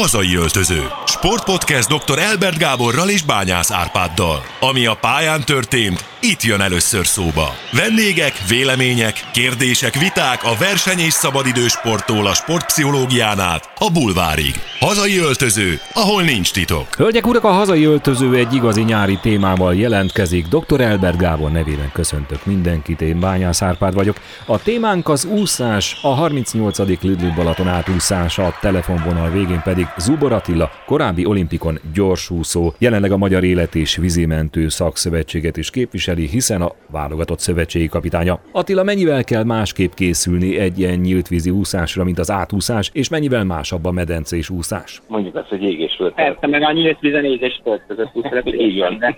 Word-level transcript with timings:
Hazai 0.00 0.36
öltöző. 0.36 0.82
Sportpodcast 1.06 1.88
dr. 1.88 2.18
Elbert 2.18 2.58
Gáborral 2.58 3.08
és 3.08 3.22
Bányász 3.22 3.70
Árpáddal. 3.70 4.42
Ami 4.60 4.86
a 4.86 4.94
pályán 4.94 5.44
történt, 5.44 6.04
itt 6.20 6.42
jön 6.42 6.60
először 6.60 7.06
szóba. 7.06 7.54
Vendégek, 7.72 8.32
vélemények, 8.48 9.24
kérdések, 9.32 9.94
viták 9.94 10.44
a 10.44 10.56
verseny 10.58 10.98
és 10.98 11.12
szabadidős 11.12 11.72
sporttól 11.72 12.26
a 12.26 12.34
sportpszichológián 12.34 13.40
át 13.40 13.70
a 13.78 13.90
bulvárig. 13.90 14.54
Hazai 14.78 15.18
öltöző, 15.18 15.80
ahol 15.92 16.22
nincs 16.22 16.52
titok. 16.52 16.86
Hölgyek, 16.96 17.26
urak, 17.26 17.44
a 17.44 17.52
hazai 17.52 17.84
öltöző 17.84 18.34
egy 18.34 18.54
igazi 18.54 18.82
nyári 18.82 19.18
témával 19.22 19.74
jelentkezik. 19.74 20.46
Dr. 20.46 20.80
Elbert 20.80 21.18
Gábor 21.18 21.50
nevében 21.50 21.90
köszöntök 21.92 22.46
mindenkit, 22.46 23.00
én 23.00 23.20
Bányász 23.20 23.62
Árpád 23.62 23.94
vagyok. 23.94 24.16
A 24.46 24.62
témánk 24.62 25.08
az 25.08 25.24
úszás, 25.24 25.98
a 26.02 26.14
38. 26.14 26.78
Lidl 26.78 27.26
Balaton 27.34 27.68
átúszása, 27.68 28.46
a 28.46 28.58
telefonvonal 28.60 29.30
végén 29.30 29.62
pedig 29.62 29.88
Zubor 29.96 30.32
Attila, 30.32 30.70
korábbi 30.86 31.26
olimpikon 31.26 31.78
gyorsúszó, 31.94 32.72
jelenleg 32.78 33.12
a 33.12 33.16
Magyar 33.16 33.44
Élet 33.44 33.74
és 33.74 33.96
Vízimentő 33.96 34.68
Szakszövetséget 34.68 35.56
is 35.56 35.70
képviseli, 35.70 36.26
hiszen 36.26 36.62
a 36.62 36.70
válogatott 36.90 37.38
szövetségi 37.38 37.88
kapitánya. 37.88 38.38
Attila, 38.52 38.82
mennyivel 38.82 39.24
kell 39.24 39.44
másképp 39.44 39.92
készülni 39.92 40.58
egy 40.58 40.78
ilyen 40.78 40.98
nyílt 40.98 41.28
vízi 41.28 41.50
úszásra, 41.50 42.04
mint 42.04 42.18
az 42.18 42.30
átúszás, 42.30 42.90
és 42.92 43.08
mennyivel 43.08 43.44
másabb 43.44 43.84
a 43.84 43.90
medencés 43.90 44.50
úszás? 44.50 45.02
Mondjuk 45.08 45.34
azt, 45.34 45.48
hogy 45.48 45.62
ég 45.62 45.80
és 45.80 45.94
föld. 45.96 46.12
Persze, 46.12 46.46
meg 46.46 46.62
a 46.62 46.72
nyílt 46.72 47.00
vízen 47.00 47.24
ég 47.24 47.40
és 47.40 47.60
föld 47.62 47.80
között 47.88 48.10
úszás. 48.12 48.42
Így 48.44 48.78
van. 48.78 49.16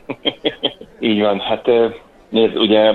Így 1.01 1.21
van. 1.21 1.41
Hát 1.41 1.67
nézd, 2.29 2.57
ugye 2.57 2.93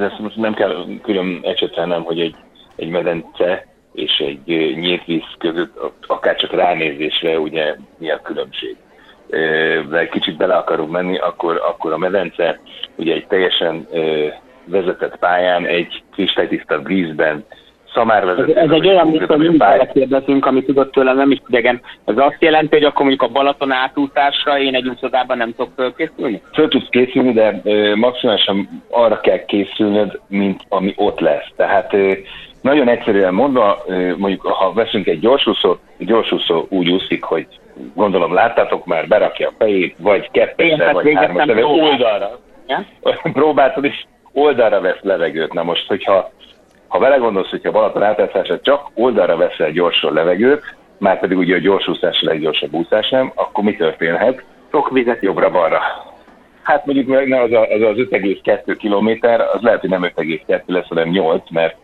ezt 0.00 0.18
most 0.18 0.36
nem 0.36 0.54
kell 0.54 0.86
külön 1.02 1.40
ecsetelnem, 1.42 2.02
hogy 2.02 2.20
egy, 2.20 2.34
egy 2.76 2.88
medence 2.88 3.66
és 3.98 4.18
egy 4.18 4.76
nyílt 4.76 5.04
víz 5.04 5.22
között 5.38 5.96
akár 6.06 6.36
csak 6.36 6.52
ránézésre 6.52 7.38
ugye 7.38 7.74
mi 7.98 8.10
a 8.10 8.20
különbség. 8.20 8.76
De 9.88 10.08
kicsit 10.08 10.36
bele 10.36 10.54
akarunk 10.54 10.90
menni, 10.90 11.18
akkor, 11.18 11.62
akkor 11.68 11.92
a 11.92 11.98
medence 11.98 12.60
ugye 12.96 13.14
egy 13.14 13.26
teljesen 13.26 13.86
vezetett 14.64 15.16
pályán, 15.16 15.66
egy 15.66 16.02
kristálytiszta 16.12 16.78
vízben, 16.82 17.44
szamárvezető. 17.94 18.54
Ez, 18.54 18.64
ez 18.64 18.70
egy 18.70 18.86
olyan, 18.86 19.08
mint 19.08 19.24
hogy 19.24 19.38
mind 19.38 19.90
kérdezünk, 19.92 20.46
amit 20.46 20.66
tudott 20.66 20.92
tőlem, 20.92 21.16
nem 21.16 21.30
is 21.30 21.38
idegen. 21.48 21.80
Ez 22.04 22.18
azt 22.18 22.36
jelenti, 22.38 22.74
hogy 22.74 22.84
akkor 22.84 23.06
mondjuk 23.06 23.22
a 23.22 23.32
Balaton 23.32 23.72
átúszásra 23.72 24.58
én 24.58 24.74
egy 24.74 24.88
úszodában 24.88 25.36
nem 25.36 25.54
tudok 25.54 25.72
fölkészülni? 25.76 26.42
Föl 26.52 26.68
tudsz 26.68 26.88
készülni, 26.90 27.32
de 27.32 27.60
ö, 27.64 27.94
maximálisan 27.94 28.68
arra 28.90 29.20
kell 29.20 29.44
készülnöd, 29.44 30.20
mint 30.28 30.60
ami 30.68 30.92
ott 30.96 31.20
lesz. 31.20 31.48
Tehát 31.56 31.92
ö, 31.92 32.12
nagyon 32.60 32.88
egyszerűen 32.88 33.34
mondva, 33.34 33.84
mondjuk 34.16 34.42
ha 34.42 34.72
veszünk 34.72 35.06
egy 35.06 35.20
gyorsúszót, 35.20 35.80
gyorsúszó 35.98 36.66
úgy 36.68 36.90
úszik, 36.90 37.22
hogy 37.22 37.46
gondolom 37.94 38.32
láttátok 38.32 38.86
már, 38.86 39.08
berakja 39.08 39.48
a 39.48 39.52
fejét, 39.58 39.96
vagy 39.98 40.30
kettesre, 40.30 40.92
vagy 40.92 41.14
hármasra, 41.14 41.66
oldalra. 41.66 42.38
Ja? 42.66 42.84
Próbáltad 43.32 43.84
is, 43.84 44.06
oldalra 44.32 44.80
vesz 44.80 45.00
levegőt. 45.02 45.52
Na 45.52 45.62
most, 45.62 45.86
hogyha 45.86 46.30
ha 46.88 46.98
vele 46.98 47.16
gondolsz, 47.16 47.50
hogyha 47.50 47.70
Balaton 47.70 48.02
átátszásra 48.02 48.60
csak 48.60 48.90
oldalra 48.94 49.36
veszel 49.36 49.70
gyorsan 49.70 50.12
levegőt, 50.12 50.76
már 50.98 51.20
pedig 51.20 51.38
ugye 51.38 51.54
a 51.54 51.60
gyorsúszás 51.60 52.22
a 52.22 52.26
leggyorsabb 52.26 52.72
úszás 52.72 53.08
nem, 53.08 53.32
akkor 53.34 53.64
mi 53.64 53.76
történhet? 53.76 54.44
Sok 54.70 54.90
vizet 54.90 55.22
jobbra-balra. 55.22 55.80
Hát 56.62 56.86
mondjuk 56.86 57.10
az, 57.32 57.52
a, 57.52 57.60
az, 57.60 57.82
az 57.82 57.96
5,2 57.96 58.74
kilométer, 58.78 59.40
az 59.40 59.60
lehet, 59.60 59.80
hogy 59.80 59.90
nem 59.90 60.12
5,2 60.16 60.60
lesz, 60.66 60.88
hanem 60.88 61.08
8, 61.08 61.50
mert 61.50 61.76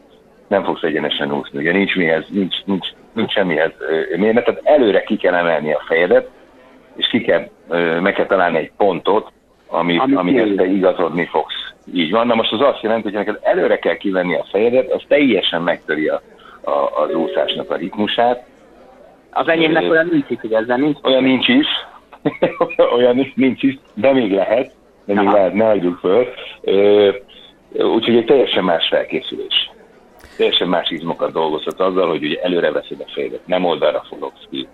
nem 0.55 0.65
fogsz 0.65 0.83
egyenesen 0.83 1.33
úszni. 1.33 1.59
Ugye 1.59 1.73
nincs, 1.73 1.97
mihez, 1.97 2.25
nincs, 2.29 2.57
nincs, 2.65 2.89
nincs 3.13 3.33
semmihez 3.33 3.73
mérne, 4.17 4.43
tehát 4.43 4.61
előre 4.65 5.03
ki 5.03 5.17
kell 5.17 5.35
emelni 5.35 5.73
a 5.73 5.83
fejedet, 5.87 6.31
és 6.97 7.07
ki 7.07 7.21
kell, 7.21 7.49
meg 8.01 8.13
kell 8.13 8.27
találni 8.27 8.59
egy 8.59 8.73
pontot, 8.77 9.33
amit, 9.67 10.01
amit 10.01 10.17
amihez 10.17 10.49
te 10.57 10.67
igazodni 10.67 11.27
fogsz. 11.27 11.73
Így 11.95 12.11
van, 12.11 12.27
na 12.27 12.35
most 12.35 12.53
az 12.53 12.61
azt 12.61 12.83
jelenti, 12.83 13.03
hogy 13.03 13.13
neked 13.13 13.39
előre 13.43 13.79
kell 13.79 13.97
kivenni 13.97 14.35
a 14.35 14.47
fejedet, 14.51 14.93
az 14.93 15.03
teljesen 15.09 15.63
megtöri 15.63 16.09
a, 16.09 16.23
a, 16.61 17.03
az 17.03 17.15
úszásnak 17.15 17.71
a 17.71 17.77
ritmusát. 17.77 18.47
Az 19.31 19.49
enyémnek 19.49 19.83
ö, 19.83 19.89
olyan 19.89 20.09
nincs 20.11 20.31
is, 20.31 20.39
hogy 20.41 20.53
ezzel 20.53 20.77
nincs. 20.77 20.99
Olyan 21.03 21.23
nincs 21.23 21.49
is, 21.49 21.67
olyan 22.97 23.33
nincs 23.35 23.63
is, 23.63 23.79
de 23.95 24.13
még 24.13 24.33
lehet, 24.33 24.73
de 25.05 25.15
még 25.15 25.27
Aha. 25.27 25.37
lehet, 25.37 25.55
ne 25.55 25.69
adjuk 25.69 25.99
föl. 25.99 26.27
Úgyhogy 27.73 28.17
egy 28.17 28.25
teljesen 28.25 28.65
más 28.65 28.89
felkészülés 28.89 29.73
teljesen 30.37 30.69
más 30.69 30.91
izmokat 30.91 31.33
dolgozhat 31.33 31.81
azzal, 31.81 32.09
hogy 32.09 32.25
ugye 32.25 32.43
előre 32.43 32.73
veszed 32.73 33.01
a 33.01 33.11
fejedet, 33.15 33.47
nem 33.47 33.65
oldalra 33.65 34.05
fogsz 34.09 34.47
ki. 34.51 34.69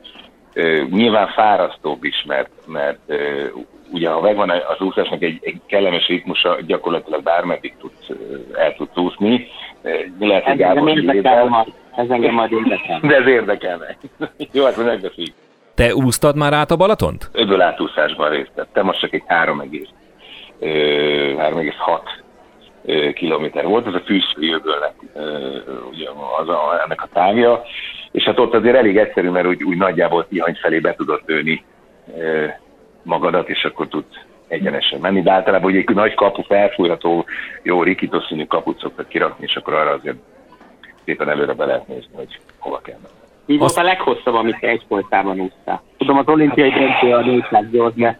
Ö, 0.52 0.82
nyilván 0.90 1.28
fárasztóbb 1.28 2.04
is, 2.04 2.24
mert, 2.26 2.50
mert 2.66 2.98
ö, 3.06 3.44
ugye 3.92 4.08
ha 4.08 4.20
megvan 4.20 4.50
az 4.50 4.80
úszásnak 4.80 5.22
egy, 5.22 5.38
egy 5.42 5.60
kellemes 5.66 6.06
ritmusa, 6.06 6.58
gyakorlatilag 6.66 7.22
bármeddig 7.22 7.74
tudsz, 7.78 8.08
el 8.54 8.74
tudsz 8.74 8.96
úszni. 8.96 9.46
Lehet, 10.18 10.44
hogy 10.44 10.62
ez, 10.62 10.76
engem 10.76 11.66
ez 11.96 12.08
engem 12.08 12.34
majd 12.34 12.52
érdekel. 12.52 13.00
De 13.08 13.16
ez 13.16 13.26
érdekelne. 13.26 13.96
Jó, 14.52 14.64
hát 14.64 14.76
megbeszéljük. 14.76 15.34
Te 15.74 15.94
úsztad 15.94 16.36
már 16.36 16.52
át 16.52 16.70
a 16.70 16.76
Balatont? 16.76 17.30
Öböl 17.32 17.60
átúszásban 17.60 18.30
részt 18.30 18.52
vettem, 18.54 18.84
most 18.84 19.00
csak 19.00 19.12
egy 19.12 19.22
3,6 19.28 22.00
kilométer 23.14 23.64
volt, 23.64 23.86
ez 23.86 23.94
a 23.94 24.02
öbölnek 24.36 24.94
ugye 25.90 26.08
az 26.40 26.48
a, 26.48 26.82
ennek 26.84 27.02
a 27.02 27.08
távja, 27.12 27.62
és 28.10 28.24
hát 28.24 28.38
ott 28.38 28.54
azért 28.54 28.76
elég 28.76 28.96
egyszerű, 28.96 29.28
mert 29.28 29.46
úgy, 29.46 29.64
úgy 29.64 29.76
nagyjából 29.76 30.26
Tihany 30.28 30.54
felé 30.60 30.78
be 30.78 30.94
tudod 30.94 31.20
lőni 31.26 31.64
magadat, 33.02 33.48
és 33.48 33.64
akkor 33.64 33.88
tud 33.88 34.04
egyenesen 34.48 35.00
menni, 35.00 35.22
de 35.22 35.32
általában 35.32 35.70
ugye 35.70 35.78
egy 35.78 35.94
nagy 35.94 36.14
kapu 36.14 36.42
felfújható, 36.42 37.24
jó 37.62 37.82
rikitos 37.82 38.24
színű 38.24 38.44
kaput 38.44 38.78
szoktak 38.78 39.08
kirakni, 39.08 39.44
és 39.46 39.56
akkor 39.56 39.74
arra 39.74 39.90
azért 39.90 40.16
szépen 41.04 41.28
előre 41.28 41.52
be 41.52 41.64
lehet 41.64 41.88
nézni, 41.88 42.14
hogy 42.14 42.38
hova 42.58 42.80
kell 42.84 42.98
menni. 43.02 43.14
Mi 43.46 43.56
volt 43.56 43.76
a 43.76 43.82
leghosszabb, 43.82 44.34
amit 44.34 44.56
egy 44.60 44.82
folytában 44.88 45.40
úsztál? 45.40 45.82
Tudom, 45.96 46.18
az 46.18 46.28
olimpiai 46.28 46.70
döntő 46.70 47.12
a 47.12 47.20
400 47.20 47.64
de... 47.94 48.18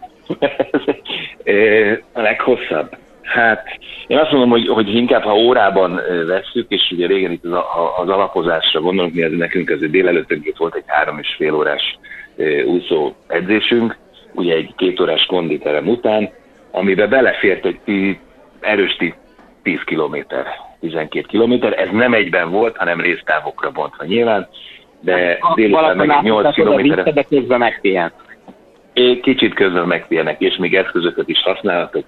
a 2.13 2.21
leghosszabb? 2.21 2.97
Hát 3.33 3.67
én 4.07 4.17
azt 4.17 4.31
mondom, 4.31 4.49
hogy, 4.49 4.67
hogy 4.67 4.95
inkább 4.95 5.23
ha 5.23 5.35
órában 5.35 6.01
vesszük, 6.27 6.65
és 6.67 6.91
ugye 6.91 7.07
régen 7.07 7.31
itt 7.31 7.45
az, 7.45 7.51
az 7.97 8.09
alapozásra 8.09 8.81
gondolunk, 8.81 9.13
mi 9.13 9.21
ez 9.21 9.31
nekünk 9.31 9.69
az 9.69 9.89
délelőtt 9.89 10.57
volt 10.57 10.75
egy 10.75 10.83
három 10.85 11.19
és 11.19 11.35
fél 11.37 11.53
órás 11.53 11.97
úszó 12.65 13.13
edzésünk, 13.27 13.97
ugye 14.33 14.55
egy 14.55 14.73
két 14.75 14.99
órás 14.99 15.25
konditerem 15.25 15.87
után, 15.87 16.29
amiben 16.71 17.09
belefért 17.09 17.65
egy 17.65 18.17
erős 18.59 18.97
10 19.63 19.79
kilométer, 19.85 20.45
12 20.79 21.25
kilométer. 21.27 21.79
Ez 21.79 21.89
nem 21.91 22.13
egyben 22.13 22.51
volt, 22.51 22.77
hanem 22.77 23.01
résztávokra 23.01 23.71
bontva 23.71 24.03
nyilván, 24.05 24.47
de 24.99 25.39
délután 25.55 25.97
meg 25.97 26.21
8 26.21 26.53
kilométer. 26.53 27.13
De 27.13 27.23
közben 27.23 27.59
megpihent 27.59 28.13
kicsit 29.21 29.53
közben 29.53 29.87
megférnek, 29.87 30.41
és 30.41 30.57
még 30.57 30.75
eszközöket 30.75 31.27
is 31.27 31.41
használhatok, 31.41 32.05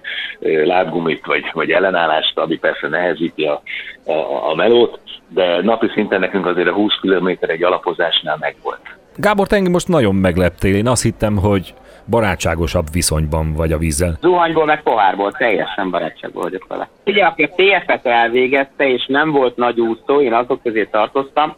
lábgumit 0.64 1.26
vagy, 1.26 1.50
vagy 1.52 1.70
ellenállást, 1.70 2.38
ami 2.38 2.56
persze 2.58 2.88
nehezíti 2.88 3.44
a, 3.44 3.62
a, 4.04 4.50
a 4.50 4.54
melót, 4.54 5.00
de 5.28 5.62
napi 5.62 5.90
szinten 5.94 6.20
nekünk 6.20 6.46
azért 6.46 6.68
a 6.68 6.72
20 6.72 6.92
km 7.00 7.28
egy 7.40 7.64
alapozásnál 7.64 8.36
megvolt. 8.40 8.80
Gábor, 9.16 9.46
te 9.46 9.56
engem 9.56 9.72
most 9.72 9.88
nagyon 9.88 10.14
megleptél. 10.14 10.74
Én 10.74 10.88
azt 10.88 11.02
hittem, 11.02 11.36
hogy 11.36 11.74
barátságosabb 12.10 12.86
viszonyban 12.92 13.54
vagy 13.54 13.72
a 13.72 13.78
vízzel. 13.78 14.18
Zuhanyból 14.20 14.64
meg 14.64 14.82
pohárból 14.82 15.32
teljesen 15.32 15.90
barátságból 15.90 16.42
vagyok 16.42 16.66
vele. 16.68 16.88
Ugye, 17.06 17.24
aki 17.24 17.42
a 17.42 17.48
TF-et 17.48 18.06
elvégezte, 18.06 18.88
és 18.88 19.06
nem 19.06 19.30
volt 19.30 19.56
nagy 19.56 19.80
úszó, 19.80 20.20
én 20.20 20.32
azok 20.32 20.62
közé 20.62 20.84
tartoztam, 20.84 21.56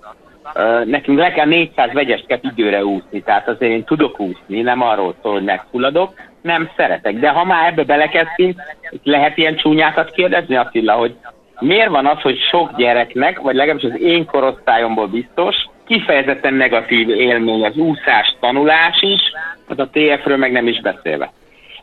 nekünk 0.84 1.18
le 1.18 1.32
kell 1.32 1.46
400 1.46 1.92
vegyesket 1.92 2.44
időre 2.44 2.84
úszni, 2.84 3.22
tehát 3.22 3.48
azért 3.48 3.72
én 3.72 3.84
tudok 3.84 4.20
úszni, 4.20 4.60
nem 4.60 4.82
arról 4.82 5.14
szól, 5.22 5.32
hogy 5.32 5.44
megfulladok, 5.44 6.14
nem 6.42 6.70
szeretek. 6.76 7.18
De 7.18 7.28
ha 7.28 7.44
már 7.44 7.68
ebbe 7.68 7.84
belekezdtünk, 7.84 8.60
lehet 9.02 9.36
ilyen 9.36 9.56
csúnyákat 9.56 10.10
kérdezni, 10.10 10.56
Attila, 10.56 10.92
hogy 10.92 11.14
miért 11.60 11.88
van 11.88 12.06
az, 12.06 12.20
hogy 12.20 12.38
sok 12.38 12.76
gyereknek, 12.76 13.40
vagy 13.40 13.54
legalábbis 13.54 13.90
az 13.90 14.00
én 14.00 14.24
korosztályomból 14.24 15.06
biztos, 15.06 15.56
kifejezetten 15.86 16.54
negatív 16.54 17.08
élmény 17.08 17.64
az 17.64 17.76
úszás, 17.76 18.36
tanulás 18.40 19.02
is, 19.02 19.20
az 19.68 19.78
a 19.78 19.88
TF-ről 19.92 20.36
meg 20.36 20.52
nem 20.52 20.66
is 20.66 20.80
beszélve. 20.80 21.32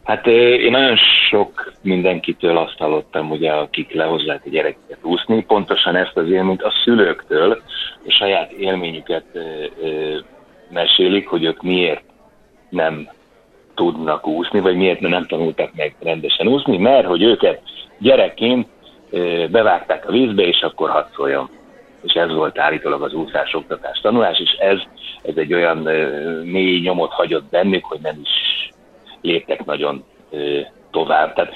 Hát 0.03 0.27
én 0.27 0.71
nagyon 0.71 0.95
sok 1.29 1.73
mindenkitől 1.81 2.57
azt 2.57 2.77
hallottam, 2.77 3.31
ugye, 3.31 3.51
akik 3.51 3.93
lehozzák 3.93 4.41
a 4.45 4.49
gyerekeket 4.49 4.97
úszni, 5.01 5.43
pontosan 5.43 5.95
ezt 5.95 6.17
az 6.17 6.29
élményt 6.29 6.61
a 6.61 6.73
szülőktől, 6.83 7.61
saját 8.07 8.51
élményüket 8.51 9.25
mesélik, 10.69 11.27
hogy 11.27 11.43
ők 11.43 11.61
miért 11.61 12.03
nem 12.69 13.09
tudnak 13.75 14.27
úszni, 14.27 14.59
vagy 14.59 14.75
miért 14.75 14.99
nem 14.99 15.25
tanultak 15.25 15.71
meg 15.75 15.95
rendesen 15.99 16.47
úszni, 16.47 16.77
mert 16.77 17.07
hogy 17.07 17.21
őket 17.23 17.61
gyerekként 17.97 18.67
bevágták 19.51 20.07
a 20.07 20.11
vízbe, 20.11 20.43
és 20.43 20.61
akkor 20.61 20.89
hadd 20.89 21.05
szóljon. 21.15 21.49
és 22.03 22.13
ez 22.13 22.33
volt 22.33 22.59
állítólag 22.59 23.01
az 23.01 23.13
úszás 23.13 23.53
oktatás 23.53 23.99
tanulás, 23.99 24.39
és 24.39 24.51
ez, 24.51 24.77
ez 25.21 25.37
egy 25.37 25.53
olyan 25.53 25.77
mély 26.43 26.79
nyomot 26.79 27.11
hagyott 27.11 27.49
bennük, 27.49 27.85
hogy 27.85 27.99
nem 28.01 28.19
is 28.23 28.69
léptek 29.21 29.65
nagyon 29.65 30.03
tovább. 30.91 31.33
Tehát 31.33 31.53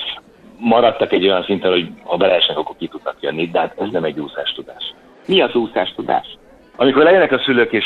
maradtak 0.59 1.11
egy 1.11 1.23
olyan 1.23 1.43
szinten, 1.43 1.71
hogy 1.71 1.89
ha 2.03 2.17
beleesnek, 2.17 2.57
akkor 2.57 2.75
ki 2.77 2.88
tudnak 2.88 3.15
jönni, 3.19 3.50
de 3.50 3.59
hát 3.59 3.79
ez 3.79 3.89
nem 3.91 4.03
egy 4.03 4.19
úszás 4.19 4.53
tudás. 4.53 4.93
Mi 5.27 5.41
az 5.41 5.56
úszás 5.56 5.94
tudás? 5.95 6.38
Amikor 6.75 7.03
lejönnek 7.03 7.31
a 7.31 7.39
szülők, 7.39 7.71
és 7.71 7.85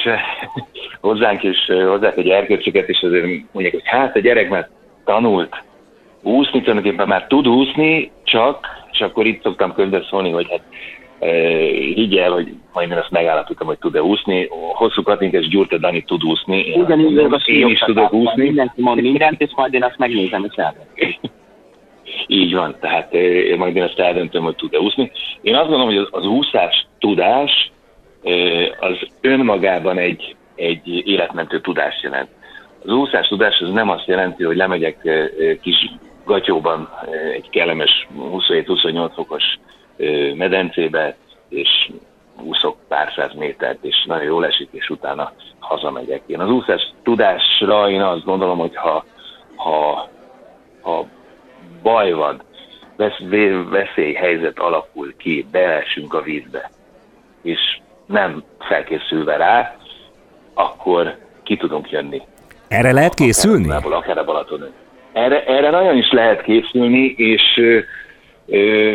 hozzánk 1.02 1.44
is 1.44 1.58
hozzák 1.88 2.18
egy 2.18 2.30
erkölcsöket, 2.30 2.90
és 2.90 3.02
azért 3.02 3.26
mondják, 3.52 3.74
hogy 3.74 3.86
hát 3.86 4.16
a 4.16 4.20
gyerek 4.20 4.50
már 4.50 4.70
tanult 5.06 5.64
úszni, 6.22 6.62
tulajdonképpen 6.62 7.08
már 7.08 7.28
tud 7.28 7.48
úszni, 7.48 8.12
csak, 8.24 8.68
és 8.92 9.00
akkor 9.00 9.26
itt 9.26 9.44
szoktam 9.44 9.74
közbeszólni, 9.74 10.32
hogy 10.32 10.48
hát 10.50 10.62
higgy 11.94 12.18
el, 12.18 12.32
hogy 12.32 12.54
majd 12.74 12.92
én 12.92 12.98
azt 12.98 13.12
megállapítom, 13.12 13.68
hogy 13.68 13.78
tud-e 13.78 14.04
úszni. 14.04 14.48
Hosszú 14.74 15.04
Katinka 15.04 15.38
és 15.38 15.48
Gyurta 15.48 15.78
Dani 15.78 16.04
tud 16.04 16.24
úszni. 16.24 16.60
Én, 16.60 16.82
Ugyanígy 16.82 17.18
én, 17.18 17.32
én 17.46 17.68
is 17.68 17.80
tudok 17.80 18.14
úszni. 18.14 18.44
Mindenki 18.44 18.82
mond 18.82 19.02
mindent, 19.02 19.42
és 19.42 19.52
majd 19.56 19.74
én 19.74 19.84
azt 19.84 19.98
megnézem, 19.98 20.44
és 20.44 20.56
eldöntöm. 20.56 21.32
Így 22.28 22.54
van, 22.54 22.76
tehát 22.80 23.12
majd 23.58 23.76
én 23.76 23.84
ezt 23.84 24.00
eldöntöm, 24.00 24.44
hogy 24.44 24.56
tud-e 24.56 24.80
úszni. 24.80 25.12
Én 25.42 25.56
azt 25.56 25.70
gondolom, 25.70 25.94
hogy 25.94 25.98
az, 25.98 26.08
az 26.12 26.26
úszás 26.26 26.88
tudás 27.00 27.72
az 28.80 28.98
önmagában 29.22 29.98
egy, 29.98 30.36
egy 30.56 31.08
életmentő 31.08 31.62
tudást 31.62 32.02
jelent. 32.02 32.30
Az 32.86 32.92
úszás 32.92 33.28
tudás 33.28 33.60
az 33.60 33.70
nem 33.70 33.90
azt 33.90 34.08
jelenti, 34.08 34.44
hogy 34.44 34.56
lemegyek 34.56 35.10
kis 35.62 35.92
gatyóban 36.26 36.90
egy 37.34 37.50
kellemes 37.50 38.08
27-28 38.18 39.12
fokos 39.14 39.44
medencébe, 40.36 41.16
és 41.50 41.90
úszok 42.44 42.78
pár 42.88 43.12
száz 43.16 43.34
métert, 43.34 43.84
és 43.84 44.04
nagyon 44.08 44.26
jól 44.26 44.46
esik, 44.46 44.70
és 44.72 44.90
utána 44.90 45.32
hazamegyek. 45.60 46.22
Én 46.26 46.40
az 46.40 46.50
úszás 46.50 46.94
tudásra 47.04 47.90
én 47.90 48.02
azt 48.02 48.26
gondolom, 48.26 48.58
hogy 48.58 48.76
ha, 48.76 49.06
ha, 49.56 50.10
ha 50.82 51.06
baj 51.82 52.12
van, 52.12 52.42
vesz, 52.96 53.20
veszélyhelyzet 53.70 54.60
alakul 54.60 55.14
ki, 55.18 55.46
beesünk 55.52 56.14
a 56.14 56.22
vízbe, 56.22 56.72
és 57.42 57.60
nem 58.06 58.44
felkészülve 58.60 59.38
rá, 59.38 59.76
akkor 60.54 61.18
ki 61.44 61.58
tudunk 61.58 61.90
jönni. 61.90 62.22
Erre 62.68 62.92
lehet 62.92 63.14
készülni? 63.14 63.70
Akár, 63.70 63.92
akár 63.92 64.18
a 64.18 64.24
Balatonon. 64.24 64.72
Erre, 65.12 65.44
erre 65.46 65.70
nagyon 65.70 65.98
is 65.98 66.12
lehet 66.12 66.42
készülni, 66.42 67.14
és 67.18 67.42
ö, 67.58 67.80
ö, 68.46 68.94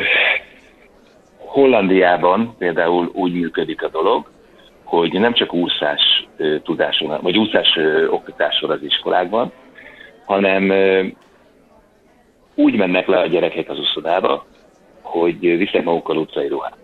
Hollandiában 1.38 2.54
például 2.58 3.10
úgy 3.12 3.32
működik 3.32 3.82
a 3.82 3.88
dolog, 3.88 4.30
hogy 4.84 5.12
nem 5.12 5.32
csak 5.32 5.52
úszás 5.52 6.28
tudáson, 6.62 7.18
vagy 7.22 7.38
úszás 7.38 7.78
oktatásról 8.10 8.70
az 8.70 8.82
iskolákban, 8.82 9.52
hanem 10.24 10.72
úgy 12.56 12.76
mennek 12.76 13.06
le 13.06 13.18
a 13.18 13.26
gyerekek 13.26 13.68
az 13.68 13.78
uszodába, 13.78 14.44
hogy 15.02 15.38
visznek 15.40 15.84
magukkal 15.84 16.16
utcai 16.16 16.48
ruhát. 16.48 16.76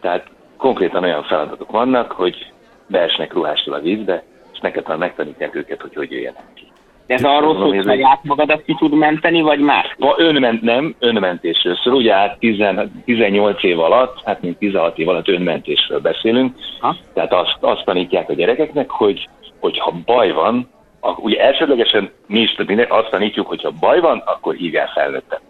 Tehát 0.00 0.26
konkrétan 0.56 1.02
olyan 1.02 1.22
feladatok 1.22 1.70
vannak, 1.70 2.12
hogy 2.12 2.52
beesnek 2.86 3.32
ruhástól 3.32 3.74
a 3.74 3.80
vízbe, 3.80 4.22
és 4.52 4.58
neked 4.58 4.98
megtanítják 4.98 5.54
őket, 5.54 5.80
hogy 5.80 5.94
hogy 5.94 6.10
jöjjenek 6.10 6.44
ki. 6.54 6.72
De 7.06 7.14
ez 7.14 7.24
arról 7.24 7.54
szól, 7.54 7.74
hogy 7.74 7.84
saját 7.84 8.24
magadat 8.24 8.62
ki 8.64 8.74
tud 8.74 8.92
menteni, 8.94 9.40
vagy 9.40 9.58
más? 9.58 9.96
Ha 9.98 10.14
önment, 10.18 10.62
nem, 10.62 10.94
önmentésről 10.98 11.76
szól. 11.76 11.94
Ugye 11.94 12.14
hát 12.14 12.38
10, 12.38 12.56
18 13.04 13.62
év 13.64 13.78
alatt, 13.78 14.22
hát 14.24 14.42
mint 14.42 14.58
16 14.58 14.98
év 14.98 15.08
alatt 15.08 15.28
önmentésről 15.28 16.00
beszélünk. 16.00 16.54
Ha? 16.80 16.96
Tehát 17.14 17.32
azt, 17.32 17.56
azt 17.60 17.84
tanítják 17.84 18.28
a 18.28 18.34
gyerekeknek, 18.34 18.90
hogy, 18.90 19.28
hogy 19.60 19.78
ha 19.78 19.94
baj 20.04 20.32
van, 20.32 20.68
akkor 21.04 21.24
ugye 21.24 21.40
elsődlegesen 21.40 22.10
mi 22.26 22.40
is 22.40 22.54
minden, 22.66 22.86
azt 22.88 23.10
tanítjuk, 23.10 23.46
hogy 23.46 23.62
ha 23.62 23.70
baj 23.80 24.00
van, 24.00 24.22
akkor 24.24 24.54
hívjál 24.54 24.90
felnőttet. 24.94 25.40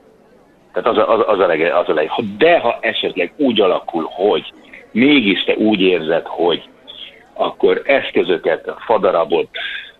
Tehát 0.72 0.88
az 0.88 0.99
a, 0.99 1.12
az, 1.12 1.25
az 1.26 1.38
a, 1.38 1.46
lege, 1.46 1.78
az 1.78 1.88
a 1.88 1.94
lege. 1.94 2.12
De 2.38 2.58
ha 2.58 2.78
esetleg 2.81 3.32
úgy 3.37 3.60
alakul, 3.60 4.08
hogy 4.10 4.52
mégis 4.90 5.44
te 5.44 5.54
úgy 5.56 5.81
érzed, 5.81 6.26
hogy 6.26 6.69
akkor 7.34 7.82
eszközöket, 7.84 8.75
fadarabot, 8.78 9.49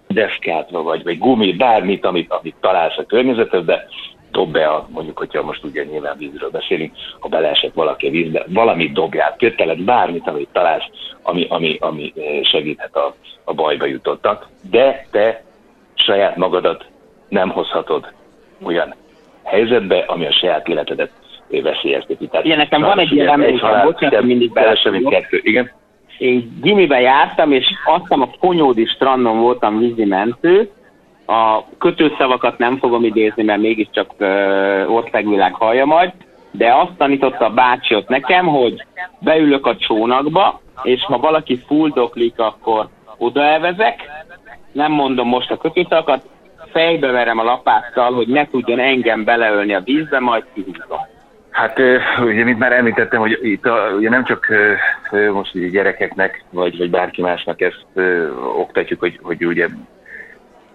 deszkát, 0.09 0.71
vagy, 0.71 1.03
vagy 1.03 1.19
gumi, 1.19 1.53
bármit, 1.53 2.05
amit, 2.05 2.33
amit 2.33 2.57
találsz 2.61 2.99
a 2.99 3.05
környezetedbe, 3.05 3.89
dob 4.33 4.53
be, 4.53 4.67
a, 4.67 4.89
mondjuk, 4.91 5.19
hogyha 5.19 5.43
most 5.43 5.65
ugye 5.65 5.85
nyilván 5.85 6.17
vízről 6.19 6.51
beszélünk, 6.51 6.93
ha 7.21 7.29
beleesett 7.29 7.75
valaki 7.75 8.07
a 8.07 8.11
vízbe, 8.11 8.45
valamit 8.49 8.93
dobjál, 8.93 9.37
kötelet, 9.39 9.85
bármit, 9.85 10.29
amit 10.29 10.49
találsz, 10.53 10.85
ami, 11.23 11.47
ami, 11.49 11.77
ami 11.81 12.13
eh, 12.17 12.43
segíthet 12.43 12.97
a, 12.97 13.15
a 13.45 13.55
bajba 13.55 13.87
jutottak, 13.87 14.49
de 14.71 15.07
te 15.11 15.43
saját 15.95 16.37
magadat 16.37 16.85
nem 17.29 17.51
hozhatod 17.51 18.13
olyan 18.63 18.95
helyzetbe, 19.45 19.99
ami 19.99 20.27
a 20.27 20.33
saját 20.33 20.69
életedet 20.69 21.11
veszélyezteti. 21.49 22.29
Igen, 22.43 22.57
nekem 22.57 22.81
van 22.81 22.99
egy 22.99 23.13
ilyen 23.13 23.29
emlékem, 23.29 23.83
bocsánat, 23.85 24.23
mindig 24.23 24.53
bele. 24.53 24.79
kettő, 25.09 25.41
igen 25.43 25.71
én 26.23 26.59
gimibe 26.61 27.01
jártam, 27.01 27.53
és 27.53 27.67
azt 27.85 28.11
a 28.11 28.31
Konyódi 28.41 28.85
strandon 28.85 29.41
voltam 29.41 29.79
vízimentő, 29.79 30.71
a 31.27 31.65
kötőszavakat 31.79 32.59
nem 32.59 32.79
fogom 32.79 33.05
idézni, 33.05 33.43
mert 33.43 33.61
mégiscsak 33.61 34.11
uh, 34.19 34.95
országvilág 34.95 35.55
hallja 35.55 35.85
majd, 35.85 36.13
de 36.51 36.75
azt 36.75 36.97
tanította 36.97 37.45
a 37.45 37.51
bácsi 37.51 37.95
ott 37.95 38.09
nekem, 38.09 38.47
hogy 38.47 38.87
beülök 39.19 39.67
a 39.67 39.77
csónakba, 39.77 40.61
és 40.83 41.05
ha 41.05 41.19
valaki 41.19 41.59
fuldoklik, 41.67 42.39
akkor 42.39 42.89
odaelvezek, 43.19 44.01
nem 44.73 44.93
mondom 44.93 45.29
most 45.29 45.51
a 45.51 45.57
kötőszavakat, 45.57 46.29
fejbe 46.73 47.11
verem 47.11 47.39
a 47.39 47.43
lapáttal, 47.43 48.13
hogy 48.13 48.29
ne 48.29 48.47
tudjon 48.47 48.79
engem 48.79 49.25
beleölni 49.25 49.75
a 49.75 49.81
vízbe, 49.81 50.21
majd 50.21 50.45
kihúzom. 50.55 50.99
Hát 51.51 51.79
ugye, 52.21 52.45
mint 52.45 52.59
már 52.59 52.73
említettem, 52.73 53.21
hogy 53.21 53.39
itt 53.43 53.67
a, 53.67 53.91
ugye 53.97 54.09
nem 54.09 54.25
csak 54.25 54.47
most 55.33 55.55
ugye 55.55 55.69
gyerekeknek, 55.69 56.45
vagy, 56.51 56.79
vagy 56.79 56.91
bárki 56.91 57.23
másnak 57.23 57.61
ezt 57.61 57.87
ö, 57.95 58.35
oktatjuk, 58.37 59.01
hogy, 59.01 59.19
hogy 59.23 59.47
ugye 59.47 59.69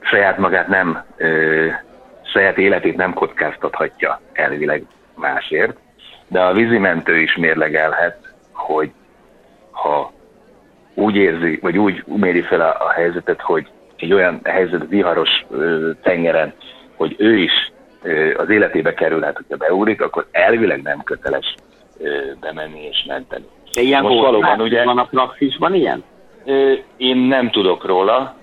saját 0.09 0.37
magát 0.37 0.67
nem, 0.67 1.03
ö, 1.17 1.67
saját 2.23 2.57
életét 2.57 2.95
nem 2.95 3.13
kockáztathatja 3.13 4.21
elvileg 4.33 4.83
másért, 5.15 5.77
de 6.27 6.41
a 6.41 6.53
vízimentő 6.53 7.17
is 7.19 7.35
mérlegelhet, 7.35 8.17
hogy 8.51 8.91
ha 9.71 10.11
úgy 10.93 11.15
érzi, 11.15 11.59
vagy 11.61 11.77
úgy 11.77 12.03
méri 12.05 12.41
fel 12.41 12.61
a, 12.61 12.85
a 12.85 12.89
helyzetet, 12.89 13.41
hogy 13.41 13.67
egy 13.97 14.13
olyan 14.13 14.39
helyzet 14.43 14.87
viharos 14.89 15.29
ö, 15.49 15.91
tengeren, 16.01 16.53
hogy 16.95 17.15
ő 17.17 17.37
is 17.37 17.71
az 18.37 18.49
életébe 18.49 18.93
kerülhet, 18.93 19.35
hogyha 19.35 19.55
beúrik, 19.57 20.01
akkor 20.01 20.27
elvileg 20.31 20.81
nem 20.81 21.03
köteles 21.03 21.55
bemenni 22.39 22.85
és 22.85 23.03
menteni. 23.07 23.45
De 23.73 23.81
ilyen 23.81 24.03
Most 24.03 24.21
valóban 24.21 24.61
ugye... 24.61 24.83
Van 24.83 24.97
a 24.97 25.05
praxisban 25.05 25.73
ilyen? 25.73 26.03
Én 26.97 27.17
nem 27.17 27.49
tudok 27.49 27.85
róla, 27.85 28.35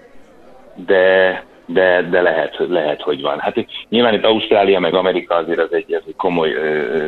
de, 0.74 1.44
de, 1.66 2.02
de 2.10 2.22
lehet, 2.22 2.56
lehet, 2.68 3.02
hogy 3.02 3.22
van. 3.22 3.38
Hát 3.38 3.66
nyilván 3.88 4.14
itt 4.14 4.24
Ausztrália 4.24 4.80
meg 4.80 4.94
Amerika 4.94 5.34
azért 5.34 5.58
az 5.58 5.72
egy, 5.72 5.94
az 5.94 6.02
egy 6.06 6.16
komoly 6.16 6.50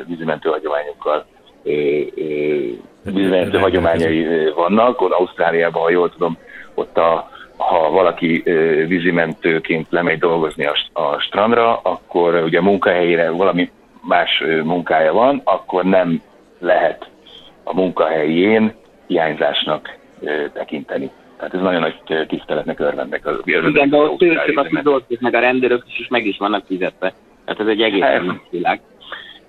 vízimentő 0.06 0.48
hagyományokkal 0.48 1.24
vízimentő 3.02 3.58
hagyományai 3.58 4.50
vannak. 4.54 5.00
Ott 5.00 5.12
Ausztráliában, 5.12 5.82
ha 5.82 5.90
jól 5.90 6.10
tudom, 6.10 6.38
ott 6.74 6.98
a, 6.98 7.30
ha 7.56 7.90
valaki 7.90 8.42
vízimentőként 8.86 9.86
lemegy 9.90 10.18
dolgozni 10.18 10.66
a, 10.66 10.74
a 10.92 11.18
strandra, 11.18 11.76
akkor 11.76 12.34
ugye 12.34 12.60
munkahelyére 12.60 13.30
valami 13.30 13.70
más 14.00 14.42
munkája 14.64 15.12
van, 15.12 15.40
akkor 15.44 15.84
nem 15.84 16.22
lehet 16.58 17.08
a 17.64 17.74
munkahelyén 17.74 18.74
hiányzásnak 19.06 19.96
tekinteni. 20.52 21.10
Tehát 21.36 21.54
ez 21.54 21.60
nagyon 21.60 21.80
nagy 21.80 22.26
tiszteletnek 22.26 22.80
örvendek. 22.80 23.26
Az, 23.26 23.40
Igen, 23.44 23.90
de 23.90 23.96
ott 23.96 24.22
ők, 24.22 24.38
akik 24.56 24.78
dolgozik, 24.78 25.20
meg 25.20 25.34
a 25.34 25.40
rendőrök 25.40 25.82
is, 25.88 25.98
is 25.98 26.08
meg 26.08 26.26
is 26.26 26.36
vannak 26.38 26.64
fizetve. 26.66 27.12
Tehát 27.44 27.60
ez 27.60 27.66
egy 27.66 27.82
egészen 27.82 28.10
hát, 28.10 28.24
más 28.24 28.40
világ. 28.50 28.80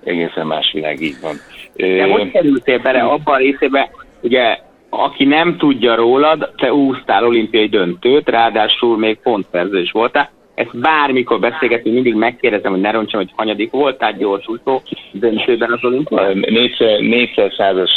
Egészen 0.03 0.47
más 0.47 0.71
világ, 0.73 1.01
így 1.01 1.17
van. 1.21 1.35
De 1.75 2.11
hogy 2.11 2.31
kerültél 2.31 2.79
bele 2.79 2.99
abban 2.99 3.35
a 3.35 3.37
részébe, 3.37 3.89
ugye 4.21 4.59
aki 4.89 5.25
nem 5.25 5.57
tudja 5.57 5.95
rólad, 5.95 6.51
te 6.57 6.73
úsztál 6.73 7.25
olimpiai 7.25 7.67
döntőt, 7.67 8.29
ráadásul 8.29 8.97
még 8.97 9.19
pontszerző 9.19 9.81
is 9.81 9.91
voltál. 9.91 10.29
Ezt 10.55 10.79
bármikor 10.79 11.39
beszélgetünk, 11.39 11.93
mindig 11.93 12.15
megkérdezem, 12.15 12.71
hogy 12.71 12.81
ne 12.81 12.91
roncsam, 12.91 13.19
hogy 13.19 13.31
hanyadik 13.35 13.71
voltál 13.71 14.13
gyorsúszó 14.13 14.81
döntőben 15.11 15.71
az 15.71 15.83
olimpiai? 15.83 16.33
Négyszer, 16.33 16.99
négyszer 16.99 17.53
százas 17.57 17.91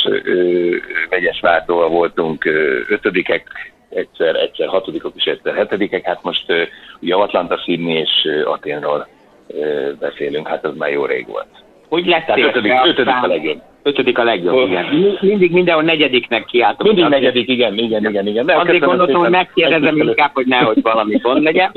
vegyes 1.09 1.41
váltóval 1.41 1.89
voltunk 1.89 2.45
ö, 2.45 2.79
ötödikek, 2.89 3.73
egyszer, 3.91 4.37
egyszer 4.37 4.69
hatodikok 4.69 5.13
és 5.17 5.25
egyszer 5.25 5.55
hetedikek. 5.55 6.05
Hát 6.05 6.23
most 6.23 6.45
ö, 6.47 6.63
ugye 7.01 7.15
Atlanta, 7.15 7.57
Sydney 7.57 7.95
és 7.95 8.11
ö, 8.25 8.51
Aténról 8.51 9.07
ö, 9.49 9.91
beszélünk, 10.01 10.49
hát 10.49 10.65
az 10.65 10.77
már 10.77 10.91
jó 10.91 11.05
rég 11.05 11.27
volt. 11.27 11.49
Hogy 11.89 12.07
lettél? 12.07 12.35
Tehát 12.35 12.57
ötödik, 12.57 12.73
ötödik 12.85 13.15
a 13.23 13.27
legjobb 13.27 13.63
Ötödik 13.83 14.19
a 14.19 14.25
legjobb, 14.25 14.69
igen. 14.69 15.17
Mindig 15.21 15.53
mindenhol 15.53 15.85
negyediknek 15.85 16.45
kiáltok. 16.45 16.87
Mindig 16.87 17.05
negyedik, 17.05 17.49
igen, 17.49 17.79
igen, 17.79 18.09
igen, 18.09 18.27
igen. 18.27 18.47
De 18.47 18.57
Azért 18.57 18.85
gondoltam, 18.85 19.21
hogy 19.21 19.31
megkérdezem 19.31 19.97
inkább, 19.97 20.31
hogy 20.35 20.47
nehogy 20.47 20.83
valami 20.83 21.17
gond 21.17 21.43
legyen. 21.43 21.73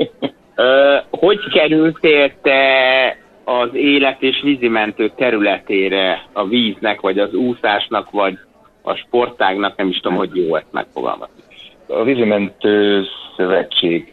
hogy 1.10 1.38
kerültél 1.52 2.32
te 2.42 3.16
az 3.44 3.68
élet 3.72 4.22
és 4.22 4.40
vízimentő 4.42 5.12
területére 5.16 6.22
a 6.32 6.46
víznek, 6.46 7.00
vagy 7.00 7.18
az 7.18 7.34
úszásnak, 7.34 8.10
vagy 8.10 8.38
a 8.82 8.94
sportágnak, 8.94 9.76
nem 9.76 9.88
is 9.88 10.00
tudom, 10.00 10.18
hogy 10.18 10.30
jó 10.36 10.56
ezt 10.56 10.72
megfogalmazni. 10.72 11.42
A 11.86 12.02
vízimentő 12.04 13.04
szövetség 13.36 14.12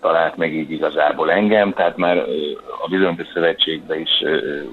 talált 0.00 0.36
meg 0.36 0.54
így 0.54 0.70
igazából 0.70 1.30
engem, 1.30 1.72
tehát 1.72 1.96
már 1.96 2.18
a 2.82 2.88
vízimentő 2.88 3.26
szövetségben 3.34 4.00
is 4.00 4.10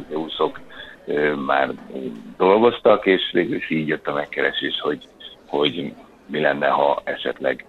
úszok 0.09 0.59
már 1.45 1.69
dolgoztak, 2.37 3.05
és 3.05 3.21
végül 3.31 3.55
is 3.55 3.69
így 3.69 3.87
jött 3.87 4.07
a 4.07 4.13
megkeresés, 4.13 4.79
hogy, 4.81 5.07
hogy 5.47 5.93
mi 6.25 6.39
lenne, 6.39 6.67
ha 6.67 7.01
esetleg 7.03 7.65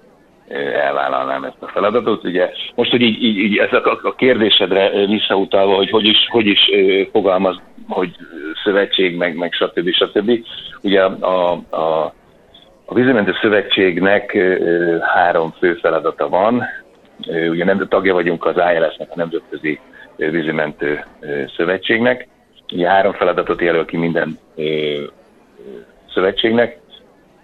elvállalnám 0.75 1.45
ezt 1.45 1.63
a 1.63 1.67
feladatot. 1.67 2.25
Ugye 2.25 2.51
most, 2.75 2.91
hogy 2.91 3.01
így, 3.01 3.23
így, 3.23 3.37
így 3.37 3.57
ez 3.57 3.73
a, 3.73 3.99
a 4.03 4.15
kérdésedre 4.15 5.07
visszautalva, 5.07 5.75
hogy 5.75 5.91
hogy 5.91 6.07
is, 6.07 6.27
hogy 6.29 6.47
is 6.47 6.61
fogalmaz, 7.13 7.61
hogy 7.89 8.17
szövetség, 8.65 9.17
meg, 9.17 9.37
meg 9.37 9.53
stb. 9.53 9.91
stb. 9.91 10.47
Ugye 10.83 11.03
a, 11.03 11.17
a, 11.21 11.77
a 11.77 12.15
vízimentő 12.95 13.33
szövetségnek 13.41 14.39
három 15.01 15.51
fő 15.59 15.75
feladata 15.75 16.29
van. 16.29 16.63
Ugye 17.51 17.65
nem 17.65 17.89
tagja 17.89 18.15
vagyunk 18.15 18.47
az 18.47 18.55
ILS-nek, 18.57 19.09
a 19.11 19.15
Nemzetközi 19.17 19.81
Vízimentő 20.17 21.05
Szövetségnek. 21.57 22.29
Ugye 22.73 22.89
három 22.89 23.13
feladatot 23.13 23.61
jelöl 23.61 23.85
ki 23.85 23.97
minden 23.97 24.39
szövetségnek. 26.15 26.79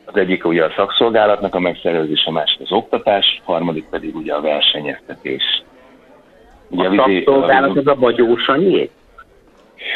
Az 0.04 0.16
egyik 0.16 0.44
ugye 0.44 0.64
a 0.64 0.72
szakszolgálatnak 0.76 1.54
a 1.54 1.60
megszervezés, 1.60 2.24
a 2.24 2.30
másik 2.30 2.60
az 2.60 2.72
oktatás, 2.72 3.40
a 3.44 3.52
harmadik 3.52 3.84
pedig 3.90 4.16
ugye 4.16 4.34
a 4.34 4.40
versenyeztetés. 4.40 5.62
Ugye 6.68 6.88
a, 6.88 6.92
a 6.92 6.96
szakszolgálat 6.96 7.76
az 7.76 7.86
a 7.86 7.94
vagyósanyé? 7.94 8.90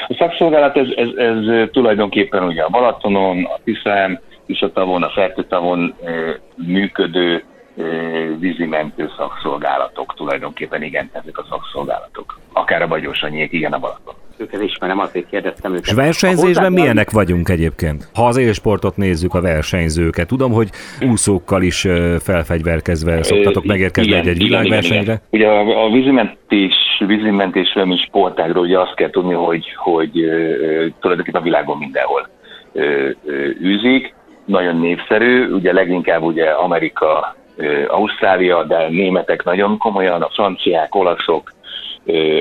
A 0.08 0.14
szakszolgálat 0.18 0.76
ez, 0.76 0.88
ez, 0.96 1.08
ez 1.16 1.68
tulajdonképpen 1.72 2.42
ugye 2.42 2.62
a 2.62 2.68
Balatonon, 2.68 3.44
a 3.44 3.58
Tiszán, 3.64 4.20
Tiszatavon, 4.46 5.02
a 5.02 5.10
Fertőtavon 5.10 5.94
működő 6.54 7.44
e, 7.78 7.82
vízimentő 8.38 9.10
szakszolgálatok 9.16 10.14
tulajdonképpen, 10.16 10.82
igen, 10.82 11.10
ezek 11.12 11.38
a 11.38 11.46
szakszolgálatok. 11.50 12.38
Akár 12.52 12.82
a 12.82 12.86
Bagyósanyék, 12.86 13.52
igen, 13.52 13.72
a 13.72 13.78
Balaton 13.78 14.14
őket 14.38 14.62
ismerem, 14.62 14.98
azért 14.98 15.28
kérdeztem 15.28 15.72
őket. 15.72 15.86
És 15.86 15.92
versenyzésben 15.92 16.72
milyenek 16.72 17.10
vagyunk 17.10 17.48
egyébként? 17.48 18.08
Ha 18.14 18.26
az 18.26 18.36
élsportot 18.36 18.96
nézzük, 18.96 19.34
a 19.34 19.40
versenyzőket. 19.40 20.26
Tudom, 20.26 20.52
hogy 20.52 20.68
úszókkal 21.10 21.62
is 21.62 21.86
felfegyverkezve 22.20 23.22
szoktatok 23.22 23.64
megérkezni 23.64 24.14
egy-egy 24.14 24.38
világversenyre. 24.38 25.22
Ugye 25.30 25.48
a, 25.48 25.84
a 25.84 25.90
vízimentés, 25.90 26.74
vízimentésről, 27.06 27.84
mint 27.84 28.00
sportágról, 28.00 28.64
ugye 28.64 28.80
azt 28.80 28.94
kell 28.94 29.10
tudni, 29.10 29.34
hogy, 29.34 29.66
hogy 29.76 30.10
tulajdonképpen 31.00 31.40
a 31.40 31.44
világon 31.44 31.78
mindenhol 31.78 32.28
űzik. 33.62 34.14
Nagyon 34.46 34.76
népszerű, 34.76 35.48
ugye 35.48 35.72
leginkább 35.72 36.22
ugye 36.22 36.50
Amerika, 36.50 37.36
Ausztrália, 37.86 38.62
de 38.62 38.88
németek 38.88 39.44
nagyon 39.44 39.78
komolyan, 39.78 40.22
a 40.22 40.28
franciák, 40.28 40.94
olaszok, 40.94 41.52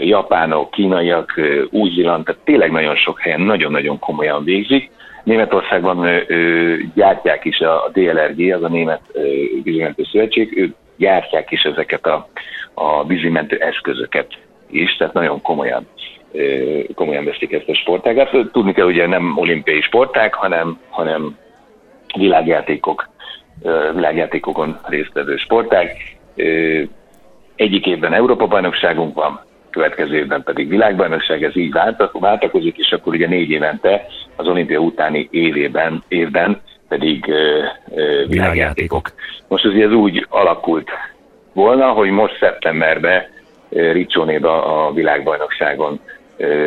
japánok, 0.02 0.72
kínaiak, 0.72 1.42
új-zéland, 1.70 2.26
tehát 2.26 2.42
tényleg 2.44 2.72
nagyon 2.72 2.96
sok 2.96 3.20
helyen 3.20 3.42
nagyon-nagyon 3.42 4.00
komolyan 4.00 4.44
végzik. 4.44 4.92
Németországban 5.24 6.08
gyártják 6.96 7.46
is 7.46 7.60
a 7.60 7.90
DLRG, 7.94 8.54
az 8.54 8.64
a 8.64 8.68
Német 8.68 9.02
Vízimentő 9.64 10.04
Szövetség, 10.12 10.58
ők 10.58 10.76
gyártják 10.98 11.52
is 11.52 11.62
ezeket 11.62 12.06
a, 12.06 12.28
a 12.74 13.06
vízimentő 13.06 13.58
eszközöket 13.58 14.28
is, 14.70 14.96
tehát 14.98 15.14
nagyon 15.14 15.42
komolyan 15.42 15.88
komolyan 16.96 17.26
veszik 17.26 17.52
ezt 17.52 17.70
a 17.70 17.76
sportágát. 17.76 18.30
Tudni 18.52 18.74
kell, 18.74 18.86
ugye 18.86 19.08
nem 19.08 19.38
olimpiai 19.38 19.82
sportág, 19.82 20.34
hanem, 20.34 20.80
hanem 20.90 21.38
világjátékok, 22.16 23.10
világjátékokon 23.94 24.80
résztvevő 24.84 25.36
sportág. 25.36 25.92
Egyik 27.56 27.86
évben 27.86 28.14
Európa-bajnokságunk 28.14 29.16
van, 29.16 29.40
következő 29.70 30.16
évben 30.16 30.44
pedig 30.44 30.70
világbajnokság, 30.70 31.44
ez 31.44 31.56
így 31.56 31.74
váltakozik, 32.12 32.78
és 32.78 32.92
akkor 32.92 33.14
ugye 33.14 33.28
négy 33.28 33.50
évente 33.50 34.06
az 34.36 34.48
olimpia 34.48 34.80
utáni 34.80 35.28
évében, 35.32 36.04
évben 36.08 36.62
pedig 36.88 37.28
ö, 37.28 37.64
ö, 37.96 38.26
világjátékok. 38.28 39.12
Most 39.48 39.66
azért 39.66 39.86
ez 39.86 39.94
úgy 39.94 40.26
alakult 40.30 40.90
volna, 41.54 41.88
hogy 41.88 42.10
most 42.10 42.38
szeptemberben 42.40 43.24
Ricsónéba 43.70 44.86
a 44.86 44.94
világbajnokságon, 44.94 46.00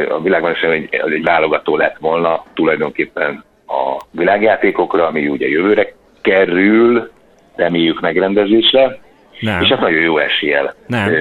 a 0.09 0.21
világbajnokságon 0.21 0.77
egy, 0.77 0.89
egy 0.91 1.23
válogató 1.23 1.77
lett 1.77 1.97
volna 1.99 2.45
tulajdonképpen 2.55 3.45
a 3.69 4.03
világjátékokra, 4.11 5.07
ami 5.07 5.29
ugye 5.29 5.49
jövőre 5.49 5.93
kerül, 6.21 7.11
reméljük 7.57 8.01
megrendezésre, 8.01 8.99
nem. 9.41 9.63
és 9.63 9.69
hát 9.69 9.81
nagyon 9.81 10.01
jó 10.01 10.19
eséllyel 10.19 10.75
Nem. 10.87 11.13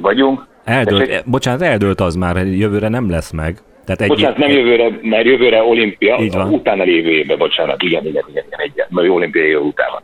vagyunk. 0.00 0.46
Eldőlt, 0.64 1.08
egy... 1.08 1.22
bocsánat, 1.24 1.62
eldőlt 1.62 2.00
az 2.00 2.14
már, 2.14 2.36
jövőre 2.36 2.88
nem 2.88 3.10
lesz 3.10 3.30
meg. 3.30 3.58
Tehát 3.84 4.00
egy... 4.00 4.08
Bocsánat, 4.08 4.36
nem 4.36 4.50
jövőre, 4.50 4.98
mert 5.02 5.24
jövőre 5.24 5.62
olimpia, 5.62 6.16
Így 6.20 6.32
van. 6.32 6.52
utána 6.52 6.82
lévő 6.82 7.10
évben, 7.10 7.38
bocsánat, 7.38 7.82
igen, 7.82 8.06
igen, 8.06 8.24
igen, 8.30 8.44
igen, 8.46 8.60
igen 8.72 8.86
mert 8.90 9.08
olimpiai 9.08 9.48
év 9.48 9.60
után 9.60 9.88
van. 9.92 10.02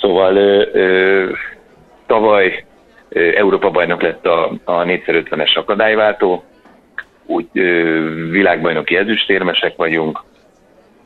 Szóval 0.00 0.36
ö, 0.36 0.66
ö, 0.72 1.24
tavaly 2.06 2.64
ö, 3.08 3.36
Európa 3.36 3.70
bajnok 3.70 4.02
lett 4.02 4.26
a, 4.26 4.52
a 4.64 4.84
4x50-es 4.84 5.54
akadályváltó, 5.54 6.44
úgy 7.26 7.46
ö, 7.52 8.30
világbajnoki 8.30 8.96
ezüstérmesek 8.96 9.76
vagyunk, 9.76 10.22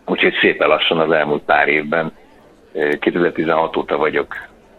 úgyhogy 0.06 0.34
szépen 0.40 0.68
lassan 0.68 0.98
az 0.98 1.10
elmúlt 1.10 1.42
pár 1.42 1.68
évben, 1.68 2.12
2016 3.00 3.76
óta 3.76 3.96
vagyok 3.96 4.34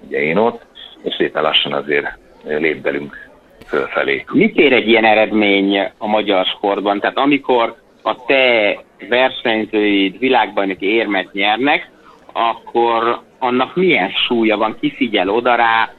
ugye 0.08 0.22
én 0.22 0.38
ott, 0.38 0.66
és 1.04 1.16
szépen 1.18 1.44
lassan 1.44 1.74
azért 1.74 2.18
lép 2.44 2.82
belünk 2.82 3.30
fölfelé. 3.68 4.24
Mit 4.32 4.58
ér 4.58 4.74
egy 4.74 4.88
ilyen 4.88 5.06
eredmény 5.06 5.92
a 5.98 6.08
magyar 6.08 6.46
sportban? 6.46 7.00
Tehát 7.00 7.18
amikor 7.18 7.76
a 8.04 8.26
te 8.26 8.78
versenyzőid 9.10 10.20
világbajnoki 10.20 10.86
érmet 10.86 11.34
nyernek, 11.34 11.90
akkor 12.34 13.20
annak 13.40 13.76
milyen 13.76 14.10
súlya 14.28 14.58
van, 14.58 14.78
ki 14.80 14.92
figyel 14.92 15.30
oda 15.30 15.56
rá, 15.56 15.94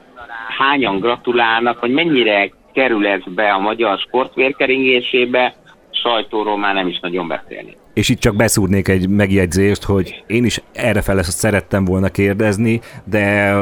hányan 0.59 0.99
gratulálnak, 0.99 1.81
vagy 1.81 1.91
mennyire 1.91 2.51
kerül 2.73 3.07
ez 3.07 3.23
be 3.27 3.53
a 3.53 3.59
magyar 3.59 3.99
sportvérkeringésébe, 3.99 5.55
sajtóról 5.91 6.59
már 6.59 6.75
nem 6.75 6.87
is 6.87 7.01
nagyon 7.01 7.29
beszélni. 7.29 7.77
És 7.97 8.09
itt 8.09 8.19
csak 8.19 8.37
beszúrnék 8.37 8.89
egy 8.89 9.09
megjegyzést, 9.09 9.85
hogy 9.85 10.25
én 10.27 10.45
is 10.45 10.61
erre 10.73 11.01
fel 11.01 11.23
szerettem 11.23 11.85
volna 11.85 12.09
kérdezni, 12.09 12.81
de 13.05 13.53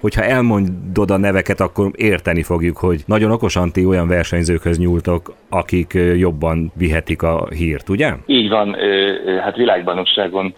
hogyha 0.00 0.22
elmondod 0.22 1.10
a 1.10 1.16
neveket, 1.16 1.60
akkor 1.60 1.90
érteni 1.94 2.42
fogjuk, 2.42 2.76
hogy 2.76 3.02
nagyon 3.06 3.30
okosan 3.30 3.72
ti 3.72 3.84
olyan 3.84 4.08
versenyzőkhöz 4.08 4.78
nyúltok, 4.78 5.34
akik 5.48 5.98
jobban 6.16 6.72
vihetik 6.74 7.22
a 7.22 7.48
hírt, 7.50 7.88
ugye? 7.88 8.12
Így 8.26 8.48
van, 8.48 8.76
hát 9.42 9.56
világbajnokságon 9.56 10.54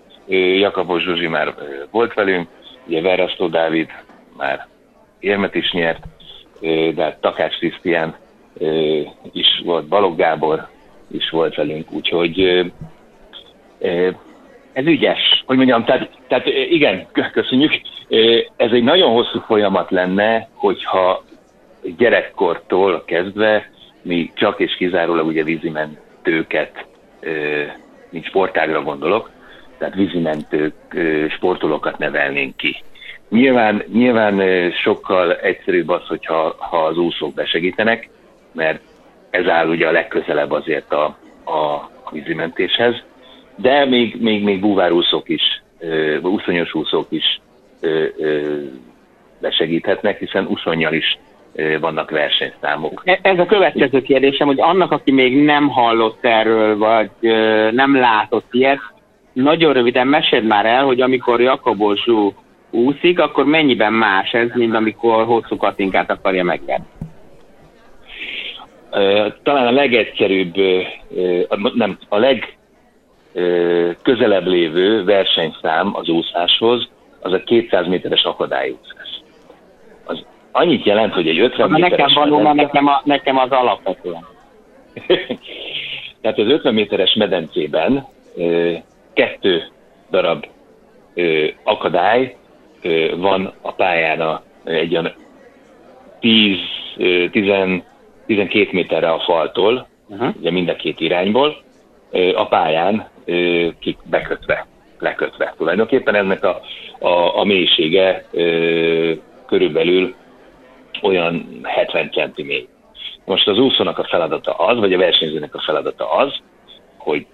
Jakabos 0.59 1.03
Zsuzsi 1.03 1.27
már 1.27 1.55
volt 1.91 2.15
velünk, 2.15 2.49
ugye 2.87 3.01
Verasztó 3.01 3.49
Dávid 3.49 3.89
már 4.37 4.67
érmet 5.21 5.55
is 5.55 5.73
nyert, 5.73 6.03
de 6.95 7.03
hát 7.03 7.21
Takács 7.21 7.59
Krisztián 7.59 8.17
is 9.33 9.63
volt, 9.65 9.87
Balogh 9.87 10.17
Gábor 10.17 10.69
is 11.11 11.31
volt 11.31 11.55
velünk, 11.55 11.93
úgyhogy 11.93 12.65
ez 14.73 14.87
ügyes, 14.87 15.43
hogy 15.47 15.57
mondjam, 15.57 15.85
tehát, 15.85 16.11
tehát 16.29 16.47
igen, 16.47 17.07
köszönjük. 17.33 17.73
Ez 18.57 18.71
egy 18.73 18.83
nagyon 18.83 19.13
hosszú 19.13 19.41
folyamat 19.41 19.91
lenne, 19.91 20.49
hogyha 20.55 21.25
gyerekkortól 21.97 23.05
kezdve 23.05 23.71
mi 24.03 24.31
csak 24.35 24.61
és 24.61 24.77
kizárólag 24.77 25.27
ugye 25.27 25.45
vízimentőket, 25.45 26.87
mint 28.11 28.25
sportágra 28.25 28.83
gondolok, 28.83 29.31
tehát 29.79 29.95
vízimentők, 29.95 30.75
sportolókat 31.31 31.99
nevelnénk 31.99 32.57
ki. 32.57 32.83
Nyilván, 33.29 33.83
nyilván 33.93 34.43
sokkal 34.71 35.37
egyszerűbb 35.37 35.89
az, 35.89 36.07
hogyha 36.07 36.55
ha 36.59 36.85
az 36.85 36.97
úszók 36.97 37.35
besegítenek, 37.35 38.09
mert 38.53 38.81
ez 39.31 39.47
áll 39.47 39.69
ugye 39.69 39.87
a 39.87 39.93
legközelebb 39.93 40.51
azért 40.51 40.93
a, 40.93 41.05
a 41.45 41.91
vízimentéshez, 42.11 43.03
de 43.61 43.85
még, 43.85 44.17
még, 44.21 44.43
még 44.43 44.61
búvárúszók 44.61 45.29
is, 45.29 45.63
úszonyos 46.23 46.75
úszók 46.75 47.07
is 47.09 47.41
besegíthetnek, 49.41 50.19
hiszen 50.19 50.47
úszonyjal 50.47 50.93
is 50.93 51.19
vannak 51.81 52.11
versenyszámok. 52.11 53.03
E, 53.05 53.19
ez 53.23 53.39
a 53.39 53.47
következő 53.47 54.03
kérdésem, 54.03 54.47
hogy 54.47 54.61
annak, 54.61 54.91
aki 54.91 55.13
még 55.13 55.43
nem 55.43 55.69
hallott 55.69 56.25
erről, 56.25 56.79
vagy 56.79 57.11
nem 57.73 57.97
látott 57.97 58.47
ilyet, 58.51 58.81
nagyon 59.33 59.73
röviden 59.73 60.07
meséld 60.07 60.45
már 60.45 60.67
el, 60.67 60.85
hogy 60.85 61.01
amikor 61.01 61.41
Jakobosú 61.41 62.35
úszik, 62.71 63.19
akkor 63.21 63.45
mennyiben 63.45 63.93
más 63.93 64.33
ez, 64.33 64.49
mint 64.55 64.75
amikor 64.75 65.25
hosszú 65.25 65.57
katinkát 65.57 66.11
akarja 66.11 66.45
megvenni? 66.45 66.85
Talán 69.43 69.67
a 69.67 69.71
legegyszerűbb, 69.71 70.55
nem, 71.75 71.99
a 72.09 72.19
legközelebb 73.33 74.47
lévő 74.47 75.05
versenyszám 75.05 75.91
az 75.97 76.09
úszáshoz, 76.09 76.89
az 77.21 77.33
a 77.33 77.43
200 77.43 77.87
méteres 77.87 78.23
akadályúszás. 78.23 79.23
Az 80.05 80.25
annyit 80.53 80.85
jelent, 80.85 81.13
hogy 81.13 81.29
egy 81.29 81.39
50 81.39 81.71
méteres... 81.71 81.99
Nekem 81.99 82.15
való, 82.15 82.39
mert 82.39 82.57
nekem, 82.57 82.87
a, 82.87 83.01
nekem 83.05 83.39
az 83.39 83.51
alapvetően. 83.51 84.27
Tehát 86.21 86.39
az 86.39 86.47
50 86.47 86.75
méteres 86.75 87.15
medencében 87.15 88.07
kettő 89.13 89.63
darab 90.11 90.47
akadály 91.63 92.37
van 93.17 93.53
a 93.61 93.73
pályán 93.73 94.41
egy 94.65 94.93
olyan 94.93 95.13
10, 96.21 96.57
10, 97.31 97.51
12 98.27 98.69
méterre 98.73 99.11
a 99.11 99.21
faltól, 99.21 99.87
uh-huh. 100.09 100.35
ugye 100.41 100.51
mind 100.51 100.69
a 100.69 100.77
két 100.77 101.01
irányból, 101.01 101.63
a 102.35 102.47
pályán 102.47 103.09
kik 103.81 103.99
bekötve, 104.05 104.67
lekötve. 104.99 105.55
Tulajdonképpen 105.57 106.15
ennek 106.15 106.45
a, 106.45 106.61
a, 106.99 107.39
a 107.39 107.45
mélysége 107.45 108.25
körülbelül 109.47 110.15
olyan 111.03 111.61
70 111.63 112.11
cm. 112.11 112.51
Most 113.25 113.49
az 113.49 113.59
úszónak 113.59 113.99
a 113.99 114.07
feladata 114.11 114.53
az, 114.53 114.79
vagy 114.79 114.93
a 114.93 114.99
versenyzőnek 114.99 115.55
a 115.55 115.63
feladata 115.67 116.11
az, 116.11 116.33
hogy 116.97 117.27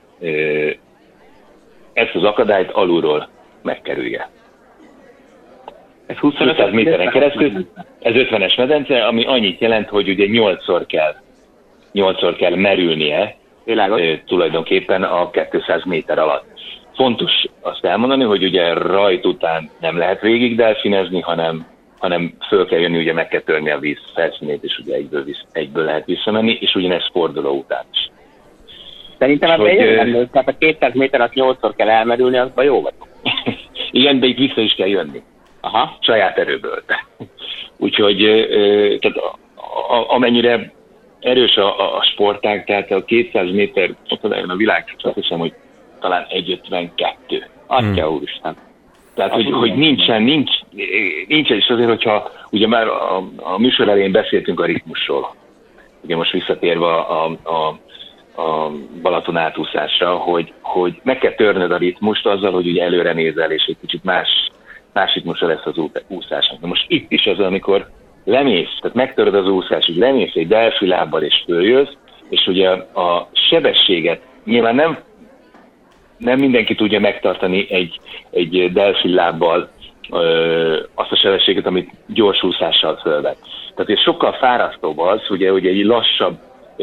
ezt 1.92 2.14
az 2.14 2.24
akadályt 2.24 2.70
alulról 2.70 3.28
megkerülje. 3.62 4.28
Ez 6.06 6.16
25 6.16 6.72
méteren 6.72 7.10
keresztül, 7.10 7.66
ez 8.00 8.12
50-es 8.14 8.56
medence, 8.56 9.06
ami 9.06 9.24
annyit 9.24 9.60
jelent, 9.60 9.88
hogy 9.88 10.08
ugye 10.08 10.24
8-szor 10.28 10.84
kell, 10.86 11.14
8-szor 11.94 12.34
kell 12.38 12.54
merülnie 12.54 13.36
Világos. 13.66 14.00
tulajdonképpen 14.26 15.02
a 15.02 15.30
200 15.30 15.84
méter 15.84 16.18
alatt. 16.18 16.44
Fontos 16.94 17.32
azt 17.60 17.84
elmondani, 17.84 18.24
hogy 18.24 18.44
ugye 18.44 18.72
rajt 18.72 19.26
után 19.26 19.70
nem 19.80 19.98
lehet 19.98 20.20
végig 20.20 20.56
delfinezni, 20.56 21.20
hanem, 21.20 21.66
hanem 21.98 22.36
föl 22.48 22.66
kell 22.66 22.78
jönni, 22.78 22.98
ugye 22.98 23.12
meg 23.12 23.28
kell 23.28 23.40
törni 23.40 23.70
a 23.70 23.78
víz 23.78 23.98
felszínét, 24.14 24.64
és 24.64 24.78
ugye 24.78 24.94
egyből, 24.94 25.24
egyből 25.52 25.84
lehet 25.84 26.04
visszamenni, 26.04 26.58
és 26.60 26.74
ugyanezt 26.74 27.10
forduló 27.12 27.50
után 27.50 27.84
is. 27.92 28.10
Szerintem 29.18 29.50
ez 29.50 29.58
hogy, 29.58 30.28
tehát 30.30 30.48
a 30.48 30.58
200 30.58 30.94
méter 30.94 31.20
azt 31.20 31.32
8-szor 31.34 31.72
kell 31.76 31.88
elmerülni, 31.88 32.36
az 32.36 32.50
jó 32.56 32.82
vagy. 32.82 32.92
Igen, 33.90 34.20
de 34.20 34.26
itt 34.26 34.38
vissza 34.38 34.60
is 34.60 34.74
kell 34.74 34.88
jönni. 34.88 35.22
Aha. 35.60 35.96
Saját 36.00 36.38
erőből. 36.38 36.82
Úgyhogy 37.78 38.16
tehát 39.00 39.18
amennyire 40.08 40.72
erős 41.26 41.56
a, 41.56 41.96
a 41.96 42.02
sportág, 42.02 42.64
tehát 42.64 42.90
a 42.90 43.04
200 43.04 43.50
méter, 43.50 43.94
ott 44.08 44.24
a 44.24 44.56
világ, 44.56 44.94
azt 44.98 45.14
hiszem, 45.14 45.38
hogy 45.38 45.54
talán 46.00 46.26
1,52. 46.30 47.44
Atya 47.66 48.04
hmm. 48.04 48.14
úristen. 48.14 48.56
Tehát, 49.14 49.32
hogy, 49.32 49.50
hogy 49.50 49.74
nincsen, 49.74 50.22
nincs, 50.22 50.50
nincsen, 51.26 51.56
és 51.56 51.68
azért, 51.68 51.88
hogyha 51.88 52.30
ugye 52.50 52.66
már 52.66 52.86
a, 52.86 53.16
a 53.36 53.58
műsor 53.58 53.88
elején 53.88 54.12
beszéltünk 54.12 54.60
a 54.60 54.64
ritmusról, 54.64 55.34
ugye 56.00 56.16
most 56.16 56.32
visszatérve 56.32 56.86
a, 56.86 57.24
a, 57.24 57.50
a 57.50 57.78
a 58.38 58.70
Balaton 59.02 59.36
átúszásra, 59.36 60.16
hogy, 60.16 60.52
hogy 60.60 61.00
meg 61.02 61.18
kell 61.18 61.34
törnöd 61.34 61.70
a 61.70 61.76
ritmust 61.76 62.26
azzal, 62.26 62.52
hogy 62.52 62.66
ugye 62.66 62.84
előre 62.84 63.12
nézel, 63.12 63.50
és 63.50 63.64
egy 63.64 63.76
kicsit 63.80 64.04
más, 64.04 64.28
más 64.92 65.14
ritmusa 65.14 65.46
lesz 65.46 65.64
az 65.64 65.74
úszásnak. 66.08 66.60
Na 66.60 66.66
most 66.66 66.84
itt 66.88 67.12
is 67.12 67.26
az, 67.26 67.38
amikor 67.38 67.90
lemész, 68.26 68.78
tehát 68.80 68.96
megtöröd 68.96 69.34
az 69.34 69.48
úszás, 69.48 69.86
hogy 69.86 69.96
lemész 69.96 70.34
egy 70.34 70.48
delfi 70.48 70.86
lábbal 70.86 71.22
és 71.22 71.42
följössz, 71.46 71.92
és 72.28 72.46
ugye 72.46 72.70
a 72.94 73.28
sebességet 73.32 74.20
nyilván 74.44 74.74
nem, 74.74 74.98
nem 76.18 76.38
mindenki 76.38 76.74
tudja 76.74 77.00
megtartani 77.00 77.66
egy, 77.70 78.00
egy 78.30 78.72
delfi 78.72 79.14
lábbal 79.14 79.68
ö, 80.10 80.80
azt 80.94 81.12
a 81.12 81.16
sebességet, 81.16 81.66
amit 81.66 81.90
gyors 82.06 82.42
úszással 82.42 82.96
fölvet. 82.96 83.36
Tehát 83.74 83.90
ez 83.90 84.00
sokkal 84.00 84.32
fárasztóbb 84.32 84.98
az, 84.98 85.20
ugye, 85.28 85.52
ugye 85.52 85.70
egy 85.70 85.84
lassabb 85.84 86.38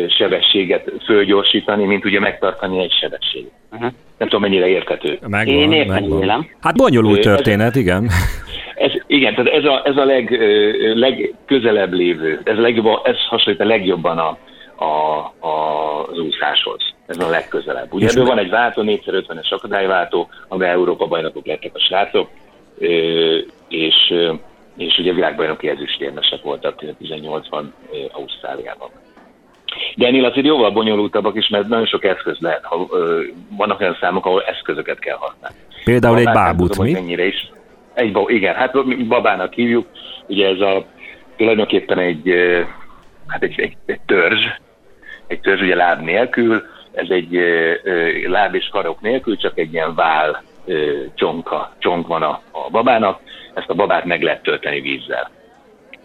sebességet 0.07 0.91
fölgyorsítani, 1.05 1.85
mint 1.85 2.05
ugye 2.05 2.19
megtartani 2.19 2.79
egy 2.79 2.93
sebességet. 2.93 3.51
Uh-huh. 3.71 3.91
Nem 4.23 4.31
tudom, 4.31 4.49
mennyire 4.49 4.67
érthető. 4.67 5.19
Megvan, 5.27 5.55
Én 5.55 5.71
értem, 5.71 6.47
Hát 6.61 6.75
bonyolult 6.75 7.21
történet, 7.21 7.75
igen. 7.75 8.09
Ez, 8.75 8.91
igen, 9.07 9.35
tehát 9.35 9.51
ez 9.51 9.63
a, 9.63 9.81
ez 9.85 9.97
a 9.97 10.05
leg, 10.05 10.39
legközelebb 10.95 11.93
lévő, 11.93 12.41
ez, 12.43 12.57
legjobb, 12.57 12.85
ez 13.03 13.15
hasonlít 13.29 13.61
a 13.61 13.65
legjobban 13.65 14.17
a, 14.17 14.37
a, 14.75 15.17
a, 15.47 16.07
az 16.09 16.19
úszáshoz. 16.19 16.93
Ez 17.05 17.19
a 17.19 17.29
legközelebb. 17.29 17.93
Ugye 17.93 18.07
ebből 18.07 18.25
van 18.25 18.37
egy 18.37 18.49
váltó, 18.49 18.81
4x50-es 18.85 19.49
akadályváltó, 19.49 20.29
amely 20.47 20.69
Európa 20.69 21.07
bajnokok 21.07 21.45
lettek 21.45 21.71
a 21.73 21.79
srácok, 21.79 22.29
és, 23.67 24.13
és 24.77 24.97
ugye 24.97 25.13
világbajnoki 25.13 25.67
ezüstérmesek 25.69 26.41
voltak 26.41 26.79
18-ban 27.01 27.63
Ausztráliában. 28.11 28.89
De 29.95 30.07
ennél 30.07 30.25
azért 30.25 30.45
jóval 30.45 30.71
bonyolultabbak 30.71 31.35
is, 31.35 31.47
mert 31.47 31.67
nagyon 31.67 31.85
sok 31.85 32.03
eszköz 32.03 32.37
lehet. 32.39 32.63
Ha, 32.63 32.87
ö, 32.91 33.21
vannak 33.57 33.79
olyan 33.79 33.97
számok, 33.99 34.25
ahol 34.25 34.43
eszközöket 34.43 34.99
kell 34.99 35.17
használni. 35.19 35.57
Például 35.83 36.17
egy 36.17 36.23
bábút, 36.23 36.71
tudom, 36.71 36.85
mi? 36.85 36.91
Mennyire 36.91 37.25
is. 37.25 37.51
Egy, 37.93 38.17
igen, 38.27 38.55
hát 38.55 38.83
mi 38.83 38.95
babának 38.95 39.53
hívjuk. 39.53 39.87
Ugye 40.27 40.47
ez 40.47 40.59
a 40.59 40.85
tulajdonképpen 41.35 41.99
egy, 41.99 42.33
hát 43.27 43.43
egy, 43.43 43.59
egy, 43.59 43.77
egy 43.85 43.99
törzs, 44.05 44.45
egy 45.27 45.39
törzs 45.39 45.61
ugye 45.61 45.75
láb 45.75 46.01
nélkül, 46.01 46.63
ez 46.93 47.09
egy 47.09 47.35
ö, 47.35 47.73
láb 48.27 48.55
és 48.55 48.69
karok 48.71 49.01
nélkül, 49.01 49.37
csak 49.37 49.57
egy 49.57 49.73
ilyen 49.73 49.95
vál 49.95 50.43
ö, 50.65 50.91
csonka, 51.15 51.71
csonk 51.77 52.07
van 52.07 52.21
a, 52.21 52.41
a 52.51 52.69
babának, 52.69 53.19
ezt 53.53 53.69
a 53.69 53.73
babát 53.73 54.05
meg 54.05 54.21
lehet 54.21 54.43
tölteni 54.43 54.81
vízzel. 54.81 55.29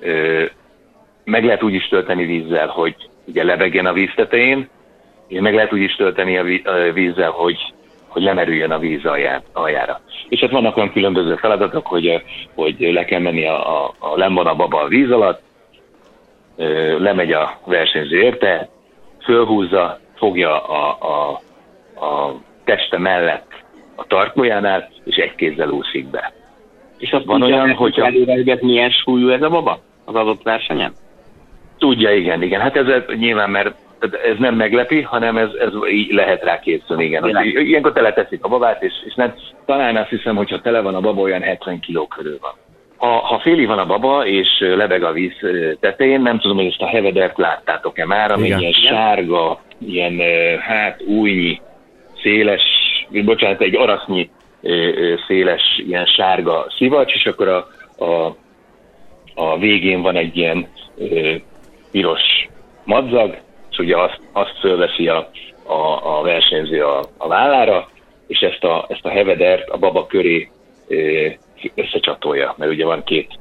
Ö, 0.01 0.45
meg 1.25 1.45
lehet 1.45 1.63
úgy 1.63 1.75
is 1.75 1.89
tölteni 1.89 2.25
vízzel, 2.25 2.67
hogy 2.67 2.97
ugye 3.29 3.45
lebegjen 3.45 3.87
a 3.87 3.93
víz 3.93 4.11
tetején, 4.15 4.69
és 5.29 5.41
meg 5.41 5.55
lehet 5.55 5.73
úgy 5.73 5.81
is 5.81 5.95
tölteni 5.95 6.39
a 6.39 6.43
vízzel, 6.93 7.31
hogy, 7.31 7.59
hogy 8.09 8.23
lemerüljön 8.23 8.71
a 8.71 8.79
víz 8.79 9.05
aljára. 9.53 10.01
És 10.29 10.41
hát 10.41 10.51
vannak 10.51 10.77
olyan 10.77 10.93
különböző 10.93 11.35
feladatok, 11.35 11.87
hogy, 11.87 12.23
hogy 12.55 12.75
le 12.79 13.05
kell 13.05 13.21
menni 13.21 13.47
a, 13.47 13.85
a, 13.85 13.95
a 13.99 14.17
lemban 14.17 14.47
a 14.47 14.55
baba 14.55 14.81
a 14.81 14.89
víz 14.89 15.11
alatt, 15.11 15.43
lemegy 16.99 17.33
a 17.33 17.59
versenyző 17.65 18.21
érte, 18.23 18.69
fölhúzza, 19.25 19.99
fogja 20.15 20.63
a, 20.67 20.99
a, 21.01 21.41
a 22.07 22.35
teste 22.65 22.99
mellett 22.99 23.47
a 23.97 24.05
tartójánál, 24.07 24.89
és 25.05 25.17
egy 25.17 25.35
kézzel 25.35 25.71
úszik 25.71 26.07
be. 26.07 26.33
És 26.99 27.11
azt 27.11 27.25
van 27.25 27.43
olyan, 27.43 27.75
hogy 27.75 27.99
előre, 27.99 28.33
hogy 28.33 28.49
ez 28.49 28.61
milyen 28.61 28.91
súlyú 28.91 29.29
ez 29.31 29.43
a 29.43 29.49
baba 29.49 29.79
az 30.05 30.15
adott 30.15 30.43
versenyen? 30.43 30.93
Tudja, 31.79 32.15
igen, 32.15 32.43
igen. 32.43 32.61
Hát 32.61 32.77
ez 32.77 32.87
nyilván, 33.19 33.51
mert 33.51 33.75
ez 34.01 34.39
nem 34.39 34.55
meglepi, 34.55 35.03
hanem 35.03 35.37
ez, 35.37 35.49
ez 35.59 35.73
így 35.91 36.13
lehet 36.13 36.45
rá 36.45 36.59
készülni, 36.59 37.05
igen. 37.05 37.23
Az, 37.23 37.45
ilyenkor 37.45 37.93
teleteszik 37.93 38.45
a 38.45 38.49
babát, 38.49 38.83
és, 38.83 38.93
és 39.07 39.15
nem, 39.15 39.35
talán 39.67 39.97
azt 39.97 40.09
hiszem, 40.09 40.37
hogyha 40.37 40.61
tele 40.61 40.81
van 40.81 40.95
a 40.95 41.01
baba, 41.01 41.21
olyan 41.21 41.43
70 41.43 41.81
kiló 41.81 42.07
körül 42.07 42.39
van. 42.41 42.53
Ha, 42.97 43.07
ha 43.07 43.39
féli 43.39 43.67
van 43.67 43.79
a 43.79 43.87
baba, 43.87 44.27
és 44.27 44.49
lebeg 44.59 45.03
a 45.03 45.13
víz 45.13 45.33
tetején, 45.81 46.21
nem 46.21 46.39
tudom, 46.39 46.57
hogy 46.57 46.67
ezt 46.67 46.83
a 46.83 46.87
hevedert 46.87 47.39
láttátok-e 47.39 48.07
már, 48.07 48.31
ami 48.31 48.47
ilyen 48.47 48.73
sárga, 48.73 49.61
ilyen 49.87 50.21
hát 50.61 51.03
újnyi, 51.03 51.61
széles, 52.23 52.63
bocsánat, 53.25 53.61
egy 53.61 53.77
arasznyi 53.77 54.31
széles, 55.27 55.63
ilyen 55.87 56.07
sárga 56.07 56.67
szivacs, 56.77 57.15
és 57.15 57.27
akkor 57.27 57.49
a, 57.49 57.67
a, 58.05 58.37
a 59.35 59.59
végén 59.59 60.03
van 60.03 60.17
egy 60.17 60.37
ilyen 60.37 60.69
piros 61.99 62.49
madzag, 62.85 63.39
és 63.71 63.79
ugye 63.79 63.97
azt, 63.97 64.21
azt 64.33 64.59
fölveszi 64.61 65.09
a, 65.09 65.31
a, 65.63 66.19
a 66.19 66.23
versenyző 66.23 66.85
a, 66.85 67.05
a 67.17 67.29
vállára, 67.29 67.89
és 68.27 68.39
ezt 68.39 68.65
a, 68.65 68.87
ezt 68.89 69.05
a 69.05 69.09
hevedert 69.09 69.69
a 69.69 69.79
baba 69.79 70.07
köré 70.07 70.51
összecsatolja, 71.75 72.55
mert 72.59 72.73
ugye 72.73 72.85
van 72.85 73.05
két 73.05 73.39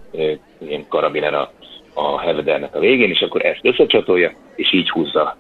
ilyen 0.68 0.86
karabiner 0.90 1.34
a, 1.34 1.52
a 1.94 2.20
hevedernek 2.20 2.76
a 2.76 2.80
végén, 2.80 3.10
és 3.10 3.22
akkor 3.22 3.46
ezt 3.46 3.60
összecsatolja, 3.62 4.32
és 4.56 4.74
így 4.74 4.90
húzza, 4.90 5.38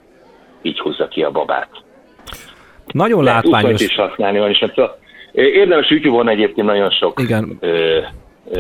így 0.62 0.80
húzza 0.80 1.08
ki 1.08 1.23
a 1.23 1.32
babát. 1.32 1.69
Nagyon 2.88 3.23
Lehet 3.23 3.43
látványos. 3.43 3.82
is 3.82 3.95
használni 3.95 4.39
van, 4.39 4.49
és 4.49 4.60
mert 4.60 4.73
szóval 4.73 4.97
érdemes 5.32 5.89
YouTube-on 5.89 6.30
egyébként 6.30 6.67
nagyon 6.67 6.89
sok 6.89 7.19
Igen. 7.19 7.58
Ö, 7.60 7.99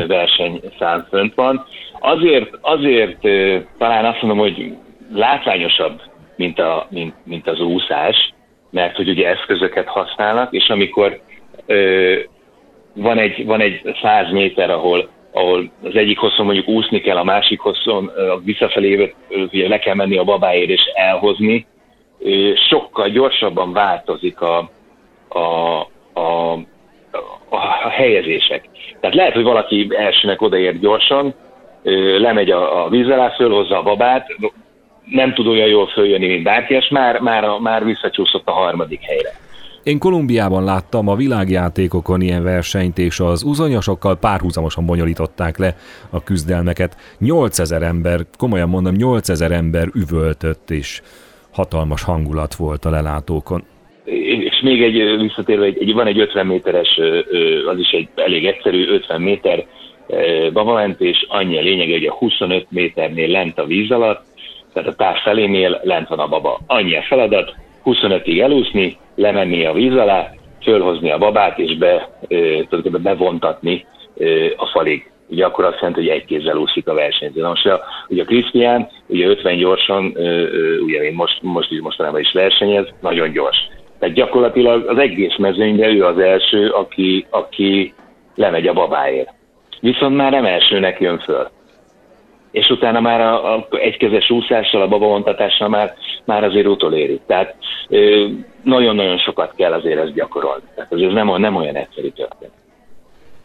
versenyszám 0.07 1.05
fönt 1.09 1.35
van. 1.35 1.65
Azért, 1.99 2.49
azért 2.61 3.21
talán 3.77 4.05
azt 4.05 4.21
mondom, 4.21 4.39
hogy 4.39 4.73
látványosabb, 5.13 6.01
mint, 6.35 6.59
a, 6.59 6.87
mint, 6.89 7.13
mint 7.23 7.47
az 7.47 7.59
úszás, 7.59 8.33
mert 8.69 8.95
hogy 8.95 9.09
ugye 9.09 9.27
eszközöket 9.27 9.87
használnak, 9.87 10.53
és 10.53 10.69
amikor 10.69 11.21
van 12.93 13.17
egy, 13.17 13.45
van 13.45 13.61
egy 13.61 13.95
100 14.01 14.31
méter, 14.31 14.69
ahol, 14.69 15.09
ahol 15.31 15.71
az 15.83 15.95
egyik 15.95 16.17
hosszon 16.17 16.45
mondjuk 16.45 16.67
úszni 16.67 17.01
kell, 17.01 17.17
a 17.17 17.23
másik 17.23 17.59
hosszon 17.59 18.11
visszafelé 18.43 19.13
ugye 19.29 19.67
le 19.67 19.79
kell 19.79 19.95
menni 19.95 20.17
a 20.17 20.23
babáért 20.23 20.69
és 20.69 20.81
elhozni, 20.93 21.65
sokkal 22.69 23.09
gyorsabban 23.09 23.73
változik 23.73 24.41
a, 24.41 24.69
a, 25.27 25.39
a, 26.13 26.53
a, 27.49 27.57
a 27.83 27.89
helyezések. 27.89 28.69
Tehát 28.99 29.15
lehet, 29.15 29.33
hogy 29.33 29.43
valaki 29.43 29.87
elsőnek 29.97 30.41
odaér 30.41 30.79
gyorsan, 30.79 31.33
lemegy 32.19 32.51
a, 32.51 32.85
a 32.85 32.89
víz 32.89 33.09
alá, 33.09 33.29
fölhozza 33.29 33.79
a 33.79 33.83
babát, 33.83 34.27
nem 35.05 35.33
tud 35.33 35.47
olyan 35.47 35.67
jól 35.67 35.87
följönni, 35.87 36.27
mint 36.27 36.43
bárki, 36.43 36.73
és 36.73 36.87
már, 36.89 37.19
már, 37.19 37.43
már 37.59 37.85
visszacsúszott 37.85 38.47
a 38.47 38.51
harmadik 38.51 39.01
helyre. 39.01 39.29
Én 39.83 39.99
Kolumbiában 39.99 40.63
láttam 40.63 41.07
a 41.07 41.15
világjátékokon 41.15 42.21
ilyen 42.21 42.43
versenyt, 42.43 42.97
és 42.97 43.19
az 43.19 43.43
uzonyosokkal 43.43 44.17
párhuzamosan 44.17 44.85
bonyolították 44.85 45.57
le 45.57 45.75
a 46.09 46.23
küzdelmeket. 46.23 46.95
8000 47.19 47.83
ember, 47.83 48.19
komolyan 48.37 48.69
mondom, 48.69 48.93
8000 48.93 49.51
ember 49.51 49.87
üvöltött, 49.93 50.69
és 50.69 51.01
hatalmas 51.51 52.03
hangulat 52.03 52.55
volt 52.55 52.85
a 52.85 52.89
lelátókon. 52.89 53.63
És 54.57 54.63
még 54.63 54.83
egy 54.83 55.19
visszatérve, 55.19 55.65
egy, 55.65 55.77
egy, 55.81 55.93
van 55.93 56.07
egy 56.07 56.19
50 56.19 56.45
méteres, 56.45 56.99
az 57.67 57.79
is 57.79 57.89
egy 57.89 58.07
elég 58.15 58.45
egyszerű 58.45 58.87
50 58.87 59.21
méter 59.21 59.65
babamentés, 60.53 61.25
annyi 61.27 61.57
a 61.57 61.61
lényeg, 61.61 61.89
hogy 61.89 62.05
a 62.05 62.13
25 62.13 62.65
méternél 62.69 63.27
lent 63.27 63.59
a 63.59 63.65
víz 63.65 63.91
alatt, 63.91 64.21
tehát 64.73 64.89
a 64.89 64.95
társ 64.95 65.21
felénél 65.21 65.81
lent 65.83 66.07
van 66.07 66.19
a 66.19 66.27
baba. 66.27 66.59
Annyi 66.67 66.95
a 66.95 67.01
feladat, 67.01 67.55
25-ig 67.85 68.41
elúszni, 68.41 68.97
lemenni 69.15 69.65
a 69.65 69.73
víz 69.73 69.95
alá, 69.95 70.33
fölhozni 70.61 71.11
a 71.11 71.17
babát, 71.17 71.59
és 71.59 71.77
be, 71.77 72.17
tulajdonképpen 72.27 73.01
bevontatni 73.01 73.85
a 74.55 74.65
falig. 74.65 75.11
Ugye 75.29 75.45
akkor 75.45 75.65
azt 75.65 75.79
jelenti, 75.79 75.99
hogy 75.99 76.09
egy 76.09 76.25
kézzel 76.25 76.57
úszik 76.57 76.87
a 76.87 76.93
versenyző. 76.93 77.41
Na 77.41 77.47
most 77.47 77.65
a, 77.65 77.83
ugye 78.07 78.21
a 78.21 78.25
Krisztián, 78.25 78.89
ugye 79.07 79.27
50 79.27 79.57
gyorsan, 79.57 80.05
ugye 80.85 81.03
én 81.03 81.13
most, 81.13 81.39
most 81.41 81.71
is 81.71 81.79
mostanában 81.79 82.19
is 82.19 82.31
versenyez, 82.31 82.85
nagyon 83.01 83.31
gyors. 83.31 83.57
Tehát 83.99 84.15
gyakorlatilag 84.15 84.87
az 84.87 84.97
egész 84.97 85.35
mezőnyben 85.37 85.95
ő 85.95 86.05
az 86.05 86.19
első, 86.19 86.69
aki, 86.69 87.25
aki 87.29 87.93
lemegy 88.35 88.67
a 88.67 88.73
babáért. 88.73 89.33
Viszont 89.79 90.15
már 90.15 90.31
nem 90.31 90.45
elsőnek 90.45 90.99
jön 90.99 91.19
föl 91.19 91.49
és 92.57 92.69
utána 92.69 92.99
már 92.99 93.21
a, 93.21 93.55
a 93.55 93.67
egykezes 93.69 94.29
úszással, 94.29 94.81
a 94.81 94.87
babavontatással 94.87 95.67
már, 95.67 95.93
már 96.25 96.43
azért 96.43 96.67
utolérik. 96.67 97.21
Tehát 97.27 97.55
nagyon-nagyon 98.63 99.17
sokat 99.17 99.53
kell 99.55 99.73
azért 99.73 99.99
ezt 99.99 100.13
gyakorolni. 100.13 100.63
Tehát 100.75 100.93
ez 100.93 100.99
nem, 100.99 101.35
nem 101.37 101.55
olyan 101.55 101.75
egyszerű 101.75 102.09
történet. 102.09 102.55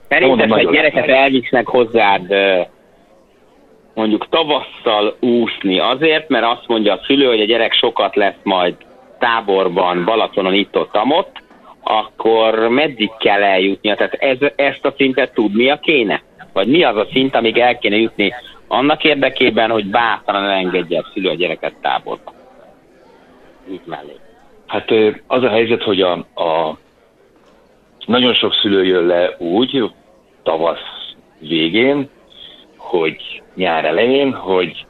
Szerinted, 0.09 0.53
egy 0.53 0.71
gyereket 0.71 1.09
elvisznek 1.09 1.67
hozzád 1.67 2.35
mondjuk 3.95 4.29
tavasszal 4.29 5.17
úszni 5.21 5.79
azért, 5.79 6.29
mert 6.29 6.45
azt 6.45 6.69
mondja 6.69 6.93
a 6.93 7.01
szülő, 7.07 7.27
hogy 7.27 7.41
a 7.41 7.45
gyerek 7.45 7.73
sokat 7.73 8.17
lesz 8.17 8.41
majd 8.43 8.75
táborban, 9.23 10.05
Balatonon, 10.05 10.55
itt 10.55 10.77
ott, 10.77 10.95
amott, 10.95 11.43
akkor 11.83 12.69
meddig 12.69 13.11
kell 13.19 13.43
eljutnia? 13.43 13.95
Tehát 13.95 14.13
ez, 14.13 14.37
ezt 14.57 14.85
a 14.85 14.95
szintet 14.97 15.35
tudnia 15.35 15.79
kéne? 15.79 16.23
Vagy 16.53 16.69
mi 16.69 16.85
az 16.85 16.97
a 16.97 17.07
szint, 17.13 17.35
amíg 17.35 17.59
el 17.59 17.79
kéne 17.79 17.97
jutni 17.97 18.33
annak 18.69 19.05
érdekében, 19.05 19.71
hogy 19.71 19.87
bátran 19.87 20.45
engedje 20.45 20.99
a 20.99 21.11
szülő 21.13 21.29
a 21.29 21.35
gyereket 21.35 21.75
táborba. 21.81 22.33
Így 23.71 23.81
mellé. 23.85 24.17
Hát 24.67 24.91
az 25.27 25.43
a 25.43 25.49
helyzet, 25.49 25.83
hogy 25.83 26.01
a, 26.01 26.13
a 26.35 26.79
nagyon 28.07 28.35
sok 28.35 28.55
szülő 28.55 28.85
jön 28.85 29.07
le 29.07 29.37
úgy, 29.39 29.91
tavasz 30.43 31.15
végén, 31.39 32.09
hogy 32.77 33.43
nyár 33.55 33.85
elején, 33.85 34.33
hogy, 34.33 34.87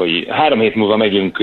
hogy 0.00 0.26
három 0.28 0.60
hét 0.60 0.74
múlva 0.74 0.96
megyünk 0.96 1.38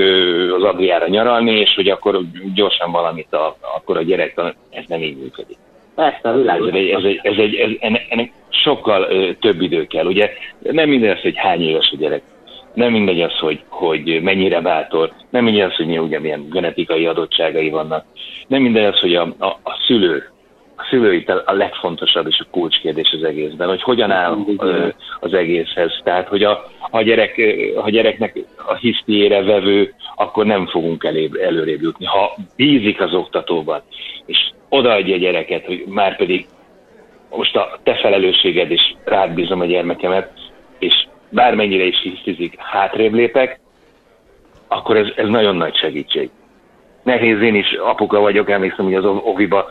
az 0.56 0.63
Adriára 0.63 1.08
nyaralni, 1.08 1.52
és 1.52 1.74
hogy 1.76 1.89
akkor 1.89 2.22
gyorsan 2.54 2.91
valamit, 2.91 3.34
a, 3.34 3.58
akkor 3.76 3.98
a 3.98 4.02
gyerek, 4.02 4.41
ez 4.70 4.84
nem 4.88 5.02
így 5.02 5.17
működik. 5.17 5.58
Persze, 5.96 6.32
világ. 6.32 6.62
Ez 6.62 6.74
egy, 6.74 6.89
ez 6.89 7.04
egy, 7.04 7.20
ez 7.24 7.38
egy, 7.38 7.56
ez, 7.56 7.70
ennek, 7.80 8.06
ennek 8.10 8.32
sokkal 8.50 9.08
ö, 9.10 9.34
több 9.39 9.62
idő 9.62 9.88
kell. 9.88 10.06
Ugye 10.06 10.32
nem 10.60 10.89
minden 10.89 11.15
az, 11.15 11.22
hogy 11.22 11.38
hány 11.38 11.62
éves 11.62 11.89
a 11.93 11.98
gyerek. 11.98 12.22
Nem 12.74 12.91
mindegy 12.91 13.22
az, 13.22 13.38
hogy, 13.39 13.60
hogy 13.67 14.22
mennyire 14.22 14.62
bátor, 14.62 15.12
nem 15.30 15.43
mindegy 15.43 15.62
az, 15.62 15.76
hogy 15.76 16.00
ugye 16.00 16.20
milyen 16.20 16.50
genetikai 16.50 17.06
adottságai 17.06 17.70
vannak. 17.70 18.06
Nem 18.48 18.62
mindegy 18.62 18.86
az, 18.86 19.00
hogy 19.00 19.15
a, 19.15 19.22
a, 19.39 19.46
a 19.46 19.84
szülő, 19.88 20.30
a 20.78 20.88
szülői 20.90 21.26
a 21.46 21.54
legfontosabb 21.54 22.28
és 22.28 22.40
a 22.40 22.50
kulcskérdés 22.52 23.12
az 23.12 23.24
egészben, 23.24 23.68
hogy 23.68 23.82
hogyan 23.82 24.12
áll 24.12 24.38
az 25.20 25.34
egészhez. 25.34 26.00
Tehát, 26.04 26.28
hogy 26.28 26.44
a, 26.44 26.72
ha, 26.80 27.02
gyerek, 27.02 27.42
ha 27.76 27.82
a 27.82 27.90
gyereknek 27.90 28.40
a 28.68 28.76
hisztiére 28.76 29.44
vevő, 29.44 29.94
akkor 30.16 30.46
nem 30.46 30.68
fogunk 30.68 31.04
elébb, 31.04 31.36
előrébb 31.36 31.82
jutni. 31.82 32.06
Ha 32.06 32.36
bízik 32.56 33.02
az 33.02 33.13
oktatóban, 33.13 33.82
és 34.26 34.38
odaadja 34.70 35.16
a 35.16 35.20
gyereket, 35.20 35.66
hogy 35.66 35.84
már 35.88 36.18
pedig 36.18 36.48
most 37.30 37.56
a 37.56 37.80
te 37.84 37.96
felelősséged 37.96 38.72
is 38.72 38.96
rád 39.04 39.34
bízom 39.34 39.62
a 39.62 39.66
gyermekemet, 39.66 40.32
és 40.80 41.08
bármennyire 41.30 41.84
is 41.84 42.02
hisztizik, 42.02 42.56
hátrébb 42.58 43.13
lépek, 43.13 43.60
akkor 44.68 44.98
ez, 44.98 45.08
ez 45.16 45.28
nagyon 45.28 45.56
nagy 45.56 45.76
segítség. 45.76 46.30
Nehéz, 47.08 47.41
én 47.41 47.56
is 47.56 47.74
apuka 47.74 48.20
vagyok, 48.20 48.50
emlékszem, 48.50 48.86
hogy 48.86 48.93
az 48.93 49.06
oviba, 49.06 49.70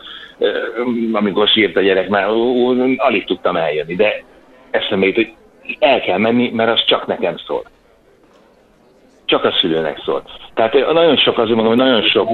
amikor 1.11 1.47
sírt 1.47 1.75
a 1.75 1.81
gyerek, 1.81 2.09
már 2.09 2.27
alig 2.97 3.25
tudtam 3.25 3.55
eljönni, 3.55 3.95
de 3.95 4.23
eszembe 4.71 5.05
jut, 5.05 5.15
hogy 5.15 5.33
el 5.79 5.99
kell 6.01 6.17
menni, 6.17 6.51
mert 6.53 6.71
az 6.71 6.85
csak 6.85 7.07
nekem 7.07 7.37
szól. 7.37 7.63
Csak 9.25 9.43
a 9.43 9.51
szülőnek 9.51 10.01
szól. 10.05 10.23
Tehát 10.53 10.73
nagyon 10.73 11.17
sok, 11.17 11.37
azért 11.37 11.55
mondom, 11.55 11.77
hogy 11.77 11.85
nagyon 11.85 12.01
sok 12.01 12.29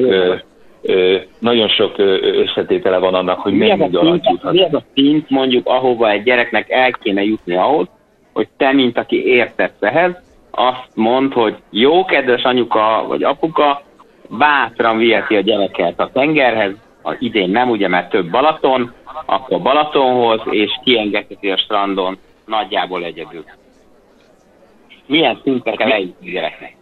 nagyon 1.39 1.67
sok 1.67 1.93
összetétele 2.21 2.97
van 2.97 3.13
annak, 3.13 3.39
hogy 3.39 3.53
mennyi 3.53 3.95
alatt 3.95 4.25
juthat. 4.25 4.51
Mi 4.51 4.63
az 4.63 4.73
a 4.73 4.83
szint 4.93 5.29
mondjuk, 5.29 5.67
ahova 5.67 6.09
egy 6.09 6.23
gyereknek 6.23 6.69
el 6.69 6.91
kéne 6.91 7.23
jutni 7.23 7.55
ahhoz, 7.55 7.87
hogy 8.33 8.47
te, 8.57 8.71
mint 8.71 8.97
aki 8.97 9.25
értesz 9.25 9.77
ehhez, 9.79 10.11
azt 10.51 10.89
mond, 10.95 11.33
hogy 11.33 11.55
jó, 11.69 12.05
kedves 12.05 12.43
anyuka 12.43 13.05
vagy 13.07 13.23
apuka, 13.23 13.81
bátran 14.37 14.97
viheti 14.97 15.35
a 15.35 15.41
gyereket 15.41 15.99
a 15.99 16.09
tengerhez, 16.13 16.71
az 17.01 17.15
idén 17.19 17.49
nem, 17.49 17.69
ugye, 17.69 17.87
mert 17.87 18.09
több 18.09 18.29
Balaton, 18.29 18.93
akkor 19.25 19.61
Balatonhoz, 19.61 20.41
és 20.49 20.69
kiengedheti 20.83 21.49
a 21.49 21.57
strandon 21.57 22.17
nagyjából 22.45 23.03
egyedül. 23.03 23.43
Milyen 25.05 25.39
szintre 25.43 25.75
kell 25.75 25.91
eljutni 25.91 26.29
a 26.29 26.31
gyereknek? 26.31 26.75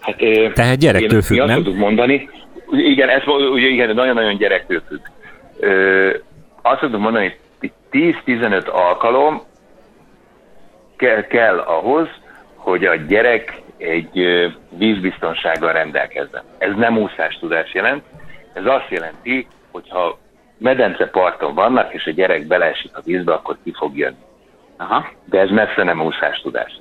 Hát, 0.00 0.16
Tehát 0.54 0.78
gyerektől 0.78 1.22
függ, 1.22 1.36
nem? 1.36 1.62
Azt 1.66 1.76
mondani, 1.76 2.28
igen, 2.70 3.08
ez 3.08 3.22
ugye 3.26 3.66
igen, 3.66 3.94
nagyon-nagyon 3.94 4.36
gyerektől 4.36 4.82
függ. 4.88 5.00
Ö, 5.60 6.10
azt 6.62 6.80
tudom 6.80 7.00
mondani, 7.00 7.36
hogy 7.60 7.72
10-15 7.90 8.70
alkalom 8.70 9.42
kell, 10.96 11.26
kell 11.26 11.58
ahhoz, 11.58 12.08
hogy 12.54 12.84
a 12.84 12.94
gyerek 12.94 13.62
egy 13.80 14.26
vízbiztonsággal 14.70 15.72
rendelkezzen. 15.72 16.42
Ez 16.58 16.74
nem 16.76 16.98
úszás 16.98 17.38
tudás 17.38 17.74
jelent, 17.74 18.02
ez 18.52 18.66
azt 18.66 18.88
jelenti, 18.88 19.46
hogyha 19.70 20.18
medence 20.58 21.06
parton 21.06 21.54
vannak, 21.54 21.94
és 21.94 22.06
a 22.06 22.10
gyerek 22.10 22.46
beleesik 22.46 22.96
a 22.96 23.00
vízbe, 23.04 23.32
akkor 23.32 23.56
ki 23.64 23.72
fog 23.76 23.96
jönni. 23.96 24.24
Aha. 24.76 25.06
De 25.24 25.40
ez 25.40 25.50
messze 25.50 25.82
nem 25.82 26.02
úszás 26.02 26.40
tudás. 26.40 26.80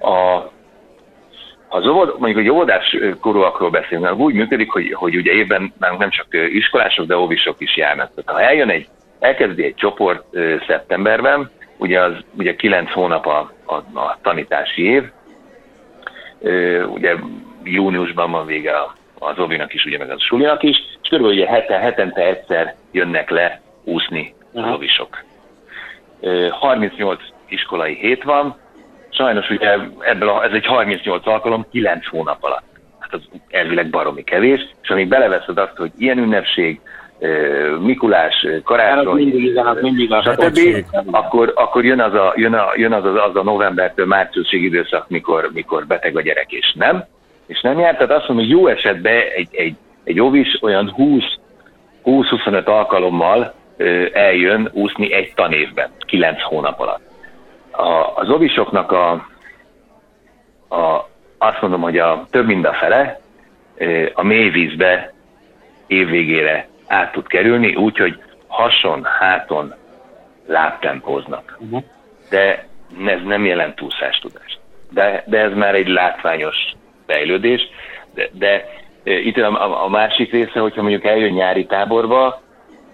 A 0.00 0.42
az 1.68 1.86
óvod, 1.86 2.14
mondjuk 2.18 2.44
egy 2.44 2.50
óvodás 2.50 2.96
korúakról 3.20 3.70
beszélünk, 3.70 4.18
úgy 4.18 4.34
működik, 4.34 4.70
hogy, 4.70 4.92
hogy 4.92 5.16
ugye 5.16 5.32
évben 5.32 5.72
nem 5.78 6.10
csak 6.10 6.26
iskolások, 6.30 7.06
de 7.06 7.16
óvisok 7.16 7.56
is 7.58 7.76
járnak. 7.76 8.10
Tehát 8.14 8.40
ha 8.40 8.48
eljön 8.48 8.68
egy, 8.68 8.88
elkezdi 9.18 9.64
egy 9.64 9.74
csoport 9.74 10.24
szeptemberben, 10.66 11.50
ugye 11.76 12.00
az 12.00 12.12
ugye 12.38 12.54
9 12.54 12.92
hónap 12.92 13.26
a, 13.26 13.52
a, 13.64 13.74
a 13.74 14.18
tanítási 14.22 14.82
év, 14.82 15.10
ugye 16.86 17.16
júniusban 17.62 18.30
van 18.30 18.46
vége 18.46 18.72
az 19.18 19.38
óvinak 19.38 19.74
is, 19.74 19.84
ugye 19.84 19.98
meg 19.98 20.10
az 20.10 20.22
sulinak 20.22 20.62
is, 20.62 20.76
és 21.02 21.08
körülbelül 21.08 21.42
ugye 21.42 21.50
heten, 21.50 21.80
hetente 21.80 22.22
egyszer 22.22 22.74
jönnek 22.92 23.30
le 23.30 23.60
úszni 23.84 24.34
az 24.52 24.64
óvisok. 24.74 25.24
38 26.50 27.22
iskolai 27.48 27.94
hét 27.94 28.22
van, 28.22 28.56
Sajnos 29.18 29.50
ugye 29.50 29.78
ebből 29.98 30.28
a, 30.28 30.44
ez 30.44 30.52
egy 30.52 30.66
38 30.66 31.26
alkalom 31.26 31.66
9 31.70 32.06
hónap 32.06 32.44
alatt. 32.44 32.66
Hát 32.98 33.14
az 33.14 33.20
elvileg 33.48 33.90
baromi 33.90 34.24
kevés, 34.24 34.60
és 34.82 34.88
amíg 34.88 35.08
beleveszed 35.08 35.58
azt, 35.58 35.76
hogy 35.76 35.90
ilyen 35.96 36.18
ünnepség, 36.18 36.80
Mikulás, 37.80 38.46
karácsony, 38.64 39.14
mindig, 39.14 39.60
mindig 39.80 40.12
a 40.12 40.22
stb., 40.22 40.84
akkor, 41.10 41.52
akkor 41.54 41.84
jön, 41.84 42.00
az 42.00 42.14
a, 42.14 42.32
jön, 42.36 42.54
a, 42.54 42.72
jön 42.76 42.92
az, 42.92 43.04
az, 43.04 43.14
az 43.14 43.36
a 43.36 43.42
novembertől 43.42 44.06
márciusig 44.06 44.62
időszak, 44.62 45.08
mikor, 45.08 45.50
mikor 45.52 45.86
beteg 45.86 46.16
a 46.16 46.20
gyerek, 46.20 46.52
és 46.52 46.72
nem, 46.76 47.04
és 47.46 47.60
nem 47.60 47.78
jár. 47.78 47.96
Tehát 47.96 48.12
azt 48.12 48.28
mondom, 48.28 48.46
hogy 48.46 48.56
jó 48.56 48.66
esetben 48.66 49.22
egy, 49.36 49.48
egy, 49.52 49.74
egy 50.04 50.20
óvis 50.20 50.58
olyan 50.62 50.90
20 50.90 51.22
20-25 52.04 52.64
alkalommal 52.64 53.54
eljön 54.12 54.70
úszni 54.72 55.12
egy 55.12 55.32
tanévben, 55.34 55.90
9 56.06 56.42
hónap 56.42 56.80
alatt. 56.80 57.00
A, 57.70 58.12
az 58.14 58.30
ovisoknak 58.30 58.92
a, 58.92 59.10
a, 60.68 61.08
azt 61.38 61.60
mondom, 61.60 61.80
hogy 61.80 61.98
a 61.98 62.26
több 62.30 62.46
mint 62.46 62.66
a 62.66 62.72
fele 62.72 63.20
a 64.14 64.22
mélyvízbe 64.22 65.12
évvégére 65.86 66.67
át 66.88 67.12
tud 67.12 67.26
kerülni, 67.26 67.74
úgyhogy 67.74 68.22
hason, 68.46 69.04
háton 69.04 69.74
lábtempóznak. 70.46 71.56
Uh-huh. 71.60 71.82
De 72.30 72.66
ez 73.06 73.20
nem 73.24 73.44
jelent 73.44 73.76
túlszástudást. 73.76 74.58
De, 74.90 75.24
de 75.26 75.38
ez 75.38 75.52
már 75.52 75.74
egy 75.74 75.88
látványos 75.88 76.56
fejlődés. 77.06 77.60
De, 78.14 78.28
de 78.32 78.64
itt 79.04 79.36
a, 79.36 79.84
a 79.84 79.88
másik 79.88 80.30
része, 80.32 80.60
hogyha 80.60 80.82
mondjuk 80.82 81.04
eljön 81.04 81.32
nyári 81.32 81.66
táborba, 81.66 82.40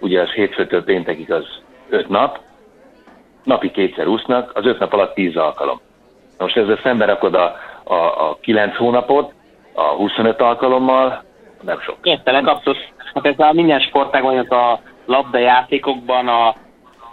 ugye 0.01 0.21
az 0.21 0.31
hétfőtől 0.31 0.85
péntekig 0.85 1.33
az 1.33 1.47
öt 1.89 2.09
nap, 2.09 2.39
napi 3.45 3.71
kétszer 3.71 4.07
úsznak, 4.07 4.51
az 4.55 4.67
öt 4.67 4.79
nap 4.79 4.93
alatt 4.93 5.15
tíz 5.15 5.37
alkalom. 5.37 5.81
Most 6.39 6.57
ezzel 6.57 6.81
szemben 6.83 7.09
rakod 7.09 7.35
a, 7.35 7.57
a, 7.85 7.95
a 7.95 8.39
kilenc 8.41 8.77
hónapot, 8.77 9.33
a 9.73 9.83
25 9.83 10.41
alkalommal, 10.41 11.23
nem 11.61 11.81
sok. 11.81 11.97
Értelek, 12.03 12.47
abszolút. 12.47 12.94
Hát 13.15 13.27
ez 13.27 13.39
a 13.39 13.53
minden 13.53 13.81
sportágban, 13.81 14.39
a 14.39 14.81
labdajátékokban 15.07 16.29
a 16.29 16.55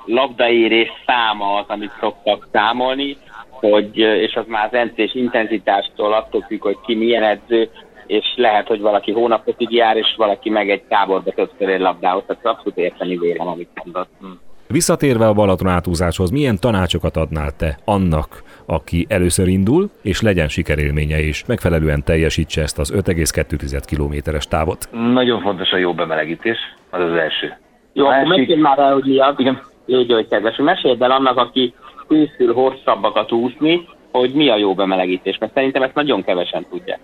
labdaérés 0.06 0.90
száma 1.06 1.56
az, 1.56 1.66
amit 1.68 1.92
szoktak 2.00 2.48
számolni, 2.52 3.18
hogy, 3.50 3.98
és 3.98 4.34
az 4.36 4.46
már 4.48 4.66
az 4.66 4.74
edzés 4.74 5.16
intenzitástól 5.16 6.14
attól 6.14 6.42
függ, 6.48 6.62
hogy 6.62 6.78
ki 6.86 6.96
milyen 6.96 7.24
edző, 7.24 7.70
és 8.06 8.34
lehet, 8.36 8.68
hogy 8.68 8.82
valaki 8.82 9.12
hónapokig 9.12 9.72
jár, 9.72 9.98
és 9.98 10.14
valaki 10.18 10.50
meg 10.50 10.70
egy 10.70 10.84
táborba 10.84 11.32
többször 11.32 11.70
ér 11.70 11.80
labdához, 11.80 12.24
tehát 12.28 12.46
abszolút 12.46 12.78
érteni 12.78 13.18
vélem, 13.18 13.48
amit 13.48 13.82
mondott. 13.84 14.10
Hm. 14.20 14.28
Visszatérve 14.72 15.28
a 15.28 15.34
Balaton 15.34 15.68
átúzáshoz, 15.68 16.32
milyen 16.32 16.60
tanácsokat 16.60 17.18
adnál 17.18 17.52
te 17.52 17.78
annak, 17.86 18.44
aki 18.66 19.06
először 19.10 19.48
indul, 19.48 19.90
és 20.02 20.22
legyen 20.22 20.48
sikerélménye 20.48 21.20
is, 21.20 21.46
megfelelően 21.46 22.04
teljesítse 22.04 22.62
ezt 22.62 22.80
az 22.80 22.94
5,2 22.96 23.82
kilométeres 23.86 24.48
távot? 24.48 24.90
Nagyon 24.92 25.42
fontos 25.42 25.72
a 25.72 25.78
jó 25.78 25.94
bemelegítés, 25.94 26.58
az 26.90 27.02
az 27.02 27.14
első. 27.14 27.58
Jó, 27.94 28.06
akkor 28.06 28.28
mesélj 28.28 28.60
már 28.60 28.80
el, 28.80 28.94
hogy 28.94 29.04
mi 29.04 29.20
az. 29.20 29.34
Igen. 29.38 29.62
Légy, 29.86 30.12
hogy 30.12 30.28
kedves, 30.28 30.56
meséld 30.58 31.02
el 31.02 31.12
annak, 31.12 31.38
aki 31.38 31.74
készül 32.10 32.54
hosszabbakat 32.54 33.32
úszni, 33.32 33.88
hogy 34.12 34.34
mi 34.34 34.50
a 34.50 34.58
jó 34.58 34.74
bemelegítés, 34.74 35.38
mert 35.38 35.54
szerintem 35.54 35.82
ezt 35.82 35.96
nagyon 35.96 36.24
kevesen 36.24 36.66
tudják. 36.70 37.00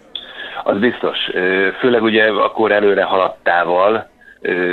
Az 0.63 0.77
biztos. 0.77 1.17
Főleg 1.79 2.03
ugye 2.03 2.23
akkor 2.31 2.71
előre 2.71 3.03
haladtával, 3.03 4.09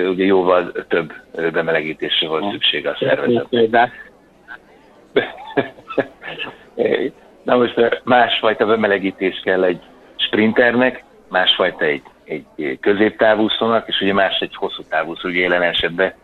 ugye 0.08 0.24
jóval 0.24 0.72
több 0.88 1.12
bemelegítésre 1.52 2.28
volt 2.28 2.50
szükség 2.50 2.86
a 2.86 2.96
szervezetnek. 2.98 4.12
Na 7.42 7.56
most 7.56 8.00
másfajta 8.04 8.66
bemelegítés 8.66 9.40
kell 9.44 9.64
egy 9.64 9.80
sprinternek, 10.16 11.04
másfajta 11.28 11.84
egy, 11.84 12.02
egy 12.24 12.78
középtávúszónak, 12.80 13.88
és 13.88 14.00
ugye 14.00 14.12
más 14.12 14.38
egy 14.38 14.54
hosszú 14.54 14.82
távúszó, 14.88 15.28
ugye 15.28 15.40
jelen 15.40 15.62
esetben 15.62 16.14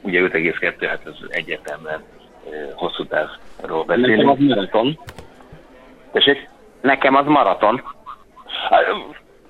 ugye 0.00 0.20
5,2, 0.20 0.86
hát 0.88 1.06
az 1.06 1.26
egyértelműen 1.28 2.02
hosszú 2.74 3.06
távról 3.06 3.84
beszélünk. 3.84 4.16
Nekem 4.16 4.28
az 4.28 4.38
maraton. 4.38 4.98
Tessék? 6.12 6.48
Nekem 6.80 7.14
az 7.14 7.26
maraton. 7.26 7.82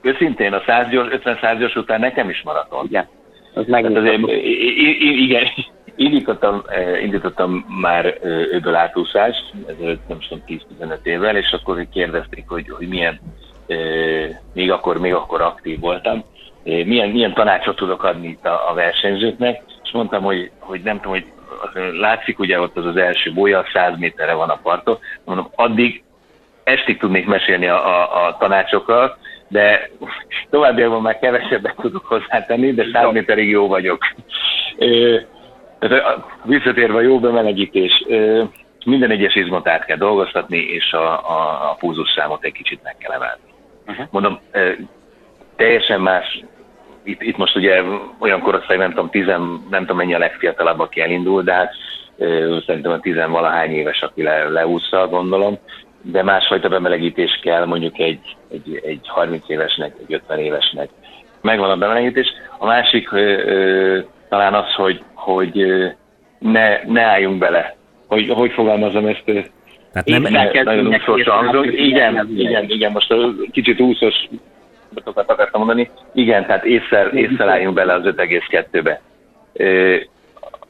Őszintén 0.04 0.52
a 0.52 0.62
100 0.66 0.88
gyors, 0.88 1.12
50 1.12 1.38
100 1.40 1.58
gyors 1.58 1.76
után 1.76 2.00
nekem 2.00 2.28
is 2.28 2.42
maraton. 2.42 2.86
Igen. 2.86 3.08
Az 3.54 3.64
hát 3.70 3.84
azért, 3.84 4.20
igen, 5.00 5.46
indítottam, 5.96 6.62
indítottam 7.02 7.66
már 7.80 8.18
öböl 8.50 8.74
átúszást, 8.74 9.52
ezelőtt 9.68 10.08
nem 10.08 10.18
tudom 10.18 10.44
10-15 10.80 11.04
évvel, 11.04 11.36
és 11.36 11.52
akkor 11.52 11.86
kérdezték, 11.92 12.44
hogy, 12.48 12.70
hogy 12.70 12.88
milyen, 12.88 13.20
még 14.52 14.70
akkor, 14.70 14.98
még 14.98 15.14
akkor 15.14 15.40
aktív 15.40 15.80
voltam, 15.80 16.24
milyen, 16.62 17.08
milyen 17.08 17.34
tanácsot 17.34 17.76
tudok 17.76 18.02
adni 18.02 18.28
itt 18.28 18.46
a, 18.46 18.70
a 18.70 18.74
versenyzőknek, 18.74 19.62
és 19.84 19.90
mondtam, 19.92 20.22
hogy, 20.22 20.50
hogy 20.58 20.80
nem 20.82 20.96
tudom, 20.96 21.12
hogy 21.12 21.26
látszik 21.98 22.38
ugye 22.38 22.60
ott 22.60 22.76
az 22.76 22.86
az 22.86 22.96
első 22.96 23.32
bolya, 23.32 23.64
100 23.72 23.98
méterre 23.98 24.32
van 24.34 24.48
a 24.48 24.58
parton, 24.62 24.98
mondom, 25.24 25.50
addig 25.54 26.02
estig 26.64 26.98
tudnék 26.98 27.26
mesélni 27.26 27.66
a, 27.66 27.86
a, 27.86 28.26
a 28.26 28.36
tanácsokkal, 28.36 29.18
de 29.48 29.90
továbbiakban 30.50 31.02
már 31.02 31.18
kevesebbet 31.18 31.76
tudok 31.76 32.04
hozzátenni, 32.04 32.72
de 32.72 32.84
100 32.92 33.12
méterig 33.12 33.48
jó 33.48 33.66
vagyok. 33.66 33.98
Tehát 35.78 36.24
visszatérve 36.44 36.98
a 36.98 37.00
jó 37.00 37.20
bemelegítés, 37.20 38.04
minden 38.84 39.10
egyes 39.10 39.34
izmot 39.34 39.68
át 39.68 39.84
kell 39.84 39.96
dolgoztatni, 39.96 40.58
és 40.58 40.92
a, 40.92 41.12
a, 41.12 41.70
a 41.70 41.76
púzusszámot 41.78 42.44
egy 42.44 42.52
kicsit 42.52 42.82
meg 42.82 42.96
kell 42.98 43.12
emelni. 43.12 43.42
Uh-huh. 43.86 44.06
Mondom, 44.10 44.38
teljesen 45.56 46.00
más, 46.00 46.44
itt, 47.02 47.22
itt 47.22 47.36
most 47.36 47.56
ugye 47.56 47.82
olyan 48.18 48.40
korosztály, 48.40 48.76
nem 48.76 48.90
tudom, 48.90 49.10
tizen, 49.10 49.66
nem 49.70 49.80
tudom 49.80 49.96
mennyi 49.96 50.14
a 50.14 50.18
legfiatalabb, 50.18 50.80
aki 50.80 51.00
elindul, 51.00 51.42
de 51.42 51.52
hát 51.52 51.74
szerintem 52.66 52.92
a 52.92 53.00
tizenvalahány 53.00 53.70
éves, 53.70 54.02
aki 54.02 54.22
le, 54.22 54.48
leúszza, 54.48 55.08
gondolom, 55.08 55.58
de 56.04 56.22
másfajta 56.22 56.68
bemelegítés 56.68 57.40
kell 57.42 57.64
mondjuk 57.64 57.98
egy, 57.98 58.36
egy, 58.50 58.80
egy 58.84 59.00
30 59.02 59.44
évesnek, 59.46 59.94
egy 60.06 60.14
50 60.14 60.38
évesnek. 60.38 60.88
Megvan 61.40 61.70
a 61.70 61.76
bemelegítés. 61.76 62.26
A 62.58 62.66
másik 62.66 63.12
ö, 63.12 63.18
ö, 63.18 64.00
talán 64.28 64.54
az, 64.54 64.74
hogy, 64.74 65.02
hogy 65.14 65.66
ne, 66.38 66.84
ne 66.86 67.02
álljunk 67.02 67.38
bele. 67.38 67.76
Hogy, 68.06 68.28
hogy 68.28 68.52
fogalmazom 68.52 69.06
ezt? 69.06 69.22
Tehát 69.24 70.08
nem, 70.08 70.22
ne, 70.22 70.62
nagyon 70.62 70.86
úszós 70.86 71.24
hangzó. 71.24 71.62
Igen, 71.62 72.30
igen, 72.36 72.70
igen, 72.70 72.92
most 72.92 73.14
kicsit 73.52 73.80
úszos 73.80 74.14
akartam 75.04 75.60
mondani. 75.60 75.90
Igen, 76.14 76.46
tehát 76.46 76.64
észre, 76.64 77.10
észre 77.12 77.50
álljunk 77.50 77.74
bele 77.74 77.92
az 77.92 78.02
5,2-be 78.04 79.00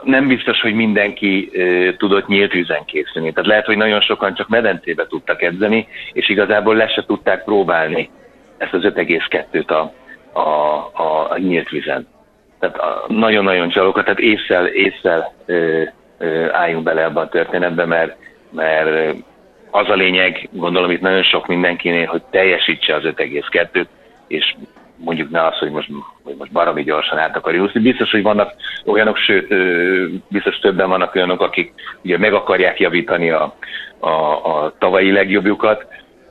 nem 0.02 0.26
biztos, 0.28 0.60
hogy 0.60 0.74
mindenki 0.74 1.50
e, 1.54 1.96
tudott 1.96 2.26
nyílt 2.26 2.52
vízen 2.52 2.84
készülni. 2.84 3.32
Tehát 3.32 3.48
lehet, 3.48 3.66
hogy 3.66 3.76
nagyon 3.76 4.00
sokan 4.00 4.34
csak 4.34 4.48
medencébe 4.48 5.06
tudtak 5.06 5.42
edzeni, 5.42 5.88
és 6.12 6.28
igazából 6.28 6.76
le 6.76 6.88
se 6.88 7.04
tudták 7.04 7.44
próbálni 7.44 8.10
ezt 8.58 8.74
az 8.74 8.82
5,2-t 8.82 9.66
a, 9.66 9.92
a, 10.38 10.48
a, 10.92 11.30
a 11.30 11.38
nyílt 11.38 11.68
vízen. 11.68 12.06
Tehát 12.58 13.08
nagyon-nagyon 13.08 13.68
csalókat, 13.68 14.04
tehát 14.04 14.20
észszel, 14.20 14.66
észszel 14.66 15.32
e, 15.46 15.54
e, 15.54 16.50
álljunk 16.52 16.84
bele 16.84 17.02
ebbe 17.02 17.20
a 17.20 17.28
történetbe, 17.28 17.84
mert, 17.84 18.16
mert 18.50 19.16
az 19.70 19.88
a 19.88 19.94
lényeg, 19.94 20.48
gondolom 20.52 20.90
itt 20.90 21.00
nagyon 21.00 21.22
sok 21.22 21.46
mindenkinél, 21.46 22.06
hogy 22.06 22.22
teljesítse 22.30 22.94
az 22.94 23.02
5,2-t, 23.04 23.86
és 24.26 24.54
mondjuk 24.96 25.30
ne 25.30 25.46
az, 25.46 25.58
hogy 25.58 25.70
most, 25.70 25.88
hogy 26.22 26.34
most 26.38 26.52
baromi 26.52 26.82
gyorsan 26.82 27.18
át 27.18 27.36
akar 27.36 27.54
úszni. 27.54 27.80
Biztos, 27.80 28.10
hogy 28.10 28.22
vannak 28.22 28.52
olyanok, 28.84 29.16
sőt, 29.16 29.54
biztos 30.28 30.58
többen 30.58 30.88
vannak 30.88 31.14
olyanok, 31.14 31.40
akik 31.40 31.72
ugye 32.02 32.18
meg 32.18 32.34
akarják 32.34 32.80
javítani 32.80 33.30
a, 33.30 33.54
a, 33.98 34.08
a 34.08 34.74
tavalyi 34.78 35.12
legjobbjukat, 35.12 35.86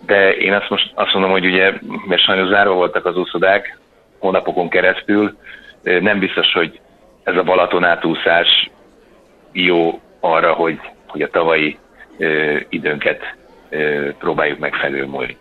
de 0.06 0.36
én 0.36 0.54
azt 0.54 0.69
most 0.69 0.91
azt 0.93 1.13
mondom, 1.13 1.32
hogy 1.32 1.45
ugye, 1.45 1.73
mert 2.08 2.21
sajnos 2.21 2.47
zárva 2.47 2.73
voltak 2.73 3.06
az 3.06 3.17
úszodák 3.17 3.78
hónapokon 4.19 4.69
keresztül, 4.69 5.38
nem 5.84 6.19
biztos, 6.19 6.54
hogy 6.54 6.80
ez 7.23 7.36
a 7.36 7.43
Balaton 7.43 7.84
átúszás 7.84 8.69
jó 9.52 10.02
arra, 10.19 10.54
hogy, 10.54 10.80
hogy 11.08 11.21
a 11.21 11.30
tavalyi 11.30 11.78
ö, 12.17 12.58
időnket 12.69 13.36
próbáljuk 14.19 14.60
meg 14.60 14.76
felülmúlni. 14.76 15.38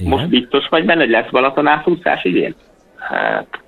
Igen. 0.00 0.12
Most 0.12 0.28
biztos 0.28 0.68
vagy 0.68 0.84
benne, 0.84 1.00
hogy 1.00 1.10
lesz 1.10 1.30
Balaton 1.30 1.66
átúszás 1.66 2.24
idén? 2.24 2.54
Hát, 2.98 3.60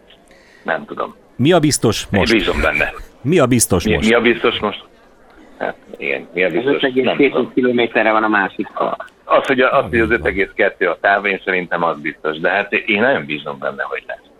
nem 0.62 0.84
tudom. 0.84 1.14
Mi 1.36 1.52
a 1.52 1.58
biztos 1.58 2.06
most? 2.10 2.32
Én 2.32 2.38
bízom 2.38 2.60
benne. 2.60 2.92
Mi 3.22 3.38
a 3.38 3.46
biztos 3.46 3.84
mi, 3.84 3.94
most? 3.94 4.08
Mi 4.08 4.14
a 4.14 4.20
biztos 4.20 4.58
most? 4.58 4.84
Hát 5.58 5.76
igen, 5.96 6.28
mi 6.34 6.44
a 6.44 6.48
biztos? 6.48 6.82
Az 6.82 6.90
5,2 6.94 7.46
kilométerre 7.54 8.12
van 8.12 8.22
a 8.22 8.28
másik. 8.28 8.68
Az, 9.24 9.46
hogy, 9.46 9.60
az, 9.60 9.84
hogy 9.88 9.98
az 9.98 10.08
5,2 10.08 10.90
a 10.90 10.98
táv, 11.00 11.26
én 11.26 11.40
szerintem 11.44 11.82
az 11.82 12.00
biztos, 12.00 12.38
de 12.38 12.50
hát 12.50 12.72
én 12.72 13.00
nagyon 13.00 13.24
bízom 13.24 13.58
benne, 13.58 13.82
hogy 13.82 14.04
lesz. 14.06 14.30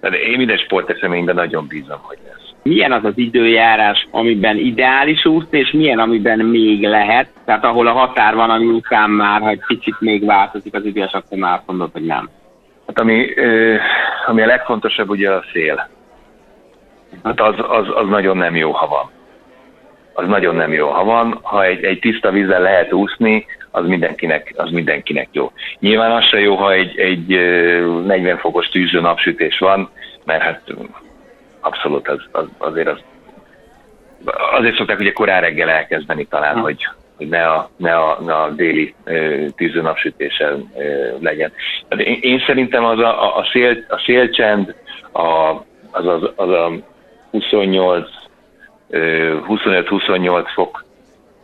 Tehát 0.00 0.16
én 0.16 0.36
minden 0.36 0.58
sporteseményben 0.58 1.34
nagyon 1.34 1.66
bízom, 1.66 1.98
hogy 2.02 2.18
lesz 2.26 2.39
milyen 2.62 2.92
az 2.92 3.04
az 3.04 3.12
időjárás, 3.18 4.08
amiben 4.10 4.56
ideális 4.56 5.24
úszni, 5.24 5.58
és 5.58 5.70
milyen, 5.70 5.98
amiben 5.98 6.38
még 6.38 6.82
lehet, 6.82 7.28
tehát 7.44 7.64
ahol 7.64 7.86
a 7.86 7.92
határ 7.92 8.34
van, 8.34 8.50
ami 8.50 8.66
után 8.66 9.10
már, 9.10 9.40
ha 9.40 9.48
egy 9.48 9.62
picit 9.66 10.00
még 10.00 10.26
változik 10.26 10.74
az 10.74 10.84
időjárás, 10.84 11.12
akkor 11.12 11.38
már 11.38 11.52
azt 11.52 11.66
mondod, 11.66 11.90
hogy 11.92 12.04
nem. 12.04 12.28
Hát 12.86 13.00
ami, 13.00 13.26
ami 14.26 14.42
a 14.42 14.46
legfontosabb 14.46 15.08
ugye 15.08 15.30
a 15.30 15.44
szél. 15.52 15.88
Hát 17.24 17.40
az, 17.40 17.54
az, 17.58 17.86
az 17.94 18.08
nagyon 18.08 18.36
nem 18.36 18.56
jó, 18.56 18.70
ha 18.70 18.86
van. 18.86 19.10
Az 20.12 20.28
nagyon 20.28 20.54
nem 20.54 20.72
jó, 20.72 20.88
ha 20.88 21.04
van. 21.04 21.38
Ha 21.42 21.64
egy, 21.64 21.84
egy 21.84 21.98
tiszta 21.98 22.30
vízzel 22.30 22.60
lehet 22.60 22.92
úszni, 22.92 23.46
az 23.70 23.86
mindenkinek, 23.86 24.52
az 24.56 24.70
mindenkinek 24.70 25.28
jó. 25.32 25.52
Nyilván 25.78 26.10
az 26.10 26.24
se 26.24 26.40
jó, 26.40 26.54
ha 26.54 26.72
egy, 26.72 26.98
egy 26.98 27.26
40 28.06 28.36
fokos 28.36 28.68
tűző 28.68 29.00
napsütés 29.00 29.58
van, 29.58 29.90
mert 30.24 30.42
hát 30.42 30.62
abszolút 31.60 32.08
az, 32.08 32.22
az, 32.30 32.46
azért 32.58 32.88
az, 32.88 32.98
azért 34.52 34.76
szokták 34.76 34.98
ugye 34.98 35.12
korán 35.12 35.40
reggel 35.40 35.68
elkezdeni 35.68 36.26
talán, 36.26 36.52
hmm. 36.52 36.62
hogy, 36.62 36.88
hogy 37.16 37.28
ne 37.28 37.46
a, 37.46 37.70
ne 37.76 37.94
a, 37.96 38.18
ne 38.24 38.34
a 38.34 38.50
déli 38.50 38.94
tűző 39.56 39.80
napsütéssel 39.80 40.58
legyen. 41.20 41.52
Hát 41.90 42.00
én, 42.00 42.18
én 42.20 42.42
szerintem 42.46 42.84
az 42.84 42.98
a, 42.98 43.36
a, 43.36 43.48
szél, 43.52 43.84
a 43.88 44.02
szélcsend, 44.06 44.74
a, 45.12 45.50
az, 45.90 46.06
az, 46.06 46.30
az 46.36 46.48
a 46.48 46.72
28 47.30 48.08
25-28 48.92 50.46
fok 50.54 50.84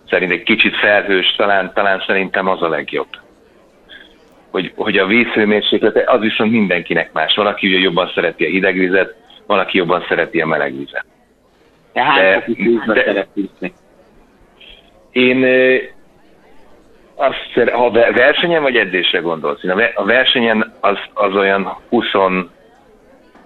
szerint 0.08 0.32
egy 0.32 0.42
kicsit 0.42 0.76
felhős, 0.76 1.34
talán, 1.36 1.72
talán 1.74 2.02
szerintem 2.06 2.48
az 2.48 2.62
a 2.62 2.68
legjobb. 2.68 3.08
Hogy, 4.50 4.72
hogy 4.76 4.98
a 4.98 5.06
vízhőmérséklete, 5.06 6.02
az 6.06 6.20
viszont 6.20 6.50
mindenkinek 6.50 7.12
más. 7.12 7.34
Van, 7.34 7.46
aki 7.46 7.68
ugye 7.68 7.78
jobban 7.78 8.10
szereti 8.14 8.44
a 8.44 8.48
hideg 8.48 8.78
vizet, 8.78 9.14
van, 9.46 9.58
aki 9.58 9.76
jobban 9.76 10.04
szereti 10.08 10.40
a 10.40 10.46
meleg 10.46 10.76
vizet. 10.76 11.04
Tehát 11.92 12.54
de, 12.86 13.26
de, 13.58 13.72
Én 15.12 15.44
azt, 17.14 17.70
ha 17.70 17.90
versenyen 17.90 18.62
vagy 18.62 18.76
edzésre 18.76 19.18
gondolsz? 19.18 19.64
A 19.94 20.04
versenyen 20.04 20.72
az, 20.80 20.98
az 21.14 21.34
olyan 21.34 21.76
20, 21.88 22.04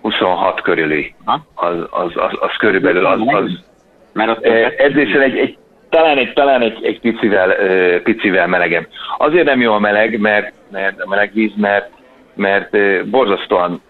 26 0.00 0.60
körüli. 0.60 1.14
Az, 1.54 1.76
az, 1.90 2.12
az, 2.14 2.32
az 2.40 2.56
körülbelül 2.58 3.06
az, 3.06 3.20
az, 3.26 3.64
mert 4.12 4.44
edzésen 4.78 5.20
egy, 5.20 5.36
egy, 5.36 5.58
talán 5.88 6.18
egy, 6.18 6.32
talán 6.32 6.60
egy, 6.62 6.84
egy 6.84 7.00
picivel, 7.00 7.54
picivel 8.02 8.46
melegem. 8.46 8.86
Azért 9.18 9.44
nem 9.44 9.60
jó 9.60 9.72
a 9.72 9.78
meleg, 9.78 10.20
mert, 10.20 10.52
mert 10.70 11.00
a 11.00 11.08
meleg 11.08 11.32
víz, 11.32 11.52
mert, 11.56 11.90
mert 12.34 12.76
borzasztóan 13.06 13.82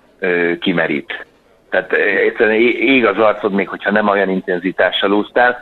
kimerít. 0.60 1.26
Tehát 1.70 1.92
egyszerűen 1.92 2.60
ég 2.80 3.06
az 3.06 3.18
arcod 3.18 3.52
még, 3.52 3.68
hogyha 3.68 3.90
nem 3.90 4.08
olyan 4.08 4.30
intenzitással 4.30 5.12
úsztál, 5.12 5.58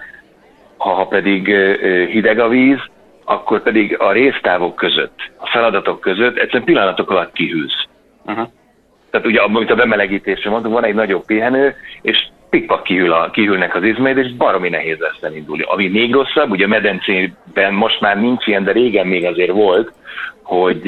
ha, 0.77 0.91
ha 0.91 1.07
pedig 1.07 1.47
hideg 2.11 2.39
a 2.39 2.49
víz, 2.49 2.79
akkor 3.25 3.63
pedig 3.63 4.01
a 4.01 4.13
résztávok 4.13 4.75
között, 4.75 5.31
a 5.37 5.47
feladatok 5.47 6.01
között 6.01 6.37
egyszerűen 6.37 6.65
pillanatok 6.65 7.11
alatt 7.11 7.33
kihűlsz. 7.33 7.85
Uh-huh. 8.27 8.49
Tehát 9.11 9.27
ugye, 9.27 9.41
amit 9.41 9.71
a 9.71 9.75
bemelegítésre 9.75 10.51
mondtuk, 10.51 10.73
van 10.73 10.85
egy 10.85 10.95
nagyobb 10.95 11.25
pihenő, 11.25 11.75
és 12.03 12.29
pikpak 12.51 12.83
kihűl 12.83 13.13
a, 13.13 13.31
kihűlnek 13.31 13.75
az 13.75 13.83
izmaid, 13.83 14.17
és 14.17 14.35
baromi 14.35 14.69
nehéz 14.69 14.99
lesz 14.99 15.23
elindulni. 15.23 15.63
Ami 15.63 15.89
még 15.89 16.13
rosszabb, 16.13 16.51
ugye 16.51 16.65
a 16.65 16.69
medencében 16.69 17.75
most 17.75 18.01
már 18.01 18.21
nincs 18.21 18.47
ilyen, 18.47 18.65
de 18.65 18.73
régen 18.73 19.07
még 19.07 19.25
azért 19.25 19.53
volt, 19.53 19.93
hogy 20.43 20.83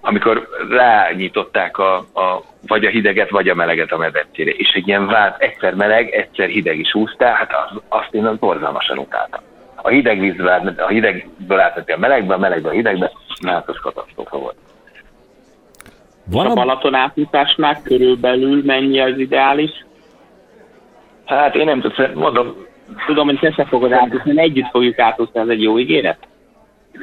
amikor 0.00 0.48
rányították 0.70 1.78
a, 1.78 1.96
a, 1.96 2.42
vagy 2.66 2.84
a 2.84 2.90
hideget, 2.90 3.30
vagy 3.30 3.48
a 3.48 3.54
meleget 3.54 3.92
a 3.92 3.96
medencére, 3.96 4.50
és 4.50 4.72
egy 4.74 4.88
ilyen 4.88 5.06
vált, 5.06 5.42
egyszer 5.42 5.74
meleg, 5.74 6.10
egyszer 6.10 6.48
hideg 6.48 6.78
is 6.78 6.92
húztál, 6.92 7.34
hát 7.34 7.50
az, 7.50 7.80
azt 7.88 8.14
én 8.14 8.26
az 8.26 8.38
borzalmasan 8.38 8.98
utáltam. 8.98 9.40
A 9.76 9.88
hideg 9.88 10.20
vízből, 10.20 10.74
a 10.76 10.88
hidegből 10.88 11.60
átmenni 11.60 11.92
a 11.92 11.98
melegbe, 11.98 12.34
a 12.34 12.38
melegből 12.38 12.70
a 12.70 12.74
hidegbe, 12.74 13.12
hát 13.46 13.68
az 13.68 13.76
katasztrófa 13.82 14.38
volt. 14.38 14.56
Van 16.30 16.46
a 16.46 16.54
Balaton 16.54 16.94
átjutásnál 16.94 17.82
körülbelül 17.82 18.62
mennyi 18.64 19.00
az 19.00 19.18
ideális? 19.18 19.86
Hát 21.24 21.54
én 21.54 21.64
nem 21.64 21.80
tudom, 21.80 22.10
mondom. 22.14 22.66
Tudom, 23.06 23.26
hogy 23.26 23.38
te 23.38 23.52
se 23.52 23.64
fogod 23.64 23.92
átúszni, 23.92 24.40
együtt 24.40 24.70
fogjuk 24.70 24.98
átúszni, 24.98 25.40
ez 25.40 25.48
egy 25.48 25.62
jó 25.62 25.78
ígéret? 25.78 26.18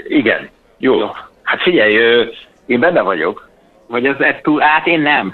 Igen, 0.07 0.49
jó. 0.77 0.97
jó. 0.97 1.11
Hát 1.43 1.61
figyelj, 1.61 2.27
én 2.65 2.79
benne 2.79 3.01
vagyok. 3.01 3.49
Vagy 3.87 4.05
az 4.05 4.21
ez 4.21 4.35
túl 4.41 4.61
át, 4.61 4.87
én 4.87 5.01
nem. 5.01 5.33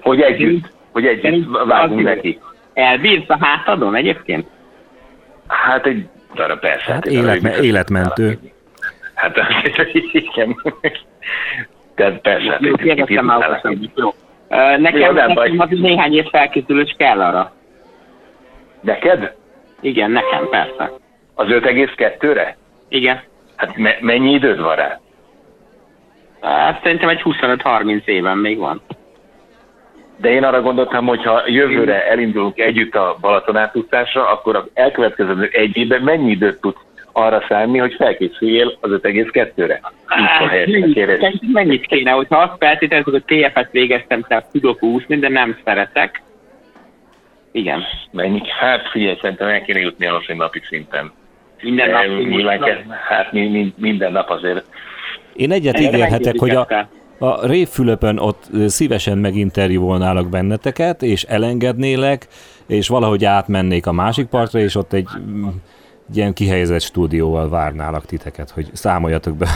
Hogy 0.00 0.20
együtt, 0.20 0.72
hogy 0.92 1.06
együtt 1.06 1.48
vágunk 1.66 2.02
neki. 2.02 2.40
Elbírsz 2.74 3.28
a 3.28 3.38
hátadon 3.40 3.94
egyébként? 3.94 4.46
Hát 5.46 5.86
egy 5.86 6.08
darab 6.34 6.60
persze. 6.60 6.92
Hát 6.92 7.06
élet, 7.06 7.58
életmentő. 7.58 8.38
Hát 9.14 9.36
igen. 9.92 10.56
Tehát 11.94 12.20
persze. 12.20 12.56
Jó, 12.60 12.74
kérdeztem 12.74 13.24
már 13.24 13.60
Jó. 13.94 14.14
Nekem, 14.78 15.14
nekem 15.14 15.58
az 15.58 15.68
néhány 15.70 16.14
év 16.14 16.26
felkészülés 16.30 16.94
kell 16.98 17.20
arra. 17.20 17.52
Neked? 18.80 19.34
Igen, 19.80 20.10
nekem, 20.10 20.48
persze. 20.48 20.92
Az 21.34 21.46
5,2-re? 21.48 22.56
Igen. 22.88 23.20
Hát 23.56 23.76
me- 23.76 24.00
mennyi 24.00 24.32
időd 24.32 24.60
van 24.60 24.76
rá? 24.76 25.00
Hát 26.40 26.82
szerintem 26.82 27.08
egy 27.08 27.20
25-30 27.24 28.04
éven 28.04 28.38
még 28.38 28.58
van. 28.58 28.80
De 30.16 30.30
én 30.30 30.44
arra 30.44 30.62
gondoltam, 30.62 31.06
hogy 31.06 31.24
ha 31.24 31.42
jövőre 31.46 32.08
elindulunk 32.08 32.58
együtt 32.58 32.94
a 32.94 33.16
Balaton 33.20 33.56
átúszásra, 33.56 34.28
akkor 34.28 34.56
az 34.56 34.64
elkövetkező 34.74 35.48
egy 35.52 35.76
évben 35.76 36.02
mennyi 36.02 36.30
időt 36.30 36.60
tudsz 36.60 36.84
arra 37.12 37.44
számni, 37.48 37.78
hogy 37.78 37.94
felkészüljél 37.94 38.76
az 38.80 38.90
5,2-re? 38.90 39.80
Hát, 40.06 41.40
mennyit 41.52 41.86
kéne, 41.86 42.10
hogyha 42.10 42.38
azt 42.38 42.56
feltételezzük, 42.58 43.12
hogy 43.12 43.24
TF-et 43.24 43.70
végeztem, 43.70 44.22
tehát 44.22 44.50
tudok 44.52 44.82
úszni, 44.82 45.18
de 45.18 45.28
nem 45.28 45.56
szeretek, 45.64 46.22
igen. 47.52 47.84
Mennyi? 48.12 48.40
Hát 48.58 48.88
figyelj, 48.88 49.18
szerintem 49.20 49.48
el 49.48 49.62
kéne 49.62 49.78
jutni 49.78 50.06
alacsony 50.06 50.36
napi 50.36 50.60
szinten. 50.68 51.12
Minden 51.62 51.90
nap? 51.90 52.04
Nyilván 52.06 52.98
hát 53.08 53.32
minden 53.76 54.12
nap 54.12 54.30
azért. 54.30 54.64
Én 55.34 55.52
egyet 55.52 55.80
ígérhetek, 55.80 56.38
hogy 56.38 56.50
a, 56.50 56.66
a 57.18 57.46
Révfülöpön 57.46 58.18
ott 58.18 58.48
szívesen 58.66 59.18
meginterjúvolnálak 59.18 60.28
benneteket, 60.28 61.02
és 61.02 61.22
elengednélek, 61.22 62.26
és 62.66 62.88
valahogy 62.88 63.24
átmennék 63.24 63.86
a 63.86 63.92
másik 63.92 64.26
partra, 64.26 64.58
és 64.58 64.74
ott 64.74 64.92
egy, 64.92 65.08
egy 66.10 66.16
ilyen 66.16 66.32
kihelyezett 66.32 66.80
stúdióval 66.80 67.48
várnálak 67.48 68.04
titeket, 68.04 68.50
hogy 68.50 68.68
számoljatok 68.72 69.36
be 69.36 69.48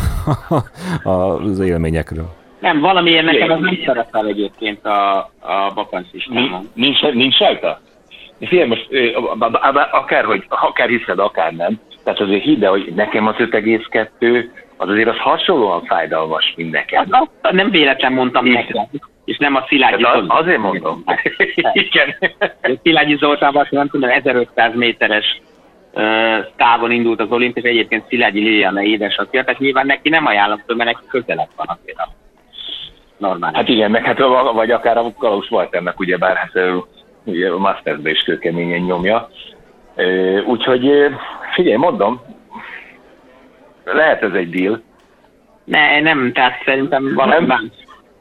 az 1.10 1.60
élményekről. 1.60 2.34
Nem, 2.60 2.80
valamiért 2.80 3.24
nekem 3.24 3.50
az 3.50 3.60
nem 3.60 3.78
szerepel 3.86 4.26
egyébként 4.26 4.84
a, 4.84 5.16
a 5.40 5.72
bakancs 5.74 6.06
listámon. 6.12 6.68
Nincs, 6.74 7.00
nincs 7.02 7.38
rajta? 7.38 7.80
Figyelj, 8.38 8.68
most 8.68 8.88
akárhogy, 9.90 10.44
akár 10.48 10.88
hiszed, 10.88 11.18
akár 11.18 11.52
nem, 11.52 11.80
tehát 12.04 12.20
azért 12.20 12.42
hidd 12.42 12.64
hogy 12.64 12.92
nekem 12.94 13.26
az 13.26 13.34
5,2 13.38 14.44
az 14.76 14.88
azért 14.88 15.08
az 15.08 15.18
hasonlóan 15.18 15.84
fájdalmas, 15.84 16.52
mint 16.56 16.70
neked. 16.70 17.06
Az, 17.10 17.28
az, 17.40 17.52
nem 17.52 17.70
véletlen 17.70 18.12
mondtam 18.12 18.46
neked, 18.46 18.88
és 19.24 19.36
nem 19.38 19.54
a 19.54 19.64
Szilágyi 19.68 20.02
az, 20.02 20.24
Azért 20.26 20.58
mondom. 20.58 21.04
Igen. 21.72 22.14
Szilágyi 22.82 23.16
Zoltán 23.16 23.66
nem 23.70 23.88
tudom, 23.88 24.10
1500 24.10 24.74
méteres 24.74 25.40
uh, 25.92 26.02
távon 26.56 26.90
indult 26.90 27.20
az 27.20 27.30
olimp, 27.30 27.56
és 27.56 27.62
egyébként 27.62 28.08
Szilágyi 28.08 28.40
Liliana 28.40 28.82
édesapja, 28.82 29.44
tehát 29.44 29.60
nyilván 29.60 29.86
neki 29.86 30.08
nem 30.08 30.26
ajánlom, 30.26 30.62
mert 30.66 30.84
neki 30.84 31.06
közelebb 31.08 31.48
van 31.56 31.78
azért 31.80 31.98
a 31.98 32.08
normális. 33.18 33.56
Hát 33.56 33.68
igen, 33.68 33.90
meg 33.90 34.04
hát 34.04 34.18
vagy 34.52 34.70
akár 34.70 34.96
a 34.96 35.12
Kalós 35.18 35.48
ennek 35.70 36.00
ugye 36.00 36.16
bár 36.16 36.36
hát 36.36 36.52
ugye 37.24 37.50
a 37.50 37.58
Masters-be 37.58 38.10
is 38.10 38.20
kőkeményen 38.22 38.80
nyomja. 38.80 39.28
Úgyhogy 40.46 40.90
figyelj, 41.54 41.76
mondom, 41.76 42.20
lehet 43.84 44.22
ez 44.22 44.32
egy 44.32 44.50
deal. 44.50 44.82
Ne, 45.64 46.00
nem, 46.00 46.32
tehát 46.32 46.62
szerintem 46.64 47.14
valami 47.14 47.32
nem? 47.32 47.44
más. 47.44 47.62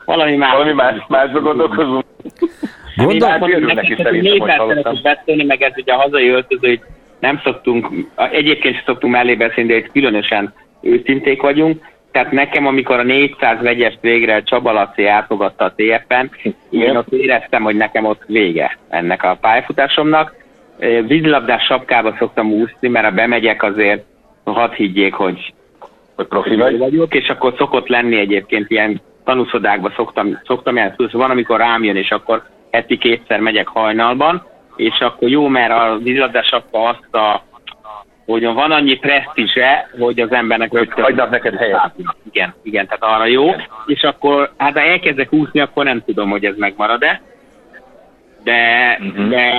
Valami 0.05 0.35
más. 0.35 0.51
Valami 0.51 0.73
más, 0.73 0.95
másba 1.07 1.39
gondolkozunk. 1.39 2.05
Gondolom, 2.95 3.39
hogy 3.39 3.61
neki 3.61 3.95
szerintem, 4.03 4.99
beszélni, 5.03 5.43
meg 5.43 5.61
ez 5.61 5.71
ugye 5.75 5.93
a 5.93 6.01
hazai 6.01 6.27
öltöző, 6.27 6.67
hogy 6.67 6.81
nem 7.19 7.41
szoktunk, 7.43 7.89
egyébként 8.31 8.75
sem 8.75 8.83
szoktunk 8.85 9.13
mellé 9.13 9.35
beszélni, 9.35 9.71
de 9.71 9.77
itt 9.77 9.91
különösen 9.91 10.53
őszinték 10.81 11.41
vagyunk, 11.41 11.91
tehát 12.11 12.31
nekem, 12.31 12.67
amikor 12.67 12.99
a 12.99 13.03
400 13.03 13.61
vegyes 13.61 13.97
végre 14.01 14.43
Csaba 14.43 14.71
Laci 14.71 15.05
átfogadta 15.05 15.65
a 15.65 15.73
TF-en, 15.75 16.31
én 16.69 16.95
ott 16.95 17.11
éreztem, 17.11 17.63
hogy 17.63 17.75
nekem 17.75 18.05
ott 18.05 18.23
vége 18.27 18.77
ennek 18.89 19.23
a 19.23 19.37
pályafutásomnak. 19.41 20.35
Vízlabdás 21.07 21.63
sapkába 21.63 22.15
szoktam 22.17 22.51
úszni, 22.51 22.87
mert 22.87 23.05
ha 23.05 23.11
bemegyek 23.11 23.63
azért, 23.63 24.03
hadd 24.51 24.73
higgyék, 24.73 25.13
hogy, 25.13 25.53
hogy 26.15 26.27
profi 26.27 26.55
vagy. 26.55 26.77
vagyok, 26.77 27.13
és 27.13 27.27
akkor 27.27 27.53
szokott 27.57 27.87
lenni 27.87 28.17
egyébként 28.17 28.69
ilyen 28.69 29.01
tanúszodákba 29.23 29.91
szoktam, 29.95 30.39
szoktam 30.45 30.75
jelen, 30.75 30.95
van, 31.11 31.31
amikor 31.31 31.57
rám 31.57 31.83
jön, 31.83 31.95
és 31.95 32.09
akkor 32.09 32.43
heti 32.71 32.97
kétszer 32.97 33.39
megyek 33.39 33.67
hajnalban, 33.67 34.43
és 34.75 34.99
akkor 34.99 35.29
jó, 35.29 35.47
mert 35.47 35.71
a 35.71 35.97
vízlabdás 36.03 36.47
sapka 36.47 36.87
azt 36.87 37.15
a 37.15 37.43
hogy 38.25 38.43
van 38.43 38.71
annyi 38.71 38.97
presztízse, 38.97 39.89
hogy 39.99 40.19
az 40.19 40.31
embernek 40.31 40.73
rögtön... 40.73 41.03
Hagynak 41.03 41.29
neked 41.29 41.55
helyet. 41.55 41.93
Igen, 42.31 42.53
igen, 42.63 42.87
tehát 42.87 43.15
arra 43.15 43.25
jó. 43.25 43.45
Igen. 43.45 43.61
És 43.85 44.01
akkor, 44.01 44.51
hát 44.57 44.73
ha 44.73 44.81
elkezdek 44.81 45.33
úszni, 45.33 45.59
akkor 45.59 45.83
nem 45.83 46.03
tudom, 46.05 46.29
hogy 46.29 46.45
ez 46.45 46.55
megmarad-e. 46.57 47.21
De, 48.43 48.97
uh-huh. 49.01 49.29
de 49.29 49.51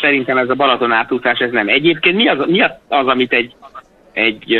szerintem 0.00 0.38
ez 0.38 0.48
a 0.48 0.54
Balaton 0.54 0.92
átúszás, 0.92 1.38
ez 1.38 1.50
nem. 1.50 1.68
Egyébként 1.68 2.16
mi 2.16 2.28
az, 2.28 2.46
mi 2.46 2.62
az, 2.62 2.70
az 2.88 3.06
amit 3.06 3.32
egy, 3.32 3.54
egy 4.12 4.58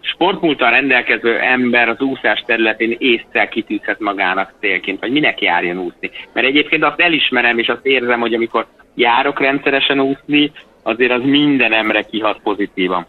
sportmúltal 0.00 0.70
rendelkező 0.70 1.38
ember 1.38 1.88
az 1.88 2.00
úszás 2.00 2.42
területén 2.46 2.96
észre 2.98 3.48
kitűzhet 3.48 4.00
magának 4.00 4.52
célként, 4.60 5.00
vagy 5.00 5.12
minek 5.12 5.40
járjon 5.40 5.78
úszni. 5.78 6.10
Mert 6.32 6.46
egyébként 6.46 6.84
azt 6.84 7.00
elismerem, 7.00 7.58
és 7.58 7.68
azt 7.68 7.86
érzem, 7.86 8.20
hogy 8.20 8.34
amikor 8.34 8.66
járok 8.94 9.40
rendszeresen 9.40 10.00
úszni, 10.00 10.52
azért 10.82 11.12
az 11.12 11.22
mindenemre 11.22 12.02
kihat 12.02 12.40
pozitívan. 12.42 13.06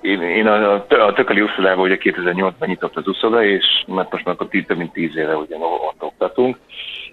Én, 0.00 0.22
én 0.22 0.46
a, 0.46 0.72
a 0.88 1.12
Tökeli 1.12 1.40
úszodában 1.40 1.84
ugye 1.84 1.98
2008-ban 2.00 2.66
nyitott 2.66 2.96
az 2.96 3.08
úszoda, 3.08 3.44
és 3.44 3.64
mert 3.86 4.12
most 4.12 4.24
már 4.24 4.34
akkor 4.34 4.48
több 4.66 4.76
mint 4.76 4.92
10 4.92 5.16
éve 5.16 5.36
ugye 5.36 5.56
ott 5.56 6.02
oktatunk, 6.02 6.58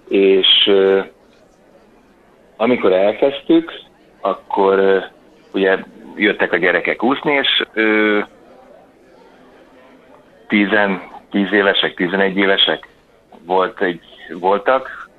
és 0.10 0.72
amikor 2.58 2.92
elkezdtük, 2.94 3.72
akkor 4.24 5.04
ugye 5.54 5.78
jöttek 6.16 6.54
a 6.54 6.58
gyerekek 6.58 7.04
úszni, 7.04 7.34
és 7.34 7.64
ö, 7.74 8.20
10, 10.48 10.68
10 11.32 11.52
évesek, 11.52 11.94
11 11.94 12.38
évesek 12.38 12.88
volt 13.46 13.82
egy, 13.82 14.02
voltak, 14.40 15.10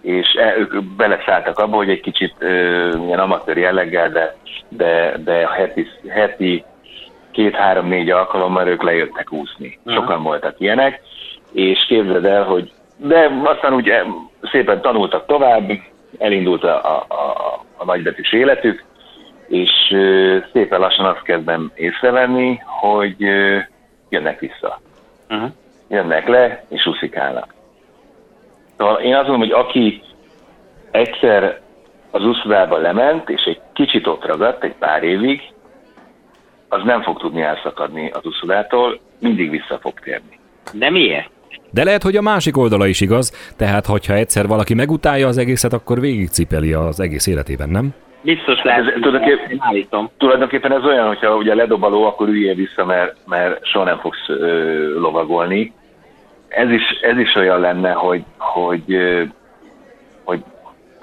és 0.00 0.34
e, 0.34 0.56
ők 0.58 0.82
beleszálltak 0.82 1.58
abba, 1.58 1.76
hogy 1.76 1.88
egy 1.88 2.00
kicsit 2.00 2.34
ö, 2.38 2.88
ilyen 3.06 3.18
amatőr 3.18 3.56
jelleggel, 3.56 4.10
de, 4.10 4.36
de, 4.68 5.16
de 5.24 5.48
heti, 5.48 5.86
heti 6.08 6.64
két-három-négy 7.30 8.10
alkalommal 8.10 8.68
ők 8.68 8.82
lejöttek 8.82 9.32
úszni. 9.32 9.78
Aha. 9.84 9.96
Sokan 9.96 10.22
voltak 10.22 10.60
ilyenek, 10.60 11.00
és 11.52 11.84
képzeld 11.88 12.24
el, 12.24 12.42
hogy 12.42 12.72
de 12.96 13.30
aztán 13.42 13.74
úgy 13.74 13.92
szépen 14.42 14.80
tanultak 14.80 15.26
tovább, 15.26 15.70
elindult 16.18 16.64
a, 16.64 16.96
a, 16.96 17.04
a, 17.08 17.60
a 17.76 17.84
nagybetűs 17.84 18.32
életük, 18.32 18.84
és 19.48 19.70
szépen 20.52 20.80
lassan 20.80 21.04
azt 21.04 21.22
kezdem 21.22 21.72
észrevenni, 21.74 22.60
hogy 22.80 23.16
jönnek 24.08 24.38
vissza. 24.38 24.80
Uh-huh. 25.30 25.50
Jönnek 25.88 26.28
le, 26.28 26.64
és 26.68 26.86
uszikálnak. 26.86 27.54
Szóval 28.76 29.00
én 29.00 29.14
azt 29.14 29.28
mondom, 29.28 29.48
hogy 29.48 29.64
aki 29.66 30.02
egyszer 30.90 31.60
az 32.10 32.24
úszodába 32.24 32.76
lement, 32.76 33.28
és 33.28 33.42
egy 33.42 33.60
kicsit 33.72 34.06
ott 34.06 34.24
ragadt 34.24 34.64
egy 34.64 34.74
pár 34.74 35.02
évig, 35.02 35.42
az 36.68 36.82
nem 36.84 37.02
fog 37.02 37.18
tudni 37.18 37.42
elszakadni 37.42 38.10
az 38.10 38.24
úszodától, 38.24 39.00
mindig 39.20 39.50
vissza 39.50 39.78
fog 39.80 40.00
térni. 40.00 40.38
De 40.72 40.90
miért? 40.90 41.30
De 41.74 41.84
lehet, 41.84 42.02
hogy 42.02 42.16
a 42.16 42.22
másik 42.22 42.56
oldala 42.56 42.86
is 42.86 43.00
igaz, 43.00 43.52
tehát 43.56 43.86
hogyha 43.86 44.14
egyszer 44.14 44.46
valaki 44.46 44.74
megutálja 44.74 45.26
az 45.26 45.38
egészet, 45.38 45.72
akkor 45.72 46.00
végigcipeli 46.00 46.72
az 46.72 47.00
egész 47.00 47.26
életében, 47.26 47.68
nem? 47.68 47.94
Biztos 48.22 48.62
lehet, 48.62 48.86
ez, 48.86 49.00
tulajdonképpen, 49.00 49.56
állítom. 49.58 50.10
Tulajdonképpen 50.18 50.72
ez 50.72 50.84
olyan, 50.84 51.06
hogyha 51.06 51.36
ugye 51.36 51.54
ledobaló, 51.54 52.04
akkor 52.04 52.28
üljél 52.28 52.54
vissza, 52.54 52.84
mert, 52.84 53.16
mert 53.26 53.66
soha 53.66 53.84
nem 53.84 53.98
fogsz 53.98 54.28
ö, 54.28 55.00
lovagolni. 55.00 55.72
Ez 56.48 56.70
is, 56.70 56.82
ez 57.00 57.18
is 57.18 57.34
olyan 57.34 57.60
lenne, 57.60 57.92
hogy, 57.92 58.22
hogy, 58.38 58.82
ö, 58.94 59.18
hogy 59.18 59.28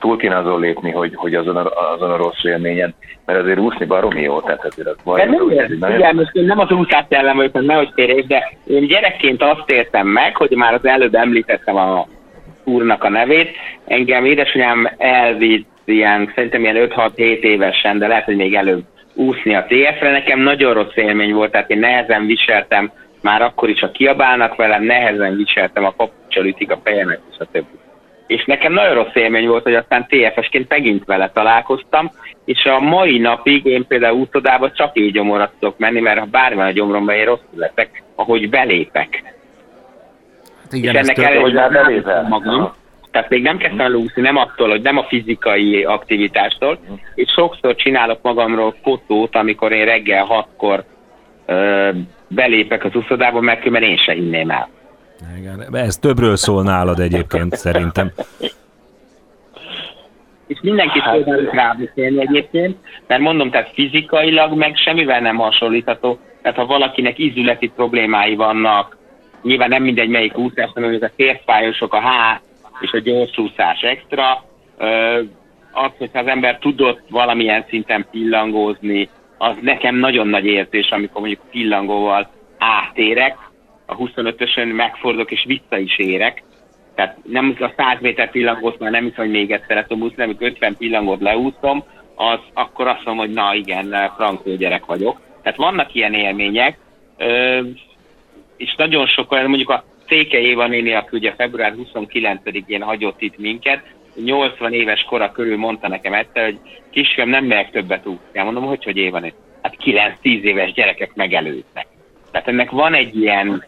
túl 0.02 0.18
kéne 0.18 0.38
azon 0.38 0.60
lépni, 0.60 0.92
hogy, 0.92 1.16
hogy 1.16 1.36
azon, 1.36 1.56
a, 1.56 1.94
azon 1.94 2.12
a 2.12 2.18
rossz 2.18 2.44
élményen, 2.44 2.94
mert 3.26 3.40
azért 3.40 3.60
úszni 3.60 3.86
baromi 3.86 4.22
jó, 4.22 4.42
tehát 4.42 4.66
azért 4.66 4.88
az 4.88 4.96
baj. 5.04 5.26
Nem, 5.26 5.50
ez 5.58 5.70
nagyon... 5.80 5.98
igen, 5.98 6.16
most 6.16 6.32
nem 6.34 6.60
az 6.60 6.72
úszás 6.72 7.06
ellen 7.10 7.36
vagyok, 7.36 7.62
nehogy 7.62 7.92
térjék, 7.96 8.28
de 8.28 8.52
én 8.68 8.88
gyerekként 8.88 9.44
azt 9.44 9.72
értem 9.72 10.08
meg, 10.08 10.36
hogy 10.36 10.52
már 10.52 10.74
az 10.74 10.86
előbb 10.86 11.16
említettem 11.16 11.76
a 11.76 12.08
úrnak 12.64 13.04
a 13.04 13.10
nevét, 13.10 13.50
engem 13.86 14.26
édesanyám 14.26 14.90
elvitt 14.98 15.70
ilyen, 15.86 16.32
szerintem 16.36 16.62
ilyen 16.62 16.90
5-6-7 16.96 17.16
évesen, 17.42 17.98
de 18.00 18.08
lehet, 18.08 18.26
hogy 18.26 18.36
még 18.36 18.56
előbb 18.56 18.84
úszni 19.16 19.56
a 19.56 19.66
TF-re. 19.68 20.12
Nekem 20.12 20.40
nagyon 20.40 20.74
rossz 20.74 20.96
élmény 20.96 21.34
volt, 21.34 21.52
tehát 21.52 21.70
én 21.70 21.80
nehezen 21.80 22.26
viseltem, 22.26 22.92
már 23.22 23.42
akkor 23.42 23.70
is, 23.70 23.80
ha 23.80 23.92
kiabálnak 23.92 24.56
velem, 24.56 24.84
nehezen 24.84 25.36
viseltem, 25.36 25.86
a 25.86 25.90
papucsal 25.90 26.46
ütik 26.46 26.72
a 26.72 26.80
fejemet, 26.84 27.22
és 27.32 27.38
a 27.40 27.46
többi. 27.52 27.81
És 28.32 28.46
nekem 28.46 28.74
nagyon 28.74 28.94
rossz 28.94 29.16
élmény 29.16 29.48
volt, 29.48 29.64
hogy 29.64 29.76
aztán 29.76 30.08
TFS-ként 30.08 30.70
megint 30.70 31.06
vele 31.06 31.32
találkoztam, 31.34 32.12
és 32.46 32.66
a 32.66 32.80
mai 32.80 33.18
napig 33.18 33.66
én 33.66 33.88
például 33.88 34.20
útodába 34.20 34.72
csak 34.72 34.98
így 34.98 35.12
gyomorra 35.12 35.52
tudok 35.60 35.78
menni, 35.78 36.00
mert 36.00 36.20
ha 36.20 36.26
bármilyen 36.26 36.68
a 36.68 36.72
gyomromban 36.72 37.16
én 37.16 37.26
rosszul 37.26 37.46
leszek, 37.56 38.04
ahogy 38.16 38.50
belépek. 38.50 39.24
Hát 40.62 40.74
igen, 40.74 40.96
és 40.96 41.00
ennek 41.00 41.18
ellenére. 41.18 42.26
Magam, 42.30 42.74
tehát 43.12 43.30
még 43.30 43.42
nem 43.42 43.58
kezdtem 43.58 43.86
el 43.86 43.94
úszni, 43.94 44.22
nem 44.22 44.38
attól, 44.38 44.70
hogy 44.70 44.82
nem 44.82 44.98
a 44.98 45.04
fizikai 45.04 45.84
aktivitástól, 45.84 46.80
és 47.16 47.32
sokszor 47.32 47.76
csinálok 47.76 48.20
magamról 48.22 48.76
fotót, 48.84 49.36
amikor 49.36 49.72
én 49.72 49.86
reggel 49.86 50.26
hatkor 50.26 50.84
ö, 51.46 51.90
belépek 52.28 52.84
az 52.84 52.96
úszodába, 52.96 53.42
mert 53.42 53.70
mert 53.70 53.86
én 53.86 53.98
se 53.98 54.14
inném 54.14 54.50
el. 54.50 54.70
Igen, 55.38 55.76
ez 55.76 55.98
többről 55.98 56.36
szól 56.36 56.64
nálad 56.64 57.00
egyébként 57.00 57.56
szerintem. 57.56 58.12
És 60.48 60.60
mindenkit 60.62 61.02
hát, 61.02 61.16
tudnak 61.16 61.54
rábeszélni 61.54 62.22
egyébként, 62.22 62.78
mert 63.08 63.22
mondom, 63.22 63.50
tehát 63.50 63.72
fizikailag 63.74 64.54
meg 64.54 64.76
semmivel 64.76 65.20
nem 65.20 65.36
hasonlítható. 65.36 66.20
Tehát 66.42 66.58
ha 66.58 66.66
valakinek 66.66 67.20
ízületi 67.20 67.72
problémái 67.76 68.36
vannak, 68.36 68.98
nyilván 69.42 69.70
nem 69.70 69.84
mindegy 69.84 70.10
melyik 70.10 70.38
úszás, 70.38 70.70
hanem 70.74 70.94
ez 70.94 71.02
a 71.02 71.12
férfájosok, 71.16 71.94
a 71.94 72.02
H 72.02 72.40
és 72.82 72.92
a 72.92 73.00
gyorsúszás 73.00 73.82
extra. 73.82 74.44
Az, 75.72 75.92
hogyha 75.98 76.20
az 76.20 76.28
ember 76.28 76.58
tudott 76.58 77.02
valamilyen 77.10 77.66
szinten 77.70 78.06
pillangózni, 78.12 79.10
az 79.38 79.56
nekem 79.62 79.96
nagyon 79.96 80.28
nagy 80.28 80.46
értés, 80.46 80.90
amikor 80.90 81.22
mondjuk 81.22 81.42
pillangóval 81.52 82.30
átérek, 82.58 83.38
a 83.92 83.98
25-ösön 83.98 84.68
megfordulok 84.68 85.32
és 85.32 85.44
vissza 85.48 85.78
is 85.78 85.98
érek. 85.98 86.44
Tehát 86.96 87.18
nem 87.24 87.56
a 87.60 87.74
100 87.78 88.02
méter 88.02 88.32
pillangót 88.32 88.80
már 88.80 88.92
nem 88.92 89.04
hiszem, 89.04 89.26
hogy 89.26 89.34
még 89.34 89.52
egyszer 89.52 89.86
tudom 89.88 90.04
úszni, 90.04 90.24
amikor 90.24 90.48
50 90.48 90.76
pillangót 90.78 91.22
leúszom, 91.22 91.84
az 92.16 92.40
akkor 92.54 92.88
azt 92.88 93.06
mondom, 93.06 93.26
hogy 93.26 93.34
na 93.34 93.54
igen, 93.54 94.12
frankó 94.16 94.56
gyerek 94.56 94.86
vagyok. 94.86 95.22
Tehát 95.44 95.58
vannak 95.58 95.94
ilyen 95.94 96.14
élmények, 96.14 96.78
és 98.58 98.76
nagyon 98.78 99.06
sok 99.06 99.32
olyan, 99.32 99.48
mondjuk 99.50 99.70
a 99.70 99.84
Székely 100.08 100.44
Éva 100.44 100.68
néni, 100.68 100.94
aki 100.94 101.18
ugye 101.18 101.34
február 101.34 101.74
29-én 101.78 102.82
hagyott 102.82 103.22
itt 103.22 103.38
minket, 103.38 103.84
80 104.16 104.74
éves 104.74 105.04
kora 105.04 105.32
körül 105.32 105.58
mondta 105.58 105.88
nekem 105.88 106.14
egyszer, 106.14 106.44
hogy 106.44 106.60
kisfiam, 106.92 107.30
nem 107.30 107.46
megyek 107.46 107.72
többet 107.72 108.08
úszni. 108.08 108.44
Mondom, 108.44 108.64
hogy 108.64 108.84
hogy 108.84 108.98
Éva 108.98 109.20
néni? 109.20 109.34
Hát 109.62 109.76
9-10 109.84 110.14
éves 110.24 110.74
gyerekek 110.74 111.14
megelőznek. 111.16 111.88
Tehát 112.32 112.48
ennek 112.48 112.70
van 112.70 112.94
egy 112.94 113.16
ilyen 113.16 113.66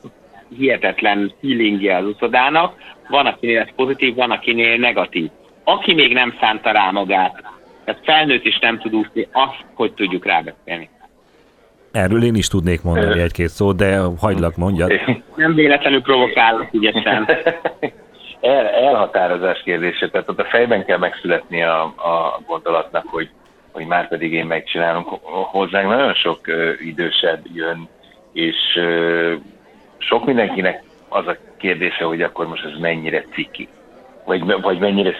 hihetetlen 0.58 1.34
feelingje 1.42 1.98
az 1.98 2.06
uszodának, 2.06 2.76
van, 3.10 3.26
akinél 3.26 3.60
ez 3.60 3.76
pozitív, 3.76 4.16
van, 4.16 4.32
akinél 4.32 4.78
negatív. 4.78 5.30
Aki 5.64 5.94
még 5.94 6.14
nem 6.14 6.36
szánta 6.40 6.72
rá 6.72 6.92
magát, 6.92 7.44
tehát 7.86 8.02
felnőtt 8.04 8.46
is 8.46 8.60
nem 8.60 8.80
tud 8.80 8.94
úszni, 8.96 9.28
azt 9.32 9.66
hogy 9.74 9.94
tudjuk 9.94 10.26
rábeszélni. 10.26 10.90
Erről 11.92 12.24
én 12.24 12.36
is 12.36 12.48
tudnék 12.48 12.82
mondani 12.82 13.20
egy-két 13.20 13.50
szót, 13.50 13.76
de 13.76 14.00
hagylak 14.20 14.56
mondjad. 14.56 14.92
Nem 15.36 15.54
véletlenül 15.54 16.02
provokálok 16.02 16.68
ügyesen. 16.74 17.28
El, 18.42 18.68
elhatározás 18.68 19.62
kérdése, 19.64 20.10
tehát 20.10 20.30
ott 20.30 20.40
a 20.40 20.46
fejben 20.46 20.86
kell 20.86 20.98
megszületni 20.98 21.64
a, 21.64 21.82
a 21.84 22.42
gondolatnak, 22.48 23.06
hogy, 23.08 23.30
hogy 23.72 23.86
már 23.86 24.08
pedig 24.08 24.34
én 24.34 24.46
megcsinálom. 24.46 25.04
Hozzánk 25.52 25.90
nagyon 25.90 26.14
sok 26.14 26.40
idősebb 26.80 27.46
jön, 27.54 27.88
és 28.34 28.56
sok 29.98 30.26
mindenkinek 30.26 30.84
az 31.10 31.28
a 31.28 31.38
kérdése, 31.58 32.04
hogy 32.04 32.22
akkor 32.22 32.48
most 32.48 32.66
ez 32.66 32.80
mennyire 32.80 33.26
ciki. 33.34 33.68
Vagy, 34.26 34.62
vagy 34.62 34.80
mennyire 34.80 35.18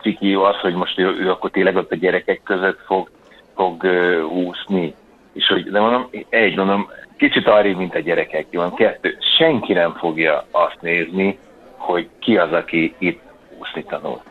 ciki 0.00 0.34
az, 0.34 0.56
hogy 0.56 0.74
most 0.74 0.98
ő, 0.98 1.16
ő 1.20 1.30
akkor 1.30 1.50
tényleg 1.50 1.76
ott 1.76 1.92
a 1.92 1.96
gyerekek 1.96 2.40
között 2.42 2.80
fog, 2.86 3.10
fog 3.54 3.84
úszni 4.30 4.94
és 5.34 5.46
hogy, 5.46 5.70
de 5.70 5.80
mondom, 5.80 6.08
egy 6.28 6.56
mondom, 6.56 6.90
kicsit 7.16 7.46
arrébb, 7.46 7.76
mint 7.76 7.94
a 7.94 7.98
gyerekek, 7.98 8.46
van 8.52 8.74
kettő, 8.74 9.18
senki 9.38 9.72
nem 9.72 9.92
fogja 9.92 10.46
azt 10.50 10.78
nézni, 10.80 11.38
hogy 11.76 12.08
ki 12.18 12.36
az, 12.36 12.52
aki 12.52 12.94
itt 12.98 13.20
úszni 13.60 13.84
tanul, 13.84 14.22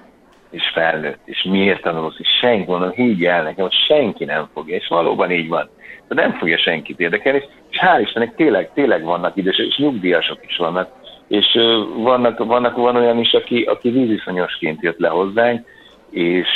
és 0.49 0.63
felnőtt, 0.74 1.19
és 1.26 1.43
miért 1.43 1.82
tanulsz, 1.82 2.19
és 2.19 2.28
senki, 2.41 2.71
mondom, 2.71 2.91
higgy 2.91 3.26
el 3.26 3.43
nekem, 3.43 3.63
hogy 3.63 3.76
senki 3.88 4.26
nem 4.26 4.49
fogja, 4.53 4.76
és 4.76 4.88
valóban 4.88 5.32
így 5.32 5.47
van. 5.47 5.69
De 6.08 6.16
nem 6.16 6.32
fogja 6.32 6.58
senkit 6.58 6.99
érdekelni, 6.99 7.43
és 7.70 7.78
hál' 7.82 8.01
Istennek 8.01 8.36
tényleg, 8.36 8.70
tényleg 8.74 9.04
vannak 9.04 9.38
idősek, 9.38 9.66
és 9.66 9.78
nyugdíjasok 9.78 10.39
is 10.45 10.58
vannak, 10.58 10.91
és 11.28 11.45
vannak, 11.95 12.38
vannak, 12.38 12.76
van 12.76 12.95
olyan 12.95 13.20
is, 13.20 13.34
aki, 13.34 13.62
aki 13.62 13.89
víziszonyosként 13.89 14.82
jött 14.82 14.99
le 14.99 15.08
hozzánk, 15.08 15.68
és 16.10 16.47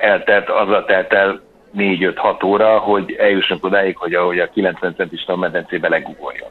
eltelt, 0.00 0.48
azzal 0.48 0.84
telt 0.84 1.12
el 1.12 1.40
négy-öt-hat 1.70 2.42
óra, 2.42 2.78
hogy 2.78 3.12
eljussunk 3.12 3.64
odáig, 3.64 3.96
hogy 3.96 4.14
ahogy 4.14 4.38
a 4.38 4.50
90 4.50 4.94
centis 4.94 5.24
medencébe 5.36 5.88
legugoljon, 5.88 6.50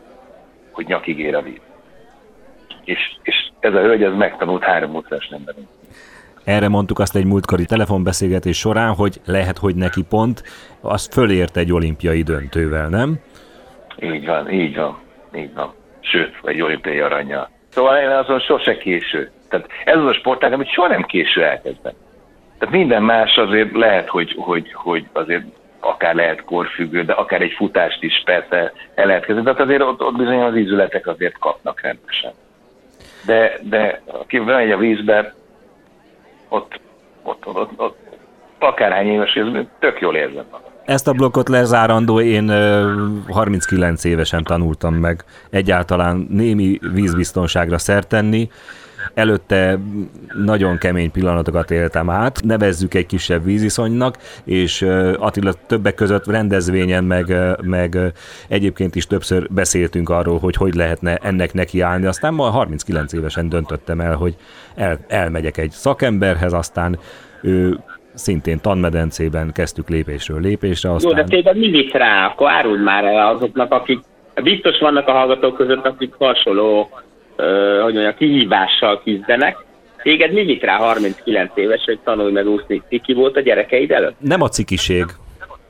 hogy 0.72 0.86
nyakig 0.86 1.20
ér 1.20 1.36
a 1.36 1.42
víz. 1.42 1.62
És, 2.84 3.16
és 3.24 3.50
ez 3.60 3.74
a 3.74 3.80
hölgy, 3.80 4.04
ez 4.04 4.14
megtanult 4.14 4.64
három 4.64 4.96
utcás 4.96 5.28
nem 5.28 5.44
Erre 6.44 6.68
mondtuk 6.68 7.00
azt 7.00 7.16
egy 7.16 7.26
múltkori 7.26 7.66
telefonbeszélgetés 7.66 8.58
során, 8.58 8.94
hogy 8.94 9.22
lehet, 9.26 9.58
hogy 9.58 9.76
neki 9.76 10.04
pont, 10.10 10.44
az 10.82 11.10
fölért 11.12 11.58
egy 11.58 11.74
olimpiai 11.74 12.22
döntővel, 12.22 12.90
nem? 12.90 13.20
Így 14.00 14.26
van, 14.26 14.52
így 14.52 14.76
van, 14.76 14.98
így 15.36 15.54
van. 15.54 15.74
Sőt, 16.00 16.36
egy 16.44 16.62
olimpiai 16.62 17.00
aranya. 17.00 17.50
Szóval 17.70 17.98
én 17.98 18.10
azon 18.10 18.40
sose 18.40 18.78
késő. 18.78 19.32
Tehát 19.50 19.68
ez 19.86 19.98
az 19.98 20.06
a 20.06 20.14
sportág, 20.14 20.54
amit 20.54 20.72
soha 20.72 20.88
nem 20.88 21.04
késő 21.04 21.44
elkezdeni. 21.44 21.96
Tehát 22.60 22.76
minden 22.76 23.04
más 23.04 23.36
azért 23.36 23.72
lehet, 23.76 24.10
hogy, 24.10 24.36
hogy, 24.38 24.74
hogy 24.74 25.06
azért 25.14 25.44
akár 25.80 26.16
lehet 26.16 26.44
korfüggő, 26.44 27.04
de 27.04 27.14
akár 27.14 27.42
egy 27.42 27.54
futást 27.58 28.04
is 28.04 28.22
persze 28.26 28.74
el 28.96 29.06
lehet 29.06 29.26
kezdeni. 29.26 29.46
Tehát 29.46 29.62
azért 29.62 29.82
ott, 29.82 30.02
ott 30.02 30.16
bizony 30.16 30.42
az 30.42 30.56
ízületek 30.56 31.08
azért 31.08 31.38
kapnak 31.40 31.82
rendesen. 31.82 32.32
De, 33.26 33.60
de 33.62 34.02
aki 34.06 34.40
bemegy 34.40 34.72
a 34.72 34.78
vízbe, 34.78 35.34
ott, 36.52 36.80
ott, 37.24 37.48
ott, 37.48 37.58
ott, 37.58 37.80
ott 37.80 37.98
akárhány 38.60 39.08
éves, 39.08 39.40
tök 39.80 40.00
jól 40.00 40.16
érzem 40.16 40.46
magam. 40.52 40.70
Ezt 40.86 41.08
a 41.08 41.14
blokkot 41.14 41.50
lezárandó 41.50 42.20
én 42.20 42.52
39 43.30 44.04
évesen 44.04 44.44
tanultam 44.44 44.94
meg 44.94 45.24
egyáltalán 45.50 46.28
némi 46.30 46.80
vízbiztonságra 46.94 47.78
szertenni. 47.78 48.50
Előtte 49.14 49.80
nagyon 50.44 50.78
kemény 50.78 51.12
pillanatokat 51.12 51.72
éltem 51.72 52.10
át, 52.10 52.42
nevezzük 52.44 52.94
egy 52.94 53.06
kisebb 53.06 53.44
víziszonynak, 53.44 54.18
és 54.44 54.82
Attila 55.18 55.54
többek 55.68 55.96
között 55.96 56.28
rendezvényen, 56.28 57.04
meg, 57.04 57.36
meg 57.62 57.98
egyébként 58.48 58.96
is 58.96 59.08
többször 59.08 59.48
beszéltünk 59.50 60.10
arról, 60.10 60.40
hogy 60.40 60.56
hogy 60.56 60.74
lehetne 60.74 61.16
ennek 61.16 61.54
nekiállni. 61.54 62.06
Aztán 62.06 62.34
ma 62.34 62.50
39 62.50 63.14
évesen 63.14 63.50
döntöttem 63.50 64.00
el, 64.00 64.16
hogy 64.16 64.36
el, 64.76 65.00
elmegyek 65.08 65.58
egy 65.58 65.72
szakemberhez, 65.72 66.54
aztán 66.54 67.00
ő 67.42 67.80
szintén 68.14 68.60
tanmedencében 68.62 69.52
kezdtük 69.52 69.90
lépésről 69.90 70.40
lépésre. 70.40 70.92
Aztán... 70.92 71.12
Jó, 71.12 71.18
de 71.18 71.24
tényleg 71.24 71.58
mi 71.58 71.70
visz 71.70 71.92
rá? 71.92 72.26
Akkor 72.26 72.50
áruld 72.50 72.84
már 72.84 73.04
el 73.04 73.28
azoknak, 73.28 73.72
akik 73.72 74.00
biztos 74.44 74.80
vannak 74.80 75.08
a 75.08 75.12
hallgatók 75.12 75.56
között, 75.56 75.86
akik 75.86 76.14
hasonló 76.18 76.90
hogy 77.84 77.94
mondjam, 77.94 78.16
kihívással 78.18 79.02
küzdenek. 79.04 79.58
Téged 80.04 80.34
mi 80.34 80.44
vitt 80.44 80.64
rá 80.64 80.78
39 80.78 81.52
éves, 81.56 81.84
hogy 81.86 82.00
tanulj 82.04 82.32
meg 82.32 82.48
úszni? 82.48 82.82
Ciki 82.90 83.14
volt 83.14 83.36
a 83.38 83.42
gyerekeid 83.42 83.92
előtt? 83.92 84.16
Nem 84.20 84.42
a 84.42 84.48
cikiség, 84.48 85.06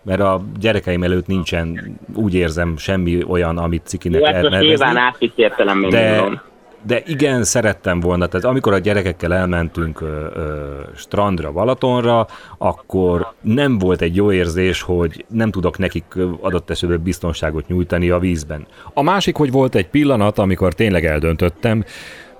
mert 0.03 0.19
a 0.21 0.41
gyerekeim 0.59 1.03
előtt 1.03 1.27
nincsen, 1.27 1.97
úgy 2.15 2.35
érzem, 2.35 2.77
semmi 2.77 3.23
olyan, 3.27 3.57
amit 3.57 3.85
cikinek 3.85 4.19
Jó, 4.19 4.25
lehet 4.25 4.41
nevezni. 4.41 4.67
Nyilván 4.67 4.97
átvitt 4.97 5.37
értelemben 5.37 5.89
de, 5.89 6.41
de 6.83 7.01
igen, 7.05 7.43
szerettem 7.43 7.99
volna. 7.99 8.27
Tehát 8.27 8.45
amikor 8.45 8.73
a 8.73 8.77
gyerekekkel 8.77 9.33
elmentünk 9.33 10.01
ö, 10.01 10.05
ö, 10.33 10.79
strandra, 10.95 11.51
Balatonra, 11.51 12.27
akkor 12.57 13.33
nem 13.41 13.77
volt 13.77 14.01
egy 14.01 14.15
jó 14.15 14.31
érzés, 14.31 14.81
hogy 14.81 15.25
nem 15.29 15.51
tudok 15.51 15.77
nekik 15.77 16.05
adott 16.41 16.69
esetben 16.69 17.01
biztonságot 17.03 17.67
nyújtani 17.67 18.09
a 18.09 18.19
vízben. 18.19 18.65
A 18.93 19.01
másik, 19.01 19.35
hogy 19.35 19.51
volt 19.51 19.75
egy 19.75 19.87
pillanat, 19.87 20.37
amikor 20.37 20.73
tényleg 20.73 21.05
eldöntöttem, 21.05 21.83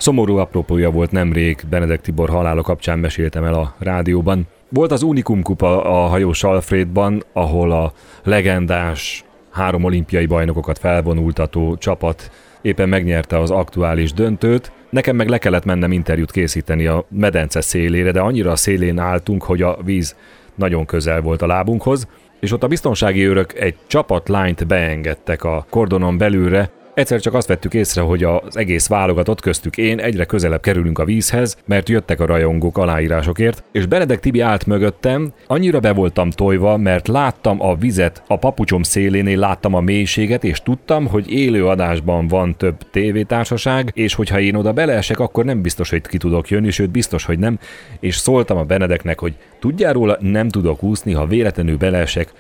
Szomorú 0.02 0.38
apropója 0.38 0.92
volt 0.92 1.12
nemrég, 1.12 1.62
Benedek 1.70 2.02
Tibor 2.02 2.30
halála 2.30 2.62
kapcsán 2.62 3.00
meséltem 3.00 3.44
el 3.44 3.54
a 3.54 3.76
rádióban. 3.80 4.48
Volt 4.70 4.92
az 4.92 5.02
Unikum 5.02 5.42
kupa 5.42 5.84
a 5.84 6.08
hajós 6.08 6.44
Alfredban, 6.44 7.24
ahol 7.34 7.72
a 7.72 7.94
legendás 8.24 9.24
három 9.52 9.84
olimpiai 9.84 10.26
bajnokokat 10.26 10.78
felvonultató 10.78 11.78
csapat 11.78 12.32
éppen 12.62 12.89
megnyerte 12.89 13.39
az 13.39 13.51
aktuális 13.51 14.14
döntőt, 14.14 14.72
nekem 14.89 15.16
meg 15.16 15.30
le 15.30 15.38
kellett 15.38 15.66
mennem 15.66 15.91
interjút 15.91 16.32
készíteni 16.32 16.86
a 16.86 17.05
medence 17.09 17.62
szélére, 17.62 18.12
de 18.12 18.20
annyira 18.20 18.51
a 18.51 18.55
szélén 18.55 18.99
álltunk, 18.99 19.43
hogy 19.43 19.62
a 19.62 19.78
víz 19.84 20.16
nagyon 20.55 20.86
közel 20.86 21.22
volt 21.22 21.41
a 21.41 21.47
lábunkhoz, 21.47 22.07
és 22.39 22.51
ott 22.51 22.64
a 22.64 22.68
biztonsági 22.68 23.28
őrök 23.28 23.53
egy 23.53 23.76
csapat 23.88 24.30
lányt 24.30 24.68
beengedtek 24.68 25.43
a 25.43 25.66
kordonon 25.70 26.18
belülre, 26.18 26.70
Egyszer 26.94 27.20
csak 27.20 27.34
azt 27.34 27.48
vettük 27.48 27.74
észre, 27.74 28.02
hogy 28.02 28.24
az 28.24 28.58
egész 28.58 28.88
válogatott 28.88 29.42
köztük 29.42 29.78
én 29.78 30.00
egyre 30.00 30.26
közelebb 30.26 30.62
kerülünk 30.62 31.00
a 31.00 31.06
vízhez, 31.06 31.58
mert 31.66 31.89
jöttek 31.89 32.20
a 32.20 32.26
rajongók 32.26 32.78
aláírásokért, 32.78 33.64
és 33.72 33.86
Benedek 33.86 34.20
Tibi 34.20 34.39
állt 34.39 34.66
mögöttem, 34.66 35.34
annyira 35.48 35.80
be 35.80 35.94
voltam 35.94 36.30
tojva, 36.30 36.78
mert 36.78 37.08
láttam 37.08 37.62
a 37.62 37.76
vizet 37.76 38.24
a 38.28 38.38
papucsom 38.38 38.84
szélénél, 38.84 39.39
láttam 39.39 39.74
a 39.74 39.80
mélységet, 39.80 40.44
és 40.44 40.62
tudtam, 40.62 41.08
hogy 41.08 41.32
élő 41.32 41.68
adásban 41.68 42.28
van 42.28 42.58
több 42.58 42.76
tévétársaság, 42.92 43.92
és 43.94 44.14
hogyha 44.14 44.39
én 44.39 44.56
oda 44.56 44.74
beleesek, 44.74 45.20
akkor 45.20 45.46
nem 45.46 45.62
biztos, 45.62 45.89
hogy 45.89 46.02
ki 46.02 46.18
tudok 46.18 46.50
jönni, 46.50 46.72
sőt 46.72 46.89
biztos, 46.89 47.26
hogy 47.26 47.39
nem, 47.39 47.60
és 48.00 48.16
szóltam 48.16 48.58
a 48.58 48.64
Benedeknek, 48.64 49.20
hogy 49.20 49.34
tudjál 49.60 49.94
róla, 49.94 50.18
nem 50.20 50.50
tudok 50.50 50.84
úszni, 50.84 51.14
ha 51.14 51.26
véletlenül 51.26 51.78
beleesek, 51.78 52.34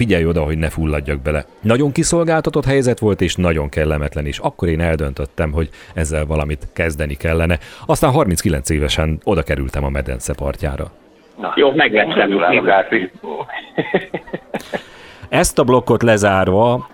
figyelj 0.00 0.26
oda, 0.26 0.42
hogy 0.42 0.58
ne 0.58 0.68
fulladjak 0.68 1.22
bele. 1.22 1.44
Nagyon 1.60 1.92
kiszolgáltatott 1.92 2.64
helyzet 2.64 2.98
volt, 2.98 3.20
és 3.20 3.34
nagyon 3.34 3.68
kellemetlen 3.68 4.26
is. 4.26 4.38
Akkor 4.38 4.68
én 4.68 4.80
eldöntöttem, 4.80 5.52
hogy 5.52 5.68
ezzel 5.94 6.26
valamit 6.26 6.68
kezdeni 6.72 7.14
kellene. 7.14 7.58
Aztán 7.86 8.10
39 8.10 8.70
évesen 8.70 9.20
oda 9.24 9.42
kerültem 9.42 9.84
a 9.84 9.88
medence 9.88 10.34
partjára. 10.34 10.90
Na, 11.40 11.52
Jó, 11.56 11.72
megvettem. 11.72 12.30
Ezt 15.28 15.58
a 15.58 15.64
blokkot 15.64 16.02
lezárva 16.02 16.88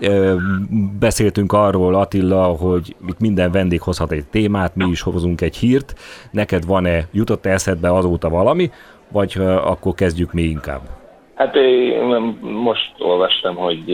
beszéltünk 0.98 1.52
arról, 1.52 1.94
Attila, 1.94 2.44
hogy 2.44 2.96
itt 3.08 3.20
minden 3.20 3.50
vendég 3.50 3.80
hozhat 3.80 4.12
egy 4.12 4.24
témát, 4.30 4.76
mi 4.76 4.84
is 4.84 5.00
hozunk 5.00 5.40
egy 5.40 5.56
hírt. 5.56 5.94
Neked 6.30 6.66
van-e, 6.66 7.06
jutott 7.12 7.46
eszedbe 7.46 7.92
azóta 7.92 8.28
valami, 8.28 8.70
vagy 9.08 9.36
akkor 9.64 9.94
kezdjük 9.94 10.32
mi 10.32 10.42
inkább? 10.42 10.95
Hát 11.36 11.54
én 11.56 12.04
most 12.40 12.94
olvastam, 12.98 13.56
hogy, 13.56 13.90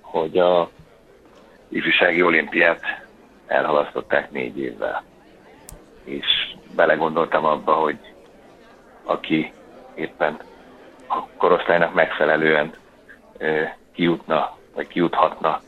hogy 0.00 0.38
a 0.38 0.70
ifjúsági 1.68 2.22
olimpiát 2.22 2.80
elhalasztották 3.46 4.30
négy 4.30 4.58
évvel. 4.58 5.02
És 6.04 6.26
belegondoltam 6.76 7.44
abba, 7.44 7.72
hogy 7.72 7.96
aki 9.04 9.52
éppen 9.94 10.36
a 11.08 11.26
korosztálynak 11.36 11.94
megfelelően 11.94 12.70
kijutna, 13.94 14.56
vagy 14.74 14.86
kijuthatna 14.86 15.60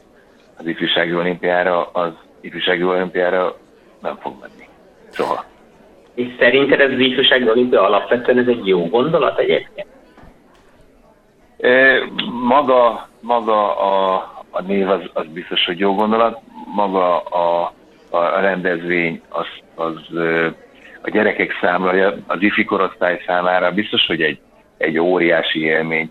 az 0.57 0.67
ifjúsági 0.67 1.15
olimpiára, 1.15 1.87
az 1.87 2.13
ifjúsági 2.41 2.83
olimpiára 2.83 3.57
nem 4.03 4.17
fog 4.17 4.35
menni. 4.41 4.69
Soha. 5.11 5.45
És 6.15 6.27
szerinted 6.39 6.81
ez 6.81 6.91
az 6.91 6.99
ifjúsági 6.99 7.49
olimpia 7.49 7.83
alapvetően 7.83 8.39
ez 8.39 8.47
egy 8.47 8.67
jó 8.67 8.89
gondolat 8.89 9.39
egyébként? 9.39 9.87
Maga, 12.49 13.09
maga 13.21 13.77
a, 13.77 14.15
a 14.51 14.63
név 14.63 14.89
az, 14.89 15.01
az 15.13 15.27
biztos, 15.27 15.65
hogy 15.65 15.79
jó 15.79 15.95
gondolat, 15.95 16.41
maga 16.75 17.21
a, 17.21 17.73
a 18.11 18.41
rendezvény 18.41 19.23
az, 19.29 19.47
az 19.75 20.17
a 21.03 21.11
gyerekek 21.11 21.59
számára, 21.61 22.15
az 22.27 22.43
ifi 22.43 22.65
korosztály 22.65 23.23
számára 23.27 23.71
biztos, 23.71 24.07
hogy 24.07 24.23
egy, 24.23 24.41
egy 24.79 24.99
óriási 24.99 25.61
élmény. 25.65 26.11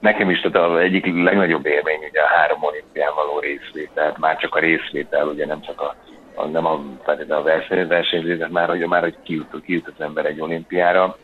Nekem 0.00 0.30
is 0.30 0.40
tehát 0.40 0.70
az 0.70 0.78
egyik 0.78 1.06
legnagyobb 1.06 1.66
élmény 1.66 2.00
ugye 2.10 2.20
a 2.20 2.36
három 2.36 2.62
olimpián 2.62 3.12
való 3.14 3.38
részvétel, 3.38 4.16
már 4.18 4.36
csak 4.36 4.54
a 4.54 4.60
részvétel, 4.60 5.26
ugye 5.26 5.46
nem 5.46 5.60
csak 5.60 5.80
a, 5.80 5.94
a 6.34 6.44
nem 6.46 6.66
a, 6.66 6.80
a 7.28 7.42
versenyzés, 7.88 8.46
már 8.50 8.68
hogy, 8.68 8.86
már 8.86 9.02
hogy 9.02 9.16
kijut, 9.22 9.62
kijut 9.64 9.86
az 9.86 10.04
ember 10.04 10.26
egy 10.26 10.40
olimpiára, 10.40 11.16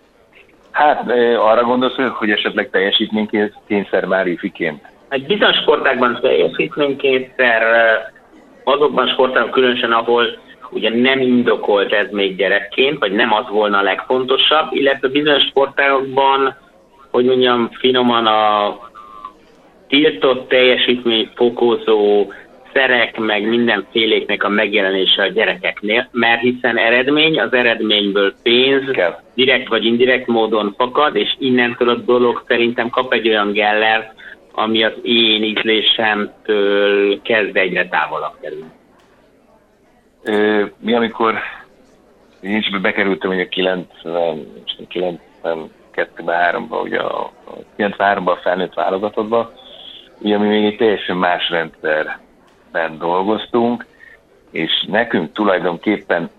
Hát 0.74 1.10
arra 1.36 1.62
gondolsz, 1.62 1.94
hogy 1.94 2.30
esetleg 2.30 2.70
teljesítménykényszer 2.70 4.04
már 4.04 4.26
ifiként? 4.26 4.82
Egy 5.08 5.26
bizonyos 5.26 5.56
sportákban 5.56 6.18
teljesítménykényszer, 6.20 7.62
azokban 8.64 9.08
sportákban 9.08 9.50
különösen, 9.50 9.92
ahol 9.92 10.38
ugye 10.70 10.90
nem 10.90 11.20
indokolt 11.20 11.92
ez 11.92 12.06
még 12.10 12.36
gyerekként, 12.36 12.98
vagy 12.98 13.12
nem 13.12 13.32
az 13.32 13.48
volna 13.48 13.78
a 13.78 13.82
legfontosabb, 13.82 14.66
illetve 14.70 15.08
bizonyos 15.08 15.42
sportágokban, 15.42 16.56
hogy 17.10 17.24
mondjam, 17.24 17.70
finoman 17.70 18.26
a 18.26 18.78
tiltott 19.88 20.48
teljesítmény 20.48 21.30
fokozó 21.34 22.32
szerek, 22.74 23.18
meg 23.18 23.48
mindenféléknek 23.48 24.44
a 24.44 24.48
megjelenése 24.48 25.22
a 25.22 25.26
gyerekeknél, 25.26 26.08
mert 26.12 26.40
hiszen 26.40 26.78
eredmény, 26.78 27.40
az 27.40 27.52
eredményből 27.52 28.34
pénz, 28.42 28.90
Kell. 28.90 29.18
direkt 29.34 29.68
vagy 29.68 29.84
indirekt 29.84 30.26
módon 30.26 30.74
fakad, 30.76 31.16
és 31.16 31.34
innentől 31.38 31.88
a 31.88 31.94
dolog 31.94 32.44
szerintem 32.48 32.88
kap 32.88 33.12
egy 33.12 33.28
olyan 33.28 33.52
geller, 33.52 34.12
ami 34.52 34.84
az 34.84 34.92
én 35.02 35.42
ízlésemtől 35.42 37.22
kezd 37.22 37.56
egyre 37.56 37.88
távolabb 37.88 38.34
kerülni. 38.40 38.72
Mi 40.78 40.94
amikor 40.94 41.34
én 42.40 42.56
is 42.56 42.80
bekerültem 42.80 43.30
ugye 43.30 43.48
90, 43.48 43.86
92-ben, 44.78 45.70
3-ba, 46.26 46.82
ugye 46.82 46.98
a 46.98 47.30
93-ban 47.78 48.32
a 48.32 48.36
felnőtt 48.42 48.74
válogatottba, 48.74 49.52
ugye 50.18 50.38
mi 50.38 50.46
még 50.46 50.64
egy 50.64 50.76
teljesen 50.76 51.16
más 51.16 51.50
rendszer 51.50 52.18
ben 52.74 52.98
dolgoztunk, 52.98 53.86
és 54.50 54.84
nekünk 54.88 55.32
tulajdonképpen 55.32 56.30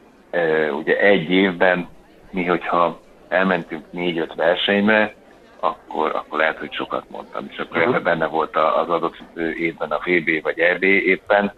ugye 0.72 0.98
egy 1.00 1.30
évben 1.30 1.88
mi, 2.32 2.46
hogyha 2.46 3.00
elmentünk 3.28 3.86
négy-öt 3.90 4.34
versenyre, 4.36 5.14
akkor, 5.60 6.16
akkor 6.16 6.40
lehet, 6.40 6.58
hogy 6.58 6.74
sokat 6.74 7.10
mondtam, 7.10 7.48
és 7.50 7.58
akkor 7.58 7.78
uh-huh. 7.78 8.02
benne 8.02 8.26
volt 8.26 8.56
az 8.56 8.90
adott 8.90 9.16
évben 9.58 9.92
a 9.92 10.00
VB 10.06 10.42
vagy 10.42 10.60
EB 10.60 10.84
éppen. 10.84 11.54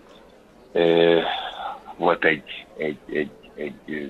Volt 1.95 2.25
egy, 2.25 2.65
egy, 2.77 2.97
egy, 3.13 3.31
egy 3.55 4.01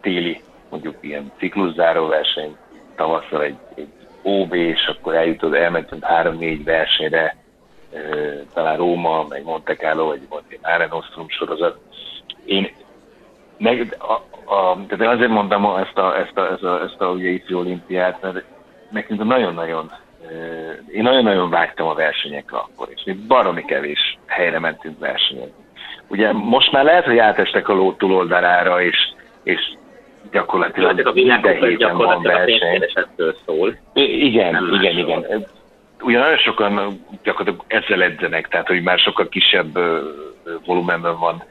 téli, 0.00 0.40
mondjuk 0.70 0.96
ilyen 1.00 1.32
cikluszáró 1.38 2.06
verseny, 2.06 2.56
tavasszal 2.96 3.42
egy, 3.42 3.58
egy 3.74 3.88
OB, 4.22 4.54
és 4.54 4.86
akkor 4.86 5.14
eljutod, 5.14 5.54
elmentünk 5.54 6.04
három-négy 6.04 6.64
versenyre, 6.64 7.39
talán 8.54 8.76
Róma, 8.76 9.26
meg 9.28 9.44
Monte 9.44 9.74
Carlo, 9.74 10.06
vagy 10.06 10.20
volt 10.28 10.44
egy 10.48 10.58
Mare 10.62 10.86
Nostrum 10.90 11.28
sorozat. 11.28 11.78
Én 12.44 12.70
meg, 13.58 13.96
a, 13.98 14.12
a, 14.54 14.86
tehát 14.88 15.14
azért 15.14 15.30
mondtam 15.30 15.64
ezt 15.76 15.98
a, 15.98 16.18
ezt 16.18 16.38
a, 16.38 16.52
ezt 16.52 16.62
a, 16.62 16.82
ezt 16.82 17.00
a 17.00 17.06
ugye 17.06 17.28
ifjú 17.28 17.58
olimpiát, 17.58 18.22
mert 18.22 18.44
nekünk 18.90 19.24
nagyon-nagyon, 19.24 19.90
én 20.92 21.02
nagyon-nagyon 21.02 21.50
vágytam 21.50 21.86
a 21.86 21.94
versenyekre 21.94 22.56
akkor, 22.56 22.88
és 22.94 23.02
mi 23.04 23.12
baromi 23.12 23.64
kevés 23.64 24.18
helyre 24.26 24.58
mentünk 24.58 24.98
versenyezni. 24.98 25.64
Ugye 26.08 26.32
most 26.32 26.72
már 26.72 26.84
lehet, 26.84 27.04
hogy 27.04 27.18
átestek 27.18 27.68
a 27.68 27.72
ló 27.72 27.92
túloldalára, 27.92 28.82
és, 28.82 28.96
és 29.42 29.60
gyakorlatilag 30.30 31.06
a 31.06 31.12
minden 31.12 31.56
héten 31.56 31.96
van 31.96 32.22
verseny. 32.22 32.84
szól. 33.46 33.76
Igen, 33.92 34.52
Nem 34.52 34.74
igen, 34.74 34.98
igen. 34.98 35.46
Ugye 36.00 36.18
nagyon 36.18 36.36
sokan 36.36 37.04
gyakorlatilag 37.22 37.64
ezzel 37.66 38.02
edzenek, 38.02 38.48
tehát 38.48 38.66
hogy 38.66 38.82
már 38.82 38.98
sokkal 38.98 39.28
kisebb 39.28 39.78
volumenben 40.64 41.18
van 41.18 41.42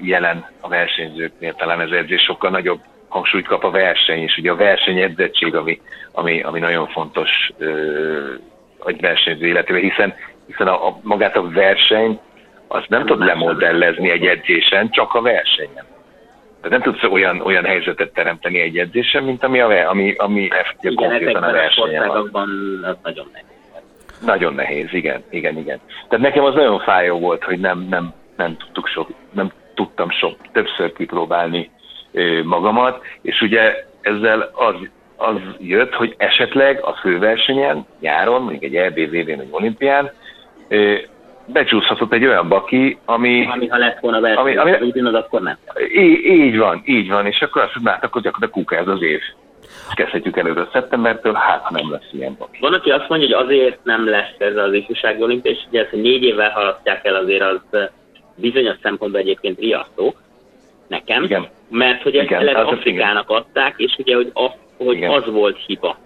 jelen 0.00 0.50
a 0.60 0.68
versenyzőknél, 0.68 1.54
talán 1.54 1.80
ez 1.80 1.90
edzés 1.90 2.22
sokkal 2.22 2.50
nagyobb 2.50 2.80
hangsúlyt 3.08 3.46
kap 3.46 3.64
a 3.64 3.70
verseny, 3.70 4.22
és 4.22 4.36
ugye 4.36 4.50
a 4.50 4.56
verseny 4.56 5.00
edzettség, 5.00 5.54
ami, 5.54 5.80
ami, 6.12 6.42
ami 6.42 6.58
nagyon 6.58 6.88
fontos 6.88 7.30
egy 8.86 9.00
versenyző 9.00 9.46
életében, 9.46 9.82
hiszen, 9.82 10.14
hiszen 10.46 10.66
a, 10.66 10.86
a, 10.86 10.98
magát 11.02 11.36
a 11.36 11.50
verseny 11.50 12.20
azt 12.68 12.88
nem 12.88 13.06
tud 13.06 13.24
lemodellezni 13.24 14.10
egy 14.10 14.26
edzésen, 14.26 14.90
csak 14.90 15.14
a 15.14 15.22
versenyen. 15.22 15.93
Tehát 16.64 16.84
nem 16.84 16.92
tudsz 16.92 17.12
olyan, 17.12 17.40
olyan 17.40 17.64
helyzetet 17.64 18.12
teremteni 18.12 18.60
egy 18.60 18.78
edzésen, 18.78 19.24
mint 19.24 19.44
ami, 19.44 19.60
a, 19.60 19.88
ami, 19.88 20.14
ami 20.16 20.40
igen, 20.40 20.94
konkrétan 20.94 21.42
a 21.42 21.52
versenyen 21.52 22.08
van. 22.08 22.48
az 22.82 22.96
nagyon 23.02 23.28
nehéz. 23.32 23.48
Nagyon 24.20 24.54
nehéz, 24.54 24.88
igen, 24.92 25.22
igen, 25.30 25.56
igen. 25.58 25.80
Tehát 26.08 26.24
nekem 26.24 26.44
az 26.44 26.54
nagyon 26.54 26.80
fájó 26.80 27.18
volt, 27.18 27.44
hogy 27.44 27.58
nem, 27.58 27.86
nem, 27.90 28.12
nem 28.36 28.56
tudtuk 28.56 28.86
sok, 28.86 29.08
nem 29.30 29.50
tudtam 29.74 30.10
sok, 30.10 30.36
többször 30.52 30.92
kipróbálni 30.92 31.70
magamat, 32.44 33.04
és 33.22 33.40
ugye 33.40 33.84
ezzel 34.00 34.50
az, 34.54 34.74
az 35.16 35.40
jött, 35.58 35.94
hogy 35.94 36.14
esetleg 36.18 36.84
a 36.84 36.92
főversenyen, 36.92 37.86
nyáron, 38.00 38.42
mondjuk 38.42 38.62
egy 38.62 38.76
EBVV-n 38.76 39.36
vagy 39.36 39.48
olimpián, 39.50 40.12
becsúszhatott 41.46 42.12
egy 42.12 42.26
olyan 42.26 42.48
baki, 42.48 42.98
ami... 43.04 43.46
Ami 43.50 43.66
ha 43.66 43.78
lett 43.78 44.00
volna 44.00 44.20
verseny, 44.20 44.58
ami, 44.58 44.72
ami, 44.72 44.92
tudod, 44.92 45.14
akkor 45.14 45.42
nem. 45.42 45.56
Így, 45.94 46.24
így 46.24 46.58
van, 46.58 46.82
így 46.84 47.08
van, 47.08 47.26
és 47.26 47.40
akkor 47.40 47.62
azt 47.62 47.74
mondom, 47.74 47.92
hát 47.92 48.04
akkor 48.04 48.22
gyakorlatilag 48.22 48.66
kuka 48.66 48.76
ez 48.76 48.88
az 48.88 49.02
év. 49.02 49.20
Kezdhetjük 49.94 50.36
előre 50.36 50.68
szeptembertől, 50.72 51.34
hát 51.34 51.62
ha 51.62 51.74
nem 51.78 51.90
lesz 51.90 52.08
ilyen 52.12 52.36
baki. 52.38 52.58
Van, 52.60 52.74
aki 52.74 52.90
azt 52.90 53.08
mondja, 53.08 53.36
hogy 53.36 53.46
azért 53.46 53.78
nem 53.84 54.08
lesz 54.08 54.34
ez 54.38 54.56
az 54.56 54.72
ifjúsági 54.72 55.22
olimpia, 55.22 55.50
és 55.50 55.58
ugye 55.68 55.80
ezt, 55.80 55.90
hogy 55.90 56.00
négy 56.00 56.22
évvel 56.22 56.50
haladják 56.50 57.04
el, 57.04 57.14
azért 57.14 57.42
az 57.42 57.88
bizonyos 58.36 58.76
szempontból 58.82 59.20
egyébként 59.20 59.58
riasztó 59.58 60.14
nekem, 60.86 61.22
igen. 61.22 61.48
mert 61.68 62.02
hogy 62.02 62.16
ezt 62.16 62.30
igen, 62.30 62.54
Afrikának 62.54 63.24
igen. 63.28 63.40
adták, 63.40 63.74
és 63.76 63.94
ugye, 63.98 64.14
hogy, 64.14 64.30
az, 64.32 64.50
hogy 64.76 65.04
az 65.04 65.26
volt 65.26 65.58
hiba. 65.66 65.96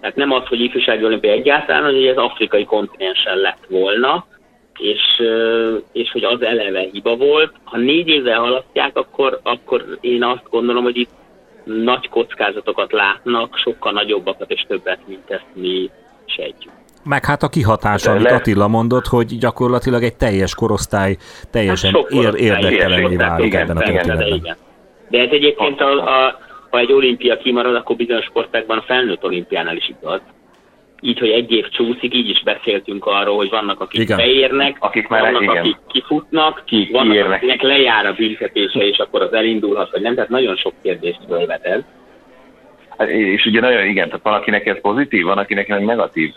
Tehát 0.00 0.16
nem 0.16 0.32
az, 0.32 0.46
hogy 0.46 0.60
ifjúsági 0.60 1.04
olimpia 1.04 1.32
egyáltalán, 1.32 1.84
hogy 1.84 2.06
ez 2.06 2.16
afrikai 2.16 2.64
kontinensen 2.64 3.36
lett 3.36 3.64
volna, 3.68 4.26
és, 4.78 5.02
és 5.92 6.10
hogy 6.10 6.24
az 6.24 6.42
eleve 6.42 6.86
hiba 6.92 7.16
volt. 7.16 7.52
Ha 7.64 7.76
négy 7.76 8.08
évvel 8.08 8.38
halasztják, 8.38 8.96
akkor, 8.96 9.40
akkor 9.42 9.98
én 10.00 10.24
azt 10.24 10.44
gondolom, 10.50 10.82
hogy 10.82 10.96
itt 10.96 11.10
nagy 11.64 12.08
kockázatokat 12.08 12.92
látnak, 12.92 13.56
sokkal 13.56 13.92
nagyobbakat 13.92 14.50
és 14.50 14.64
többet, 14.68 14.98
mint 15.06 15.30
ezt 15.30 15.46
mi 15.52 15.90
sejtjük. 16.26 16.72
Meg 17.04 17.24
hát 17.24 17.42
a 17.42 17.48
kihatás, 17.48 18.06
amit 18.06 18.22
le... 18.22 18.34
Attila 18.34 18.68
mondott, 18.68 19.06
hogy 19.06 19.38
gyakorlatilag 19.38 20.02
egy 20.02 20.16
teljes 20.16 20.54
korosztály 20.54 21.16
teljesen 21.50 21.92
hát 21.94 22.10
ér, 22.10 22.34
érdektelené 22.34 23.16
válik 23.16 23.54
ebben 23.54 23.76
a 23.76 23.80
történetben. 23.80 24.26
Igen. 24.26 24.56
De 25.08 25.18
ez 25.18 25.28
egyébként, 25.30 25.80
a, 25.80 26.26
a, 26.26 26.38
ha 26.70 26.78
egy 26.78 26.92
olimpia 26.92 27.36
kimarad, 27.36 27.74
akkor 27.74 27.96
bizonyos 27.96 28.24
sportákban 28.24 28.78
a 28.78 28.82
felnőtt 28.82 29.24
olimpiánál 29.24 29.76
is 29.76 29.88
igaz. 29.88 30.20
Így, 31.00 31.18
hogy 31.18 31.30
egy 31.30 31.52
év 31.52 31.68
csúszik, 31.68 32.14
így 32.14 32.28
is 32.28 32.42
beszéltünk 32.42 33.06
arról, 33.06 33.36
hogy 33.36 33.50
vannak, 33.50 33.80
akik 33.80 34.00
igen. 34.00 34.16
beérnek, 34.16 34.76
akik 34.80 35.08
már 35.08 35.20
vannak, 35.20 35.42
igen. 35.42 35.56
akik 35.56 35.76
kifutnak, 35.88 36.62
ki, 36.66 36.88
vannak, 36.92 37.12
kiérnek. 37.12 37.36
akinek 37.36 37.62
lejár 37.62 38.06
a 38.06 38.12
büntetése, 38.12 38.86
és 38.86 38.98
akkor 38.98 39.22
az 39.22 39.32
elindulhat, 39.32 39.90
vagy 39.90 40.00
nem. 40.00 40.14
Tehát 40.14 40.30
nagyon 40.30 40.56
sok 40.56 40.72
kérdést 40.82 41.20
fölvet 41.28 41.64
ez. 41.64 41.82
Hát, 42.98 43.08
és 43.08 43.46
ugye 43.46 43.60
nagyon, 43.60 43.86
igen, 43.86 44.06
tehát 44.06 44.22
van, 44.22 44.34
akinek 44.34 44.66
ez 44.66 44.80
pozitív, 44.80 45.24
van, 45.24 45.38
akinek 45.38 45.68
meg 45.68 45.84
negatív 45.84 46.32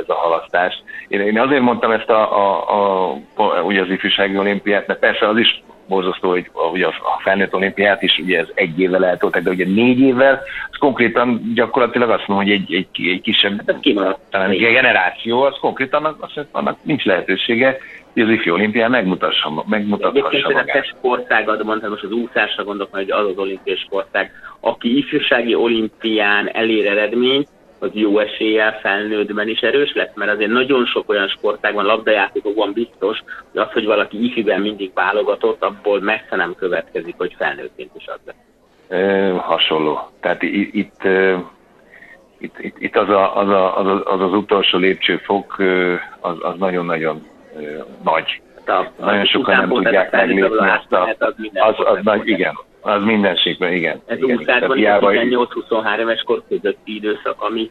ez 0.00 0.08
a 0.08 0.14
halasztás. 0.14 0.82
Én, 1.12 1.20
én 1.20 1.38
azért 1.38 1.62
mondtam 1.62 1.90
ezt 1.90 2.10
a, 2.10 2.38
a, 2.38 3.12
a, 3.34 3.60
ugye 3.62 3.80
az 3.80 3.90
ifjúsági 3.90 4.38
olimpiát, 4.38 4.86
mert 4.86 5.00
persze 5.00 5.28
az 5.28 5.38
is 5.38 5.62
borzasztó, 5.88 6.28
hogy 6.28 6.50
ugye 6.72 6.86
a 6.86 7.20
felnőtt 7.22 7.54
olimpiát 7.54 8.02
is 8.02 8.18
ugye 8.18 8.38
ez 8.38 8.46
egy 8.54 8.80
évvel 8.80 9.06
eltolták, 9.06 9.42
de 9.42 9.50
ugye 9.50 9.64
négy 9.64 10.00
évvel, 10.00 10.42
az 10.70 10.78
konkrétan 10.78 11.52
gyakorlatilag 11.54 12.10
azt 12.10 12.26
mondom, 12.26 12.46
hogy 12.46 12.54
egy, 12.54 12.74
egy, 12.74 13.08
egy 13.08 13.20
kisebb, 13.20 13.62
hát 13.66 14.18
talán 14.30 14.50
egy 14.50 14.58
generáció, 14.58 15.42
az 15.42 15.56
konkrétan 15.60 16.04
az, 16.04 16.46
annak 16.52 16.78
nincs 16.82 17.04
lehetősége, 17.04 17.78
hogy 18.12 18.22
az 18.22 18.28
ifjú 18.28 18.52
olimpián 18.54 18.90
megmutassa, 18.90 19.64
megmutathassa 19.66 20.28
Egyébként 20.28 20.44
magát. 20.44 20.68
Egyébként 20.68 20.96
sportágat 20.98 21.62
mondtam, 21.62 21.90
most 21.90 22.04
az 22.04 22.12
úszásra 22.12 22.64
gondolok, 22.64 22.94
hogy 22.94 23.10
az 23.10 23.26
az 23.26 23.38
olimpiai 23.38 23.76
sportág, 23.76 24.30
aki 24.60 24.98
ifjúsági 24.98 25.54
olimpián 25.54 26.48
elér 26.48 26.86
eredményt, 26.86 27.48
az 27.82 27.90
jó 27.92 28.18
eséllyel 28.18 28.78
felnőttben 28.80 29.48
is 29.48 29.60
erős 29.60 29.92
lett, 29.94 30.16
mert 30.16 30.30
azért 30.30 30.50
nagyon 30.50 30.86
sok 30.86 31.08
olyan 31.08 31.28
sportág 31.28 31.74
van, 31.74 31.84
labdajátékokban 31.84 32.72
biztos, 32.72 33.22
hogy 33.50 33.60
az, 33.60 33.72
hogy 33.72 33.84
valaki 33.84 34.24
ifiben 34.24 34.60
mindig 34.60 34.90
válogatott, 34.94 35.62
abból 35.62 36.00
messze 36.00 36.36
nem 36.36 36.54
következik, 36.54 37.14
hogy 37.16 37.34
felnőttként 37.38 37.90
is 37.96 38.06
az 38.06 38.18
lesz. 38.24 38.36
E, 38.88 39.30
hasonló. 39.30 40.00
Tehát 40.20 40.42
itt, 40.42 40.74
itt, 40.74 41.02
itt, 42.38 42.58
itt, 42.58 42.76
itt 42.78 42.96
az, 42.96 43.08
a, 43.08 43.36
az, 43.36 43.48
a, 43.48 43.78
az, 43.78 44.00
az 44.04 44.20
az 44.20 44.32
utolsó 44.32 44.78
lépcsőfok, 44.78 45.56
az, 46.20 46.36
az 46.40 46.54
nagyon-nagyon 46.58 47.26
nagy. 48.04 48.40
Hát 48.66 48.92
a, 48.98 49.04
nagyon 49.04 49.24
sokan 49.24 49.56
nem 49.56 49.68
tudják 49.68 50.12
meglépni 50.12 50.68
ezt 50.68 50.92
a... 50.92 51.16
Az, 51.18 51.34
az, 51.52 51.74
az 51.86 51.98
nagy, 52.02 52.28
igen, 52.28 52.54
az 52.82 53.02
mindenségben, 53.02 53.72
igen. 53.72 54.00
Ez 54.06 54.18
igen, 54.18 54.36
úszásban 54.36 54.78
is 54.78 54.84
18-23 54.84 55.98
éves 55.98 56.22
kor 56.22 56.42
közötti 56.48 56.94
időszak, 56.94 57.34
ami 57.42 57.70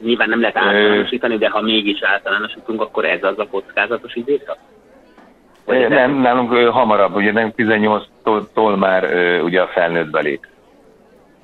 nyilván 0.00 0.28
nem 0.28 0.40
lehet 0.40 0.56
általánosítani, 0.56 1.38
de 1.38 1.48
ha 1.48 1.60
mégis 1.60 2.02
általánosítunk, 2.02 2.80
akkor 2.80 3.04
ez 3.04 3.22
az 3.22 3.38
a 3.38 3.46
kockázatos 3.46 4.14
időszak? 4.14 4.56
nem, 5.66 5.92
nem, 5.92 6.20
nálunk 6.20 6.52
hamarabb, 6.52 7.14
ugye 7.14 7.32
nem 7.32 7.52
18-tól 7.56 8.78
már 8.78 9.04
ugye 9.42 9.60
a 9.60 9.66
felnőtt 9.66 10.10
belép. 10.10 10.46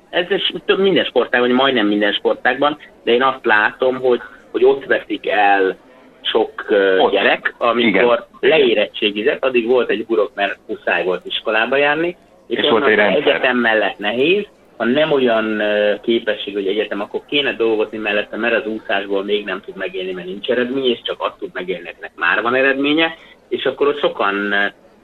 Ez 0.09 0.25
több 0.65 0.79
minden 0.79 1.03
sportágban, 1.03 1.49
vagy 1.49 1.57
majdnem 1.57 1.87
minden 1.87 2.13
sportágban, 2.13 2.77
de 3.03 3.11
én 3.11 3.23
azt 3.23 3.45
látom, 3.45 3.99
hogy, 3.99 4.21
hogy 4.51 4.63
ott 4.63 4.85
veszik 4.85 5.29
el 5.29 5.77
sok 6.21 6.65
Ott. 6.99 7.11
gyerek, 7.11 7.55
amikor 7.57 8.27
Igen. 8.39 8.59
leérettségizett, 8.59 9.43
addig 9.43 9.67
volt 9.67 9.89
egy 9.89 10.05
burok, 10.05 10.31
mert 10.35 10.57
muszáj 10.67 11.03
volt 11.03 11.25
iskolába 11.25 11.75
járni, 11.75 12.17
és, 12.47 12.57
és 12.57 12.69
volt 12.69 12.87
egy 12.87 12.99
egyetem 12.99 13.57
mellett 13.57 13.97
nehéz, 13.97 14.45
ha 14.77 14.85
nem 14.85 15.11
olyan 15.11 15.61
képesség, 16.01 16.53
hogy 16.53 16.67
egyetem, 16.67 17.01
akkor 17.01 17.21
kéne 17.27 17.53
dolgozni 17.53 17.97
mellette, 17.97 18.37
mert 18.37 18.55
az 18.55 18.71
úszásból 18.71 19.23
még 19.23 19.45
nem 19.45 19.61
tud 19.61 19.75
megélni, 19.75 20.11
mert 20.11 20.27
nincs 20.27 20.49
eredmény, 20.49 20.85
és 20.85 21.01
csak 21.03 21.21
azt 21.21 21.37
tud 21.39 21.49
megélni, 21.53 21.93
hogy 21.99 22.09
már 22.15 22.41
van 22.41 22.55
eredménye, 22.55 23.15
és 23.49 23.65
akkor 23.65 23.87
ott 23.87 23.99
sokan 23.99 24.53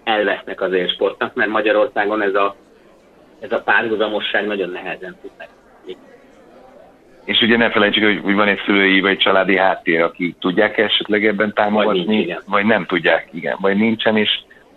elvesznek 0.03 0.61
az 0.61 0.71
sportnak, 0.93 1.33
mert 1.33 1.49
Magyarországon 1.49 2.21
ez 2.21 2.35
a, 2.35 2.55
ez 3.39 3.51
a 3.51 3.61
párhuzamosság 3.61 4.45
nagyon 4.45 4.69
nehezen 4.69 5.17
tud 5.21 5.31
meg. 5.37 5.47
És 7.25 7.41
ugye 7.41 7.57
ne 7.57 7.69
felejtsük, 7.69 8.23
hogy 8.23 8.35
van 8.35 8.47
egy 8.47 8.61
szülői 8.65 9.01
vagy 9.01 9.17
családi 9.17 9.57
háttér, 9.57 10.01
akik 10.01 10.35
tudják 10.39 10.77
esetleg 10.77 11.25
ebben 11.25 11.53
támogatni, 11.53 12.05
vagy, 12.05 12.07
nincs, 12.07 12.35
vagy 12.45 12.65
nem 12.65 12.85
tudják, 12.85 13.27
igen, 13.31 13.57
vagy 13.61 13.77
nincsen, 13.77 14.17
és 14.17 14.29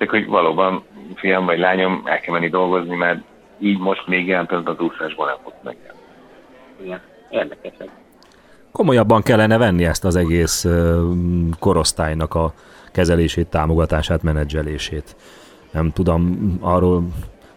csak 0.04 0.12
hogy 0.12 0.26
valóban 0.26 0.84
fiam 1.14 1.44
vagy 1.44 1.58
lányom 1.58 2.02
el 2.04 2.20
kell 2.20 2.34
menni 2.34 2.48
dolgozni, 2.48 2.96
mert 2.96 3.22
így 3.58 3.78
most 3.78 4.06
még 4.06 4.26
jelen 4.26 4.46
pillanatban 4.46 4.76
a 4.78 4.82
úszásból 4.82 5.26
nem 5.26 5.36
fog 5.42 5.52
meg. 5.62 5.76
Igen, 6.82 7.00
érdekes. 7.30 7.72
Komolyabban 8.72 9.22
kellene 9.22 9.58
venni 9.58 9.84
ezt 9.84 10.04
az 10.04 10.16
egész 10.16 10.66
korosztálynak 11.58 12.34
a 12.34 12.52
kezelését, 12.92 13.46
támogatását, 13.46 14.22
menedzselését. 14.22 15.16
Nem 15.70 15.90
tudom, 15.90 16.52
arról 16.60 17.02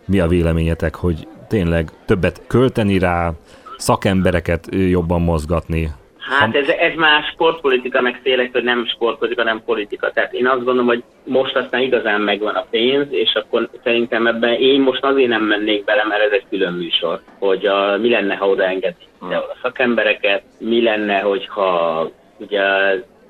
Mi 0.06 0.20
a 0.20 0.28
véleményetek, 0.28 0.96
hogy 0.96 1.28
tényleg 1.48 1.92
többet 2.06 2.42
költeni 2.48 3.00
rá, 3.00 3.32
szakembereket 3.78 4.68
jobban 4.72 5.22
mozgatni? 5.22 5.92
Hát 6.30 6.56
ez, 6.56 6.68
ez 6.68 6.94
már 6.96 7.24
sportpolitika, 7.24 8.02
meg 8.02 8.22
tényleg, 8.24 8.50
hogy 8.52 8.64
nem 8.64 8.86
sportpolitika, 8.86 9.44
nem 9.44 9.62
politika. 9.66 10.12
Tehát 10.12 10.34
én 10.34 10.48
azt 10.48 10.64
gondolom, 10.64 10.86
hogy 10.86 11.04
most 11.24 11.56
aztán 11.56 11.82
igazán 11.82 12.22
megvan 12.22 12.56
a 12.56 12.66
pénz, 12.70 13.08
és 13.10 13.34
akkor 13.34 13.70
szerintem 13.84 14.28
ebben 14.28 14.54
én 14.54 14.82
most 14.82 15.04
azért 15.04 15.30
nem 15.30 15.44
mennék 15.44 15.84
bele, 15.84 16.06
mert 16.06 16.22
ez 16.22 16.32
egy 16.32 16.46
külön 16.50 16.74
műsor, 16.74 17.22
hogy 17.40 17.66
a, 17.66 17.98
mi 17.98 18.10
lenne, 18.10 18.36
ha 18.36 18.50
odaengedik 18.50 19.08
a 19.20 19.58
szakembereket, 19.62 20.44
mi 20.60 20.82
lenne, 20.82 21.20
hogyha 21.20 22.10
ugye 22.38 22.62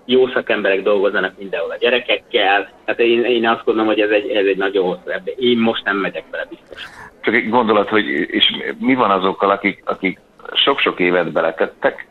jó 0.05 0.27
szakemberek 0.27 0.81
dolgozzanak 0.81 1.37
mindenhol 1.37 1.71
a 1.71 1.77
gyerekekkel. 1.79 2.69
Hát 2.85 2.99
én, 2.99 3.23
én 3.23 3.47
azt 3.47 3.63
gondolom, 3.65 3.89
hogy 3.89 3.99
ez 3.99 4.09
egy, 4.09 4.29
ez 4.29 4.45
egy 4.45 4.57
nagyon 4.57 4.85
hosszú 4.85 5.09
ebbe. 5.09 5.31
Én 5.31 5.57
most 5.57 5.83
nem 5.83 5.97
megyek 5.97 6.23
bele 6.31 6.45
biztos. 6.49 6.83
Csak 7.21 7.33
egy 7.33 7.49
gondolat, 7.49 7.89
hogy 7.89 8.05
és 8.07 8.45
mi 8.79 8.95
van 8.95 9.11
azokkal, 9.11 9.49
akik, 9.49 9.81
akik 9.85 10.19
sok-sok 10.53 10.99
évet 10.99 11.31
beletettek, 11.31 12.07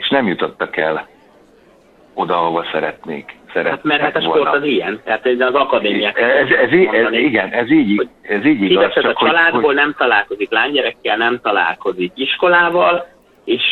és 0.00 0.08
nem 0.08 0.26
jutottak 0.26 0.76
el 0.76 1.08
oda, 2.14 2.36
ahova 2.36 2.64
szeretnék. 2.72 3.38
Hát 3.54 3.82
mert 3.82 4.00
hát 4.00 4.16
a 4.16 4.20
sport 4.20 4.36
volna. 4.36 4.50
az 4.50 4.64
ilyen, 4.64 5.00
tehát 5.04 5.26
az 5.26 5.54
akadémiák. 5.54 6.18
Ez, 6.18 6.28
ez, 6.28 6.50
ez, 6.50 6.70
ez, 6.92 7.12
igen, 7.12 7.50
ez 7.52 7.70
így, 7.70 8.08
ez 8.22 8.44
így 8.44 8.62
igaz. 8.62 8.92
Csak 8.92 9.04
a 9.04 9.26
családból 9.26 9.62
hogy, 9.62 9.74
nem 9.74 9.94
találkozik 9.98 10.50
lánygyerekkel, 10.50 11.16
nem 11.16 11.40
találkozik 11.42 12.12
iskolával, 12.14 13.06
és 13.44 13.62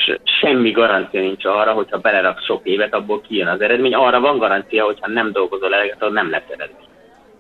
semmi 0.40 0.70
garancia 0.70 1.20
nincs 1.20 1.44
arra, 1.44 1.72
hogyha 1.72 1.98
belerak 1.98 2.40
sok 2.40 2.60
évet, 2.64 2.94
abból 2.94 3.20
kijön 3.20 3.48
az 3.48 3.60
eredmény. 3.60 3.94
Arra 3.94 4.20
van 4.20 4.38
garancia, 4.38 4.84
hogyha 4.84 5.08
nem 5.08 5.32
dolgozol 5.32 5.74
eleget, 5.74 5.96
akkor 5.96 6.12
nem 6.12 6.30
lesz 6.30 6.48
eredmény. 6.48 6.86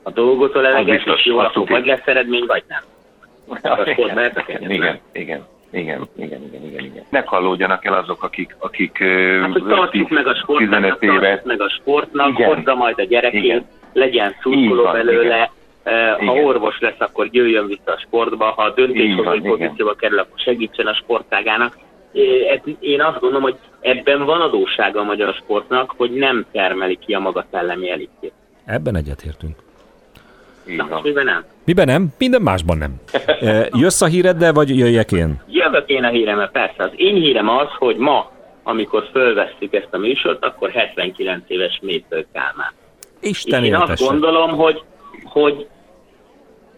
Ha 0.02 0.10
dolgozol 0.10 0.66
eleget, 0.66 1.06
és 1.06 1.26
jó, 1.26 1.38
akkor 1.38 1.68
vagy 1.68 1.86
lesz 1.86 2.06
eredmény, 2.06 2.44
vagy 2.46 2.62
nem. 2.68 2.82
A 3.72 3.90
igen, 3.90 4.70
igen, 4.70 5.00
igen. 5.12 5.46
Igen, 5.70 6.08
igen, 6.16 6.42
igen, 6.42 6.62
igen, 6.62 6.84
igen. 6.84 7.04
Ne 7.10 7.22
hallódjanak 7.26 7.84
el 7.84 7.94
azok, 7.94 8.22
akik, 8.22 8.56
akik 8.58 8.98
hát, 8.98 9.52
hogy 9.52 10.06
meg 10.08 10.26
a 10.26 10.34
sportnak, 10.34 11.02
évet. 11.02 11.44
meg 11.44 11.60
a 11.60 11.68
sportnak, 11.68 12.28
igen. 12.28 12.54
hozza 12.54 12.74
majd 12.74 12.98
a 12.98 13.04
gyerekét, 13.04 13.42
igen. 13.44 13.66
legyen 13.92 14.34
szurkoló 14.40 14.84
belőle, 14.84 15.50
igen. 15.84 16.26
ha 16.26 16.32
igen. 16.32 16.44
orvos 16.44 16.78
lesz, 16.80 16.98
akkor 16.98 17.28
jöjjön 17.30 17.66
vissza 17.66 17.92
a 17.92 17.98
sportba, 17.98 18.44
ha 18.44 18.62
a 18.62 18.70
döntéshozói 18.70 19.40
pozícióba 19.40 19.94
kerül, 19.94 20.18
akkor 20.18 20.38
segítsen 20.38 20.86
a 20.86 20.94
sportágának. 20.94 21.78
Én 22.80 23.02
azt 23.02 23.20
gondolom, 23.20 23.42
hogy 23.42 23.56
ebben 23.80 24.24
van 24.24 24.40
adóssága 24.40 25.00
a 25.00 25.04
magyar 25.04 25.34
sportnak, 25.34 25.94
hogy 25.96 26.10
nem 26.10 26.46
termeli 26.52 26.98
ki 27.06 27.14
a 27.14 27.18
maga 27.18 27.46
szellemi 27.50 27.90
elitjét. 27.90 28.32
Ebben 28.66 28.96
egyetértünk. 28.96 29.56
Na, 30.64 31.00
miben 31.02 31.24
nem? 31.24 31.44
Miben 31.68 31.86
nem? 31.86 32.08
Minden 32.18 32.42
másban 32.42 32.78
nem. 32.78 32.94
Jössz 33.82 34.00
a 34.00 34.06
híreddel, 34.06 34.52
vagy 34.52 34.78
jöjjek 34.78 35.12
én? 35.12 35.40
Jövök 35.48 35.88
én 35.88 36.04
a 36.04 36.08
hírem, 36.08 36.48
persze. 36.52 36.82
Az 36.82 36.90
én 36.96 37.14
hírem 37.14 37.48
az, 37.48 37.68
hogy 37.78 37.96
ma, 37.96 38.30
amikor 38.62 39.08
fölvesztük 39.12 39.74
ezt 39.74 39.88
a 39.90 39.98
műsort, 39.98 40.44
akkor 40.44 40.70
79 40.70 41.42
éves 41.46 41.78
Mésző 41.82 42.26
Kálmán. 42.32 42.72
Isten 43.20 43.64
én 43.64 43.74
azt 43.74 44.06
gondolom, 44.06 44.50
hogy, 44.50 44.82
hogy 45.24 45.66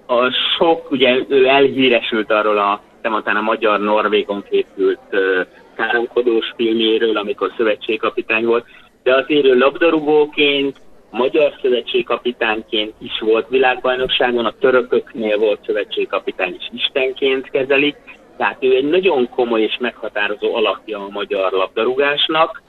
a 0.06 0.30
sok, 0.58 0.90
ugye 0.90 1.18
ő 1.28 1.46
elhíresült 1.46 2.32
arról 2.32 2.58
a, 2.58 2.82
tematán 3.00 3.36
a 3.36 3.40
magyar-norvégon 3.40 4.44
készült 4.50 5.00
uh, 5.12 5.46
káromkodós 5.76 6.52
filméről, 6.56 7.16
amikor 7.16 7.52
szövetségkapitány 7.56 8.44
volt, 8.44 8.64
de 9.02 9.14
azért 9.14 9.44
ő 9.44 9.58
labdarúgóként, 9.58 10.80
magyar 11.10 11.52
szövetségkapitányként 11.62 12.94
is 12.98 13.20
volt 13.20 13.48
világbajnokságon, 13.48 14.44
a 14.44 14.54
törököknél 14.60 15.38
volt 15.38 15.64
szövetségkapitány 15.66 16.56
is 16.58 16.68
istenként 16.72 17.50
kezelik, 17.50 17.96
tehát 18.36 18.64
ő 18.64 18.74
egy 18.74 18.88
nagyon 18.88 19.28
komoly 19.28 19.62
és 19.62 19.76
meghatározó 19.80 20.54
alakja 20.54 20.98
a 20.98 21.08
magyar 21.10 21.52
labdarúgásnak, 21.52 22.62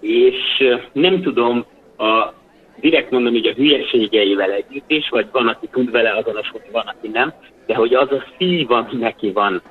és 0.00 0.64
nem 0.92 1.22
tudom 1.22 1.64
a 1.98 2.32
direkt 2.80 3.10
mondom, 3.10 3.32
hogy 3.32 3.46
a 3.46 3.52
hülyeségeivel 3.52 4.50
együtt 4.50 4.90
is, 4.90 5.08
vagy 5.08 5.26
van, 5.32 5.48
aki 5.48 5.68
tud 5.72 5.90
vele 5.90 6.10
azonosulni, 6.10 6.66
van, 6.72 6.86
aki 6.86 7.08
nem, 7.08 7.32
de 7.66 7.74
hogy 7.74 7.94
az 7.94 8.12
a 8.12 8.24
szív, 8.38 8.70
ami 8.70 8.94
neki 8.98 9.30
van, 9.32 9.62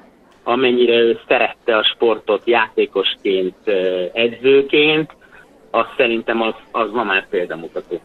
amennyire 0.43 0.93
ő 0.93 1.19
szerette 1.27 1.77
a 1.77 1.83
sportot 1.83 2.41
játékosként, 2.45 3.55
edzőként, 4.13 5.11
az 5.71 5.85
szerintem 5.97 6.41
az, 6.41 6.53
az 6.71 6.91
ma 6.91 7.03
már 7.03 7.27
példamutató. 7.29 7.99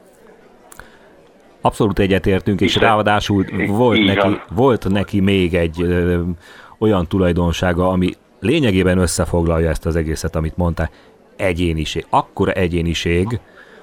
Abszolút 1.61 1.99
egyetértünk, 1.99 2.61
és 2.61 2.77
ráadásul 2.77 3.45
volt 3.67 4.05
neki, 4.05 4.41
volt 4.55 4.89
neki 4.89 5.21
még 5.21 5.55
egy 5.55 5.83
ö, 5.83 6.21
olyan 6.79 7.07
tulajdonsága, 7.07 7.89
ami 7.89 8.11
lényegében 8.41 8.99
összefoglalja 8.99 9.69
ezt 9.69 9.87
az 9.87 9.97
egészet, 9.97 10.37
amit 10.37 10.57
mondtál. 10.57 10.91
Egyéniség. 11.37 12.07
Akkora 12.11 12.53
egyéniség, 12.53 13.41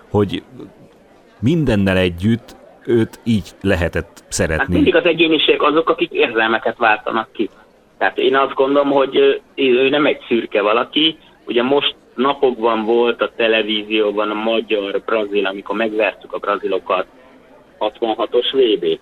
hogy 0.09 0.43
mindennel 1.39 1.97
együtt 1.97 2.55
őt 2.85 3.19
így 3.23 3.49
lehetett 3.61 4.23
szeretni. 4.27 4.63
Hát 4.63 4.67
mindig 4.67 4.95
az 4.95 5.05
egyéniség 5.05 5.61
azok, 5.61 5.89
akik 5.89 6.11
érzelmeket 6.11 6.77
váltanak 6.77 7.31
ki. 7.31 7.49
Tehát 7.97 8.17
én 8.17 8.35
azt 8.35 8.53
gondolom, 8.53 8.89
hogy 8.89 9.41
ő 9.55 9.89
nem 9.89 10.05
egy 10.05 10.19
szürke 10.27 10.61
valaki. 10.61 11.17
Ugye 11.45 11.63
most 11.63 11.95
napokban 12.19 12.85
volt 12.85 13.21
a 13.21 13.31
televízióban 13.35 14.29
a 14.29 14.33
magyar-brazil, 14.33 15.45
amikor 15.45 15.75
megvertük 15.75 16.33
a 16.33 16.37
brazilokat 16.37 17.05
66-os 17.79 18.45
VB. 18.51 18.99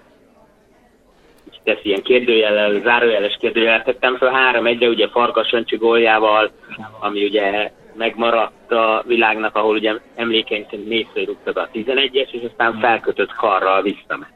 Tesz 1.63 1.79
ilyen 1.83 2.01
kérdőjellel, 2.01 2.81
zárójeles 2.81 3.37
kérdőjellel 3.39 3.83
tettem 3.83 4.17
fel 4.17 4.31
három 4.31 4.65
egyre, 4.65 4.87
ugye 4.87 5.07
Farkas 5.07 5.51
Öncsi 5.51 5.75
góljával, 5.75 6.51
ami 6.99 7.25
ugye 7.25 7.71
megmaradt 7.93 8.71
a 8.71 9.03
világnak, 9.07 9.55
ahol 9.55 9.75
ugye 9.75 9.93
emlékeim 10.15 10.65
szerint 10.69 10.87
négyször 10.87 11.25
rúgta 11.25 11.51
be 11.51 11.61
a 11.61 11.69
11-es, 11.73 12.31
és 12.31 12.41
aztán 12.49 12.79
felkötött 12.79 13.33
karral 13.35 13.81
visszament 13.81 14.33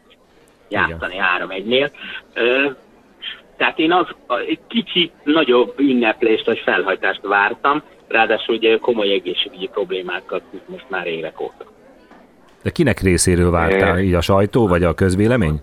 játszani 0.70 1.16
3-1-nél. 1.40 1.90
Tehát 3.58 3.80
én 3.80 3.92
az 3.92 4.08
egy 4.48 4.60
kicsit 4.68 5.14
nagyobb 5.24 5.74
ünneplést 5.78 6.46
vagy 6.46 6.60
felhajtást 6.60 7.22
vártam, 7.22 7.84
ráadásul 8.12 8.56
ugye 8.56 8.78
komoly 8.78 9.12
egészségügyi 9.12 9.68
problémákkal 9.68 10.42
küzd 10.52 10.64
most 10.66 10.86
már 10.90 11.08
évek 11.08 11.42
óta. 11.42 11.66
De 12.64 12.70
kinek 12.70 13.00
részéről 13.00 13.52
vártál? 13.52 14.00
Így 14.00 14.14
a 14.14 14.22
sajtó, 14.22 14.68
vagy 14.68 14.84
a 14.84 14.94
közvélemény? 14.94 15.60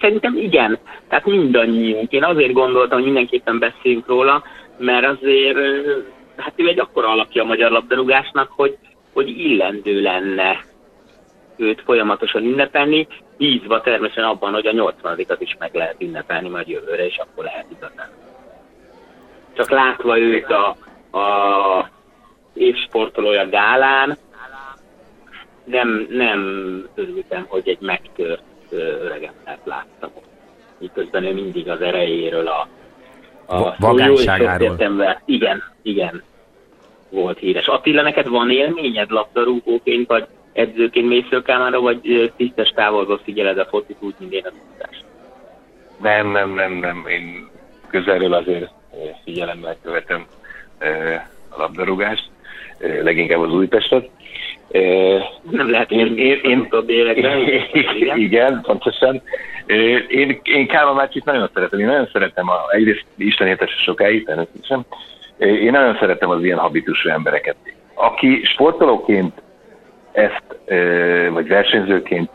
Szerintem 0.00 0.36
igen. 0.36 0.78
Tehát 1.08 1.26
mindannyiunk. 1.26 2.12
Én 2.12 2.24
azért 2.24 2.52
gondoltam, 2.52 2.96
hogy 2.96 3.06
mindenképpen 3.06 3.58
beszéljünk 3.58 4.06
róla, 4.06 4.42
mert 4.78 5.06
azért 5.06 5.56
hát 6.36 6.52
ő 6.56 6.68
egy 6.68 6.80
akkora 6.80 7.08
alakja 7.08 7.42
a 7.42 7.46
magyar 7.46 7.70
labdarúgásnak, 7.70 8.50
hogy, 8.50 8.78
hogy 9.12 9.28
illendő 9.28 10.00
lenne 10.00 10.64
őt 11.56 11.82
folyamatosan 11.84 12.42
ünnepelni, 12.42 13.06
bízva 13.36 13.80
természetesen 13.80 14.30
abban, 14.30 14.52
hogy 14.52 14.66
a 14.66 14.72
80-at 14.72 15.36
is 15.38 15.56
meg 15.58 15.74
lehet 15.74 15.96
ünnepelni 15.98 16.48
majd 16.48 16.68
jövőre, 16.68 17.06
és 17.06 17.16
akkor 17.16 17.44
lehet 17.44 17.66
igazán 17.76 18.10
csak 19.60 19.70
látva 19.70 20.18
őt 20.18 20.50
a, 20.50 20.76
a 21.18 21.88
évsportolója 22.54 23.48
gálán, 23.48 24.16
nem, 25.64 26.06
nem 26.10 26.40
örültem, 26.94 27.44
hogy 27.48 27.68
egy 27.68 27.80
megtört 27.80 28.42
öregembert 28.70 29.64
láttam. 29.64 30.10
Miközben 30.78 31.24
ő 31.24 31.32
mindig 31.32 31.68
az 31.68 31.80
erejéről, 31.80 32.46
a, 32.46 32.68
a 33.46 33.74
vagányságáról. 33.78 34.76
Igen, 35.24 35.62
igen, 35.82 36.22
volt 37.10 37.38
híres. 37.38 37.66
Attila, 37.66 38.02
neked 38.02 38.28
van 38.28 38.50
élményed 38.50 39.10
labdarúgóként, 39.10 40.08
vagy 40.08 40.26
edzőként 40.52 41.08
mészőkámára, 41.08 41.80
vagy 41.80 42.32
tisztes 42.36 42.68
távolból 42.68 43.20
figyeled 43.24 43.58
a 43.58 43.66
focit 43.66 43.96
úgy, 44.00 44.14
mint 44.18 44.32
én 44.32 44.44
a 44.44 44.50
tudást? 44.50 45.04
Nem, 46.02 46.30
nem, 46.30 46.50
nem, 46.50 46.72
nem. 46.72 47.04
Én 47.06 47.48
közelről 47.90 48.32
azért 48.32 48.78
figyelemmel 49.24 49.76
követem 49.82 50.26
a 51.48 51.58
labdarúgást, 51.58 52.30
leginkább 53.02 53.40
az 53.40 53.52
Újpestet. 53.52 54.08
Nem 55.50 55.70
lehet 55.70 55.90
én, 55.90 56.16
én, 56.28 56.40
én, 56.42 56.68
én, 57.72 58.16
igen. 58.16 58.60
pontosan. 58.62 59.22
Én, 60.08 60.40
én 60.42 60.66
Kálma 60.66 60.92
Márcsit 60.92 61.24
nagyon 61.24 61.50
szeretem. 61.54 61.78
Én 61.78 61.86
nagyon 61.86 62.08
szeretem, 62.12 62.48
a, 62.48 62.70
egyrészt 62.70 63.04
Isten 63.16 63.46
értese 63.46 63.76
sokáig, 63.76 64.24
természetesen. 64.24 64.86
Én 65.38 65.70
nagyon 65.70 65.96
szeretem 65.98 66.30
az 66.30 66.44
ilyen 66.44 66.58
habitusú 66.58 67.08
embereket. 67.08 67.56
Aki 67.94 68.40
sportolóként 68.44 69.42
ezt, 70.12 70.42
vagy 71.30 71.48
versenyzőként 71.48 72.30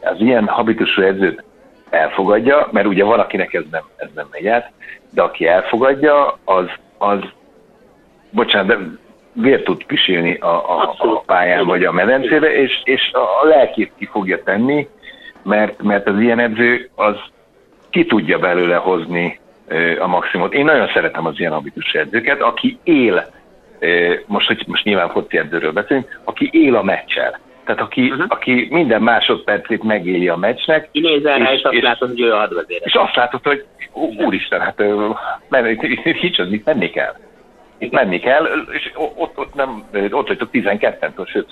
az 0.00 0.20
ilyen 0.20 0.46
habitusú 0.46 1.02
edzőt 1.02 1.44
elfogadja, 1.90 2.68
mert 2.70 2.86
ugye 2.86 3.04
valakinek 3.04 3.54
ez 3.54 3.62
nem, 3.70 3.82
ez 3.96 4.08
nem 4.14 4.26
megy 4.30 4.46
át, 4.46 4.70
de 5.16 5.22
aki 5.22 5.46
elfogadja, 5.46 6.38
az, 6.44 6.66
az 6.98 7.18
bocsánat, 8.30 8.66
de 8.66 8.78
vér 9.32 9.62
tud 9.62 9.84
pisilni 9.84 10.34
a, 10.34 10.80
a, 10.80 10.94
a 10.98 11.22
pályán 11.26 11.66
vagy 11.66 11.84
a 11.84 11.92
medencébe, 11.92 12.52
és, 12.52 12.80
és 12.84 13.10
a 13.12 13.46
lelkét 13.46 13.92
ki 13.98 14.08
fogja 14.12 14.42
tenni, 14.42 14.88
mert, 15.42 15.82
mert 15.82 16.06
az 16.06 16.20
ilyen 16.20 16.38
edző 16.38 16.90
az 16.94 17.16
ki 17.90 18.06
tudja 18.06 18.38
belőle 18.38 18.76
hozni 18.76 19.38
a 19.98 20.06
maximumot. 20.06 20.54
Én 20.54 20.64
nagyon 20.64 20.88
szeretem 20.94 21.26
az 21.26 21.38
ilyen 21.38 21.52
habitus 21.52 21.92
edzőket, 21.92 22.40
aki 22.40 22.78
él, 22.84 23.26
most, 24.26 24.46
hogy 24.46 24.64
most 24.66 24.84
nyilván 24.84 25.10
foci 25.10 25.38
edzőről 25.38 25.72
beszélünk, 25.72 26.20
aki 26.24 26.48
él 26.52 26.76
a 26.76 26.82
meccsel. 26.82 27.38
Tehát 27.66 27.80
aki, 27.80 28.10
uh-huh. 28.10 28.24
aki 28.28 28.66
minden 28.70 29.02
másodpercét 29.02 29.82
megéli 29.82 30.28
a 30.28 30.36
meccsnek. 30.36 30.88
Kinézel 30.92 31.38
rá, 31.38 31.52
és, 31.52 31.60
és 31.60 31.64
azt 31.64 31.82
látod, 31.82 32.08
hogy 32.08 32.20
ő 32.20 32.32
a 32.32 32.38
hadvezér. 32.38 32.80
És 32.84 32.94
azt 32.94 33.14
látod, 33.14 33.40
hogy 33.42 33.64
úristen, 34.18 34.60
hát 34.60 34.82
kicsit 36.20 36.50
mit 36.50 36.64
menni 36.64 36.90
kell. 36.90 37.14
Itt 37.78 37.92
menni 37.92 38.18
kell, 38.18 38.46
és 38.72 38.90
ott, 38.94 39.38
ott, 39.38 39.54
nem, 39.54 39.84
ott 40.10 40.26
vagytok 40.26 40.48
12-től, 40.52 41.28
sőt, 41.28 41.46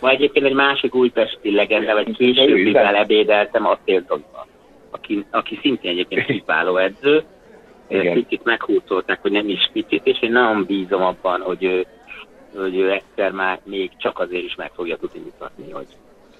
vagy 0.00 0.14
egyébként 0.14 0.46
egy 0.46 0.54
másik 0.54 0.94
újpesti 0.94 1.54
legenda, 1.54 1.92
vagy 1.92 2.16
később, 2.16 2.58
mivel 2.58 2.94
ebédeltem, 2.94 3.66
a 3.66 3.78
Tiltonban, 3.84 4.46
aki, 4.90 5.24
aki 5.30 5.58
szintén 5.62 5.90
egyébként 5.90 6.26
kiváló 6.26 6.76
edző. 6.76 7.24
Igen. 7.88 8.14
Picit 8.14 8.44
meghúzolták, 8.44 9.18
hogy 9.20 9.30
nem 9.30 9.48
is 9.48 9.70
picit, 9.72 10.06
és 10.06 10.22
én 10.22 10.32
nagyon 10.32 10.64
bízom 10.64 11.02
abban, 11.02 11.40
hogy 11.40 11.64
ő, 11.64 11.86
hogy 12.60 12.76
ő 12.76 12.90
egyszer 12.92 13.32
már 13.32 13.60
még 13.64 13.90
csak 13.96 14.18
azért 14.18 14.44
is 14.44 14.54
meg 14.54 14.70
fogja 14.74 14.96
tudni 14.96 15.20
mutatni, 15.24 15.70
hogy 15.70 15.86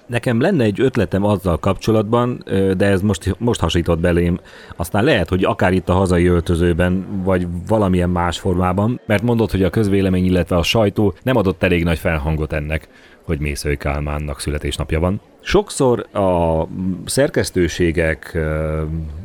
Nekem 0.09 0.41
lenne 0.41 0.63
egy 0.63 0.81
ötletem 0.81 1.23
azzal 1.23 1.57
kapcsolatban, 1.57 2.43
de 2.77 2.85
ez 2.85 3.01
most, 3.01 3.35
most 3.37 3.59
hasított 3.59 3.99
belém. 3.99 4.39
Aztán 4.75 5.03
lehet, 5.03 5.29
hogy 5.29 5.43
akár 5.43 5.73
itt 5.73 5.89
a 5.89 5.93
hazai 5.93 6.25
öltözőben, 6.25 7.23
vagy 7.23 7.47
valamilyen 7.67 8.09
más 8.09 8.39
formában, 8.39 8.99
mert 9.05 9.21
mondod, 9.21 9.51
hogy 9.51 9.63
a 9.63 9.69
közvélemény, 9.69 10.25
illetve 10.25 10.55
a 10.55 10.63
sajtó 10.63 11.13
nem 11.23 11.35
adott 11.35 11.63
elég 11.63 11.83
nagy 11.83 11.97
felhangot 11.97 12.53
ennek, 12.53 12.87
hogy 13.23 13.39
Mészői 13.39 13.77
Kálmánnak 13.77 14.39
születésnapja 14.39 14.99
van. 14.99 15.21
Sokszor 15.39 16.15
a 16.15 16.67
szerkesztőségek, 17.05 18.37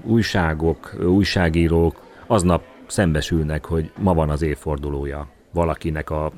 újságok, 0.02 0.96
újságírók 1.06 2.02
aznap 2.26 2.62
szembesülnek, 2.86 3.64
hogy 3.64 3.90
ma 3.98 4.14
van 4.14 4.30
az 4.30 4.42
évfordulója 4.42 5.28
valakinek 5.54 6.10
a, 6.10 6.30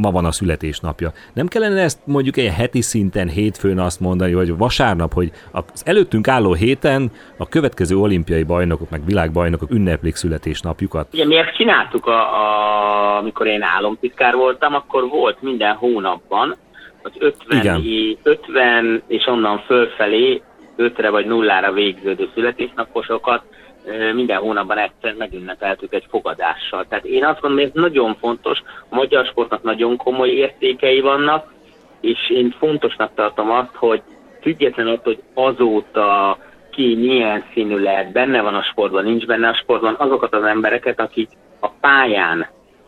ma 0.00 0.10
van 0.10 0.24
a 0.24 0.32
születésnapja. 0.32 1.12
Nem 1.32 1.46
kellene 1.46 1.82
ezt 1.82 1.98
mondjuk 2.04 2.36
egy 2.36 2.52
heti 2.52 2.80
szinten, 2.80 3.28
hétfőn 3.28 3.78
azt 3.78 4.00
mondani, 4.00 4.34
vagy 4.34 4.56
vasárnap, 4.56 5.12
hogy 5.12 5.30
az 5.50 5.82
előttünk 5.84 6.28
álló 6.28 6.52
héten 6.52 7.10
a 7.36 7.48
következő 7.48 7.96
olimpiai 7.96 8.42
bajnokok, 8.42 8.90
meg 8.90 9.04
világbajnokok 9.04 9.70
ünneplik 9.70 10.14
születésnapjukat? 10.14 11.08
Ugye 11.12 11.26
mi 11.26 11.36
ezt 11.36 11.56
csináltuk, 11.56 12.06
a, 12.06 12.20
a, 12.20 13.16
amikor 13.16 13.46
én 13.46 13.62
államtitkár 13.62 14.34
voltam, 14.34 14.74
akkor 14.74 15.08
volt 15.08 15.42
minden 15.42 15.74
hónapban 15.74 16.56
az 17.02 17.12
50, 17.18 17.58
Igen. 17.58 18.18
50 18.22 19.02
és 19.06 19.26
onnan 19.26 19.58
fölfelé 19.58 20.42
5-re 20.78 21.10
vagy 21.10 21.26
nullára 21.26 21.72
végződő 21.72 22.28
születésnaposokat 22.34 23.42
minden 24.14 24.38
hónapban 24.38 24.78
egyszer 24.78 25.14
megünnepeltük 25.14 25.94
egy 25.94 26.06
fogadással. 26.10 26.86
Tehát 26.88 27.04
én 27.04 27.24
azt 27.24 27.40
gondolom, 27.40 27.64
hogy 27.68 27.76
ez 27.76 27.82
nagyon 27.82 28.14
fontos, 28.14 28.62
a 28.88 28.94
magyar 28.94 29.24
sportnak 29.24 29.62
nagyon 29.62 29.96
komoly 29.96 30.28
értékei 30.28 31.00
vannak, 31.00 31.52
és 32.00 32.30
én 32.30 32.54
fontosnak 32.58 33.14
tartom 33.14 33.50
azt, 33.50 33.74
hogy 33.74 34.02
független 34.40 34.86
attól, 34.86 35.14
hogy 35.14 35.22
azóta 35.34 36.38
ki 36.70 36.94
milyen 36.94 37.44
színű 37.52 37.76
lehet, 37.76 38.12
benne 38.12 38.42
van 38.42 38.54
a 38.54 38.62
sportban, 38.62 39.04
nincs 39.04 39.26
benne 39.26 39.48
a 39.48 39.54
sportban, 39.54 39.94
azokat 39.98 40.34
az 40.34 40.44
embereket, 40.44 41.00
akik 41.00 41.28
a 41.60 41.68
pályán 41.68 42.46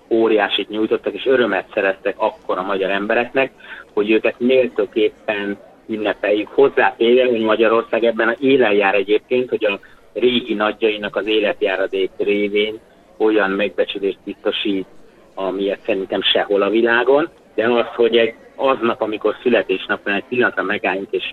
óriásit 0.09 0.69
nyújtottak, 0.69 1.15
és 1.15 1.27
örömet 1.27 1.71
szereztek 1.75 2.15
akkor 2.19 2.59
a 2.59 2.63
magyar 2.63 2.91
embereknek, 2.91 3.53
hogy 3.93 4.11
őket 4.11 4.35
méltóképpen 4.39 5.59
ünnepeljük. 5.87 6.49
Hozzátéve, 6.49 7.27
hogy 7.27 7.41
Magyarország 7.41 8.05
ebben 8.05 8.29
a 8.29 8.35
élen 8.41 8.73
jár 8.73 8.95
egyébként, 8.95 9.49
hogy 9.49 9.65
a 9.65 9.81
régi 10.15 10.55
nagyjainak 10.55 11.17
az 11.17 11.27
életjáradék 11.27 12.11
révén 12.17 12.79
olyan 13.17 13.51
megbecsülést 13.51 14.19
biztosít, 14.25 14.87
amilyet 15.35 15.81
szerintem 15.87 16.23
sehol 16.23 16.63
a 16.63 16.71
világon, 16.71 17.29
de 17.55 17.67
az, 17.67 17.87
hogy 17.95 18.17
egy 18.17 18.35
aznap, 18.57 19.01
amikor 19.01 19.37
születésnapon 19.43 20.13
egy 20.13 20.25
pillanatra 20.29 20.63
megálljunk 20.63 21.09
és, 21.11 21.33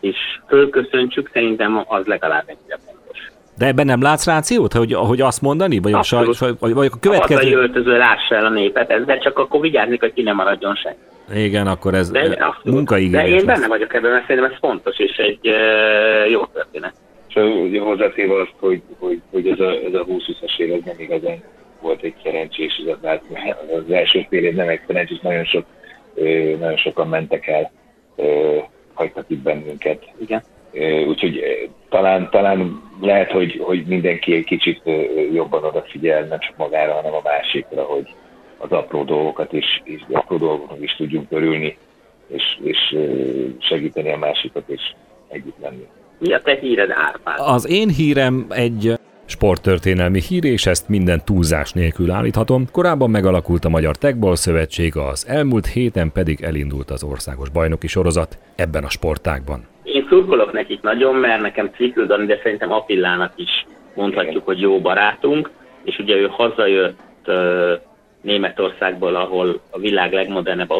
és 0.00 0.16
fölköszöntsük, 0.48 1.30
szerintem 1.32 1.84
az 1.88 2.06
legalább 2.06 2.44
ennyire 2.46 2.78
fontos. 2.86 3.18
De 3.58 3.66
ebben 3.66 3.86
nem 3.86 4.02
látsz 4.02 4.26
rációt, 4.26 4.72
hogy, 4.72 4.92
hogy 4.92 5.20
azt 5.20 5.42
mondani? 5.42 5.78
Vagy, 5.78 5.92
a, 5.92 6.02
saj, 6.02 6.26
vagy, 6.58 6.74
vagy 6.74 6.90
a 6.92 6.98
következő... 7.00 7.56
A 7.56 7.60
öltöző 7.60 7.96
lássa 7.96 8.34
el 8.34 8.44
a 8.44 8.50
népet, 8.50 9.04
de 9.04 9.18
csak 9.18 9.38
akkor 9.38 9.60
vigyázni, 9.60 9.96
hogy 10.00 10.12
ki 10.12 10.22
nem 10.22 10.36
maradjon 10.36 10.74
senki. 10.74 10.98
Igen, 11.34 11.66
akkor 11.66 11.94
ez 11.94 12.10
de, 12.10 12.54
munkaigényes. 12.64 13.30
De 13.30 13.36
én 13.36 13.46
benne 13.46 13.66
vagyok 13.66 13.94
ebben, 13.94 14.10
mert 14.10 14.26
szerintem 14.26 14.52
ez 14.52 14.58
fontos, 14.60 14.98
és 14.98 15.16
egy 15.16 15.48
uh, 15.48 16.30
jó 16.30 16.46
történet. 16.46 16.94
És 17.34 17.42
ugye 17.42 17.80
hozzátéve 17.80 18.40
azt, 18.40 18.54
hogy, 18.58 18.82
hogy, 18.98 19.20
hogy 19.30 19.48
ez 19.48 19.60
a, 19.60 19.70
ez 19.70 19.94
a 19.94 20.04
20-20-as 20.04 20.58
év 20.58 20.84
nem 20.84 20.98
igazán 20.98 21.42
volt 21.80 22.02
egy 22.02 22.14
szerencsés, 22.22 22.82
az, 23.02 23.20
az 23.74 23.90
első 23.90 24.26
fél 24.28 24.44
év 24.44 24.54
nem 24.54 24.68
egy 24.68 24.80
szerencsés, 24.86 25.18
nagyon, 25.20 25.44
sok, 25.44 25.64
nagyon 26.58 26.76
sokan 26.76 27.08
mentek 27.08 27.46
el, 27.46 27.72
hagytak 28.94 29.24
itt 29.28 29.38
bennünket. 29.38 30.04
Igen. 30.20 30.42
Úgyhogy 31.08 31.42
talán, 31.88 32.28
talán 32.30 32.82
lehet, 33.00 33.30
hogy, 33.30 33.60
hogy 33.62 33.84
mindenki 33.86 34.34
egy 34.34 34.44
kicsit 34.44 34.82
jobban 35.32 35.64
odafigyel, 35.64 36.24
nem 36.24 36.38
csak 36.38 36.56
magára, 36.56 36.92
hanem 36.92 37.14
a 37.14 37.20
másikra, 37.24 37.82
hogy 37.82 38.14
az 38.58 38.72
apró 38.72 39.04
dolgokat 39.04 39.52
is, 39.52 39.80
és 39.84 40.00
apró 40.10 40.36
dolgoknak 40.36 40.82
is 40.82 40.94
tudjunk 40.96 41.26
örülni, 41.30 41.76
és, 42.26 42.58
és 42.62 42.96
segíteni 43.58 44.12
a 44.12 44.18
másikat, 44.18 44.68
és 44.68 44.80
együtt 45.28 45.58
lenni. 45.60 45.86
Mi 46.22 46.32
a 46.32 46.40
te 46.40 46.58
híred, 46.60 46.90
Árpád? 46.90 47.38
Az 47.38 47.68
én 47.68 47.88
hírem 47.88 48.46
egy 48.48 48.92
sporttörténelmi 49.24 50.20
hír, 50.20 50.44
és 50.44 50.66
ezt 50.66 50.88
minden 50.88 51.20
túlzás 51.24 51.72
nélkül 51.72 52.10
állíthatom. 52.10 52.64
Korábban 52.72 53.10
megalakult 53.10 53.64
a 53.64 53.68
Magyar 53.68 53.96
Tegball 53.96 54.34
Szövetség, 54.34 54.96
az 54.96 55.26
elmúlt 55.28 55.66
héten 55.66 56.12
pedig 56.12 56.42
elindult 56.42 56.90
az 56.90 57.04
országos 57.04 57.50
bajnoki 57.50 57.86
sorozat 57.86 58.38
ebben 58.56 58.84
a 58.84 58.88
sportágban. 58.88 59.66
Én 59.82 60.06
szurkolok 60.08 60.52
nekik 60.52 60.82
nagyon, 60.82 61.14
mert 61.14 61.42
nekem 61.42 61.70
Cikl 61.76 62.02
de 62.02 62.40
szerintem 62.42 62.72
Apillának 62.72 63.32
is 63.36 63.66
mondhatjuk, 63.94 64.44
hogy 64.44 64.60
jó 64.60 64.80
barátunk, 64.80 65.50
és 65.84 65.98
ugye 65.98 66.14
ő 66.14 66.26
hazajött 66.30 67.00
Németországból, 68.20 69.14
ahol 69.14 69.60
a 69.70 69.78
világ 69.78 70.12
legmodernebb 70.12 70.70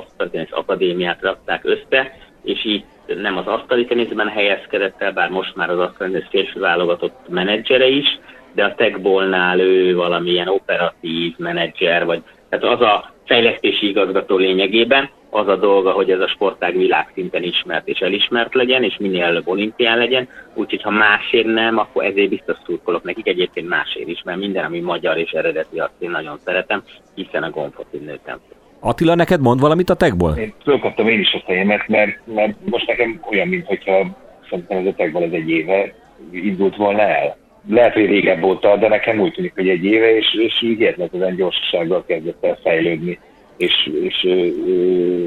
akadémiát 0.50 1.22
rakták 1.22 1.64
össze, 1.64 2.16
és 2.42 2.64
így 2.64 2.84
nem 3.20 3.36
az 3.36 3.46
asztali 3.46 3.84
teniszben 3.84 4.28
helyezkedett 4.28 5.02
el, 5.02 5.12
bár 5.12 5.30
most 5.30 5.56
már 5.56 5.70
az 5.70 5.78
asztali 5.78 6.10
tenisz 6.10 6.28
férfi 6.30 6.58
válogatott 6.58 7.28
menedzsere 7.28 7.86
is, 7.86 8.18
de 8.54 8.64
a 8.64 8.74
techbolnál 8.74 9.60
ő 9.60 9.94
valamilyen 9.94 10.48
operatív 10.48 11.34
menedzser, 11.36 12.04
vagy 12.04 12.22
tehát 12.48 12.64
az 12.78 12.80
a 12.80 13.10
fejlesztési 13.24 13.88
igazgató 13.88 14.36
lényegében, 14.36 15.10
az 15.30 15.48
a 15.48 15.56
dolga, 15.56 15.90
hogy 15.90 16.10
ez 16.10 16.20
a 16.20 16.28
sportág 16.28 16.76
világszinten 16.76 17.42
ismert 17.42 17.88
és 17.88 17.98
elismert 17.98 18.54
legyen, 18.54 18.82
és 18.82 18.96
minél 18.98 19.22
előbb 19.22 19.48
olimpián 19.48 19.98
legyen, 19.98 20.28
úgyhogy 20.54 20.82
ha 20.82 20.90
másért 20.90 21.46
nem, 21.46 21.78
akkor 21.78 22.04
ezért 22.04 22.28
biztos 22.28 22.56
szurkolok 22.66 23.02
nekik, 23.02 23.26
egyébként 23.26 23.68
másért 23.68 24.08
is, 24.08 24.22
mert 24.24 24.38
minden, 24.38 24.64
ami 24.64 24.80
magyar 24.80 25.16
és 25.18 25.30
eredeti, 25.30 25.78
azt 25.78 25.92
én 25.98 26.10
nagyon 26.10 26.38
szeretem, 26.44 26.82
hiszen 27.14 27.42
a 27.42 27.50
gombot 27.50 27.86
nőttem. 27.92 28.40
Attila, 28.84 29.14
neked 29.14 29.40
mond 29.40 29.60
valamit 29.60 29.90
a 29.90 29.94
tekból? 29.94 30.34
Én 30.36 30.52
fölkaptam 30.62 31.08
én 31.08 31.20
is 31.20 31.32
a 31.32 31.42
fejemet, 31.46 31.88
mert, 31.88 32.18
mert 32.34 32.54
most 32.70 32.86
nekem 32.86 33.20
olyan, 33.30 33.48
mintha 33.48 34.06
szerintem 34.50 34.78
ez 34.78 34.86
a 34.86 34.94
tekból 34.96 35.22
ez 35.22 35.32
egy 35.32 35.50
éve 35.50 35.94
indult 36.30 36.76
volna 36.76 37.00
el. 37.00 37.36
Lehet, 37.68 37.92
hogy 37.92 38.06
régebb 38.06 38.42
óta, 38.42 38.76
de 38.76 38.88
nekem 38.88 39.20
úgy 39.20 39.32
tűnik, 39.32 39.54
hogy 39.54 39.68
egy 39.68 39.84
éve, 39.84 40.16
és, 40.16 40.34
és 40.34 40.62
így 40.62 40.80
érletlen 40.80 41.36
gyorsasággal 41.36 42.04
kezdett 42.06 42.44
el 42.44 42.58
fejlődni. 42.62 43.18
És, 43.56 43.90
és 44.02 44.24
ö, 44.24 44.46
ö, 44.66 45.24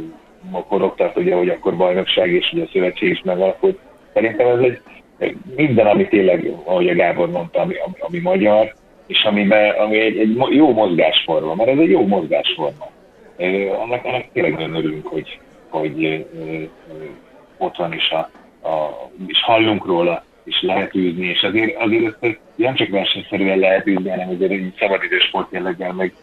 akkor 0.51 0.81
ott 0.81 0.95
tart, 0.95 1.17
ugye, 1.17 1.35
hogy 1.35 1.49
akkor 1.49 1.75
bajnokság, 1.75 2.31
és 2.31 2.51
ugye 2.53 2.63
a 2.63 2.69
szövetség 2.73 3.09
is 3.09 3.21
megalakult. 3.23 3.79
Szerintem 4.13 4.47
ez 4.47 4.59
egy 5.17 5.35
minden, 5.55 5.85
ami 5.85 6.07
tényleg, 6.07 6.51
ahogy 6.63 6.89
a 6.89 6.95
Gábor 6.95 7.29
mondta, 7.29 7.59
ami, 7.59 7.73
ami, 7.85 7.95
ami 7.99 8.19
magyar, 8.19 8.73
és 9.07 9.23
amiben, 9.23 9.69
ami 9.69 9.99
egy, 9.99 10.17
egy 10.17 10.37
jó 10.49 10.73
mozgásforma, 10.73 11.55
mert 11.55 11.69
ez 11.69 11.77
egy 11.77 11.89
jó 11.89 12.07
mozgásforma 12.07 12.93
annak, 13.81 14.05
annak 14.05 14.25
tényleg 14.33 14.53
nagyon 14.53 14.75
örülünk, 14.75 15.07
hogy, 15.07 15.39
hogy 15.69 16.25
ott 17.57 17.75
van, 17.75 17.93
és, 17.93 18.09
a, 18.09 18.17
a, 18.67 19.09
és 19.27 19.43
hallunk 19.43 19.85
róla, 19.85 20.23
és 20.43 20.61
lehet 20.61 20.95
űzni, 20.95 21.25
és 21.25 21.41
azért, 21.43 21.75
azért 21.77 22.23
ezt 22.23 22.39
nem 22.55 22.75
csak 22.75 22.89
versenyszerűen 22.89 23.59
lehet 23.59 23.87
űzni, 23.87 24.09
hanem 24.09 24.29
azért 24.29 24.51
egy 24.51 24.73
szabadidős 24.79 25.23
sport 25.23 25.51
jelleggel 25.51 25.93
meg 25.93 26.13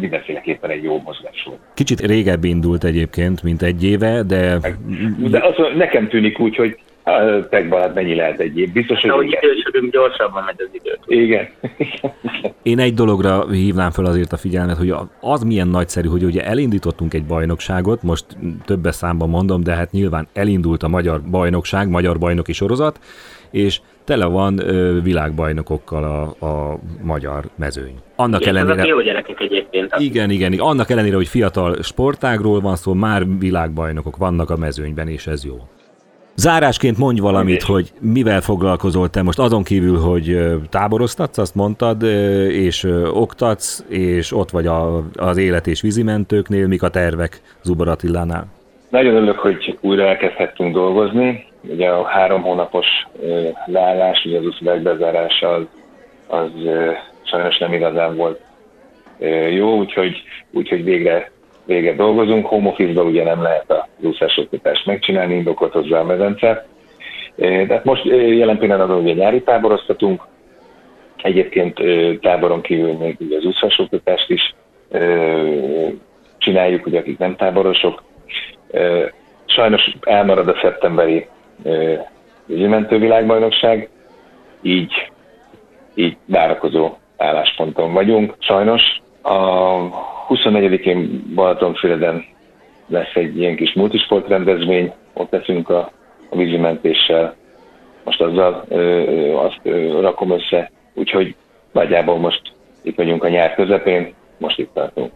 mindenféleképpen 0.00 0.70
egy 0.70 0.82
jó 0.82 1.00
mozgás 1.04 1.42
volt. 1.44 1.58
Kicsit 1.74 2.00
régebb 2.00 2.44
indult 2.44 2.84
egyébként, 2.84 3.42
mint 3.42 3.62
egy 3.62 3.84
éve, 3.84 4.22
de... 4.22 4.58
De 5.18 5.38
az, 5.38 5.54
nekem 5.76 6.08
tűnik 6.08 6.38
úgy, 6.38 6.56
hogy 6.56 6.78
Tekban 7.50 7.80
hát 7.80 7.94
mennyi 7.94 8.14
lehet 8.14 8.40
egy 8.40 8.58
év? 8.58 8.72
Biztos, 8.72 9.00
hogy... 9.00 9.10
Ahogy 9.10 9.38
idősödünk, 9.42 9.92
gyorsabban 9.92 10.44
megy 10.44 10.54
az 10.58 10.68
idő. 10.72 10.98
Igen. 11.06 11.48
Én 12.62 12.78
egy 12.78 12.94
dologra 12.94 13.50
hívnám 13.50 13.90
fel 13.90 14.04
azért 14.04 14.32
a 14.32 14.36
figyelmet, 14.36 14.76
hogy 14.76 14.94
az 15.20 15.42
milyen 15.42 15.68
nagyszerű, 15.68 16.08
hogy 16.08 16.24
ugye 16.24 16.44
elindítottunk 16.44 17.14
egy 17.14 17.24
bajnokságot, 17.24 18.02
most 18.02 18.24
többes 18.64 18.94
számban 18.94 19.28
mondom, 19.28 19.62
de 19.62 19.74
hát 19.74 19.90
nyilván 19.90 20.28
elindult 20.32 20.82
a 20.82 20.88
magyar 20.88 21.20
bajnokság, 21.30 21.88
magyar 21.88 22.18
bajnoki 22.18 22.52
sorozat, 22.52 22.98
és 23.50 23.80
tele 24.04 24.26
van 24.26 24.58
ö, 24.58 25.02
világbajnokokkal 25.02 26.04
a, 26.04 26.46
a 26.46 26.78
magyar 27.02 27.44
mezőny. 27.56 27.94
Annak 28.16 28.40
igen, 28.40 28.56
ellenére... 28.56 28.86
jó 28.86 29.00
gyerekek 29.00 29.40
egyébként. 29.40 29.94
Igen, 29.98 30.30
igen, 30.30 30.52
igen, 30.52 30.66
annak 30.66 30.90
ellenére, 30.90 31.16
hogy 31.16 31.28
fiatal 31.28 31.82
sportágról 31.82 32.60
van 32.60 32.76
szó, 32.76 32.92
már 32.92 33.22
világbajnokok 33.38 34.16
vannak 34.16 34.50
a 34.50 34.56
mezőnyben, 34.56 35.08
és 35.08 35.26
ez 35.26 35.44
jó. 35.44 35.68
Zárásként 36.36 36.98
mondj 36.98 37.20
valamit, 37.20 37.62
hogy 37.62 37.92
mivel 38.00 38.40
foglalkozol 38.40 39.08
te 39.08 39.22
most, 39.22 39.38
azon 39.38 39.62
kívül, 39.62 39.98
hogy 39.98 40.38
táboroztatsz, 40.70 41.38
azt 41.38 41.54
mondtad, 41.54 42.02
és 42.50 42.84
oktatsz, 43.12 43.84
és 43.88 44.32
ott 44.32 44.50
vagy 44.50 44.66
a, 44.66 45.02
az 45.16 45.36
élet 45.36 45.66
és 45.66 45.80
vízimentőknél, 45.80 46.66
mik 46.66 46.82
a 46.82 46.88
tervek 46.88 47.40
Zubar 47.62 47.88
Attilánál? 47.88 48.46
Nagyon 48.88 49.14
örülök, 49.14 49.38
hogy 49.38 49.78
újra 49.80 50.06
elkezdhettünk 50.06 50.74
dolgozni. 50.74 51.46
Ugye 51.60 51.88
a 51.88 52.04
három 52.04 52.42
hónapos 52.42 52.86
leállás, 53.66 54.24
ugye 54.24 54.38
az 54.38 54.44
uszulák 54.46 54.82
bezárása 54.82 55.54
az, 55.54 55.66
az 56.26 56.50
sajnos 57.22 57.58
nem 57.58 57.72
igazán 57.72 58.16
volt 58.16 58.40
jó, 59.50 59.76
úgyhogy, 59.76 60.22
úgyhogy 60.50 60.84
végre 60.84 61.30
végre 61.66 61.94
dolgozunk. 61.94 62.46
Home 62.46 62.68
office 62.68 63.02
ugye 63.02 63.24
nem 63.24 63.42
lehet 63.42 63.70
a 63.70 63.88
úszásoktatást 64.00 64.86
megcsinálni, 64.86 65.34
indokolt 65.34 65.72
hozzá 65.72 65.98
a 65.98 66.04
medence. 66.04 66.66
De 67.36 67.66
hát 67.68 67.84
most 67.84 68.04
jelen 68.04 68.58
pillanatban 68.58 68.98
ugye 68.98 69.12
nyári 69.12 69.42
táboroztatunk, 69.42 70.26
egyébként 71.22 71.80
táboron 72.20 72.60
kívül 72.60 72.92
még 72.92 73.16
ugye 73.20 73.36
az 73.36 73.44
úszásoktatást 73.44 74.30
is 74.30 74.54
csináljuk, 76.38 76.86
ugye 76.86 76.98
akik 76.98 77.18
nem 77.18 77.36
táborosok. 77.36 78.02
Sajnos 79.44 79.94
elmarad 80.00 80.48
a 80.48 80.58
szeptemberi 80.62 81.26
vízimentő 82.46 82.98
világbajnokság, 82.98 83.88
így, 84.62 85.10
így 85.94 86.16
várakozó 86.26 86.92
állásponton 87.16 87.92
vagyunk. 87.92 88.34
Sajnos 88.38 88.82
a 89.24 90.26
24-én 90.28 91.22
Balatonfüreden 91.34 92.24
lesz 92.86 93.14
egy 93.14 93.38
ilyen 93.38 93.56
kis 93.56 93.72
multisport 93.72 94.28
rendezvény, 94.28 94.92
ott 95.12 95.30
leszünk 95.30 95.68
a, 95.68 95.90
a 96.30 96.36
vízimentéssel, 96.36 97.36
most 98.04 98.20
azzal 98.20 98.64
ö, 98.68 98.76
ö, 98.76 99.34
azt 99.34 99.60
ö, 99.62 100.00
rakom 100.00 100.30
össze, 100.30 100.70
úgyhogy 100.94 101.34
nagyjából 101.72 102.18
most 102.18 102.42
itt 102.82 102.96
vagyunk 102.96 103.24
a 103.24 103.28
nyár 103.28 103.54
közepén, 103.54 104.14
most 104.38 104.58
itt 104.58 104.74
tartunk. 104.74 105.12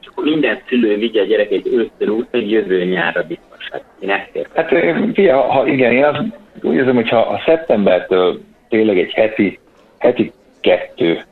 És 0.00 0.06
akkor 0.06 0.24
minden 0.24 0.58
szülő 0.68 0.96
vigye 0.96 1.20
a 1.20 1.24
gyerekét 1.24 1.66
ősztől 1.66 2.08
út, 2.08 2.26
hogy 2.30 2.50
jövő 2.50 2.84
nyárra 2.84 3.22
biztonság. 3.22 3.82
Én 4.00 4.10
ezt 4.10 4.30
értem. 4.32 4.52
Hát 4.54 5.12
fia, 5.14 5.40
ha 5.40 5.66
igen, 5.66 5.92
én 5.92 6.04
azt 6.04 6.22
úgy 6.62 6.74
érzem, 6.74 6.94
hogyha 6.94 7.18
a 7.18 7.42
szeptembertől 7.46 8.40
tényleg 8.68 8.98
egy 8.98 9.12
heti, 9.12 9.58
heti 9.98 10.32
kettő, 10.60 11.24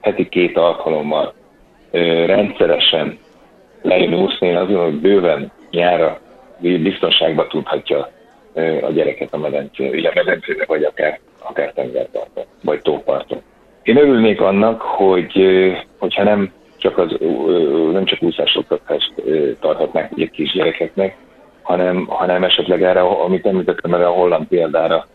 heti 0.00 0.28
két 0.28 0.56
alkalommal 0.56 1.34
rendszeresen 2.26 3.18
lejön 3.82 4.14
úszni, 4.14 4.46
én 4.46 4.56
azt 4.56 4.66
gondolom, 4.66 4.90
hogy 4.90 5.00
bőven 5.00 5.52
nyára 5.70 6.18
biztonságba 6.58 7.46
tudhatja 7.46 8.10
a 8.82 8.90
gyereket 8.90 9.32
a 9.32 9.38
medencén, 9.38 9.90
ugye 9.90 10.08
a 10.08 10.12
medencébe, 10.14 10.64
vagy 10.66 10.84
akár, 10.84 11.20
akár 11.38 11.72
tengerparton, 11.72 12.44
vagy 12.62 12.80
tóparton. 12.80 13.42
Én 13.82 13.96
örülnék 13.96 14.40
annak, 14.40 14.80
hogy 14.80 15.32
hogyha 15.98 16.22
nem 16.22 16.52
csak, 16.76 16.98
az, 16.98 17.16
nem 17.92 18.04
csak 18.04 18.22
úszásoktatást 18.22 19.12
tarthatnák 19.60 20.12
egy 20.16 20.30
kisgyerekeknek, 20.30 21.16
hanem, 21.62 22.06
hanem 22.06 22.44
esetleg 22.44 22.82
erre, 22.82 23.00
amit 23.00 23.46
említettem, 23.46 23.94
erre 23.94 24.06
a 24.06 24.12
holland 24.12 24.46
példára 24.46 25.06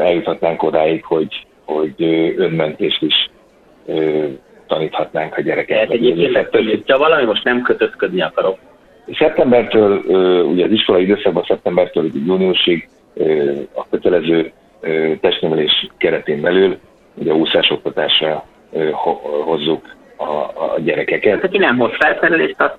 eljuthatnánk 0.00 0.62
odáig, 0.62 1.04
hogy, 1.04 1.46
hogy 1.64 1.94
önmentést 2.36 3.02
is 3.02 3.30
taníthatnánk 4.66 5.36
a 5.36 5.40
gyereket. 5.40 5.76
Tehát 5.76 5.90
egyébként, 5.90 6.90
ha 6.90 6.98
valami 6.98 7.24
most 7.24 7.44
nem 7.44 7.62
kötözködni 7.62 8.22
akarok. 8.22 8.58
Szeptembertől, 9.18 9.98
ugye 10.44 10.64
az 10.64 10.70
iskolai 10.70 11.02
időszakban 11.02 11.44
szeptembertől 11.46 12.10
júniusig 12.26 12.88
a 13.74 13.88
kötelező 13.90 14.52
testnevelés 15.20 15.88
keretén 15.98 16.40
belül 16.40 16.78
ugye 17.14 17.32
a 17.32 17.34
úszásoktatásra 17.34 18.44
hozzuk 19.44 19.96
a, 20.16 20.24
a 20.24 20.74
gyerekeket. 20.78 21.22
Tehát 21.22 21.44
aki 21.44 21.58
nem 21.58 21.78
hoz 21.78 21.90
felszerelést, 21.98 22.54
azt 22.60 22.78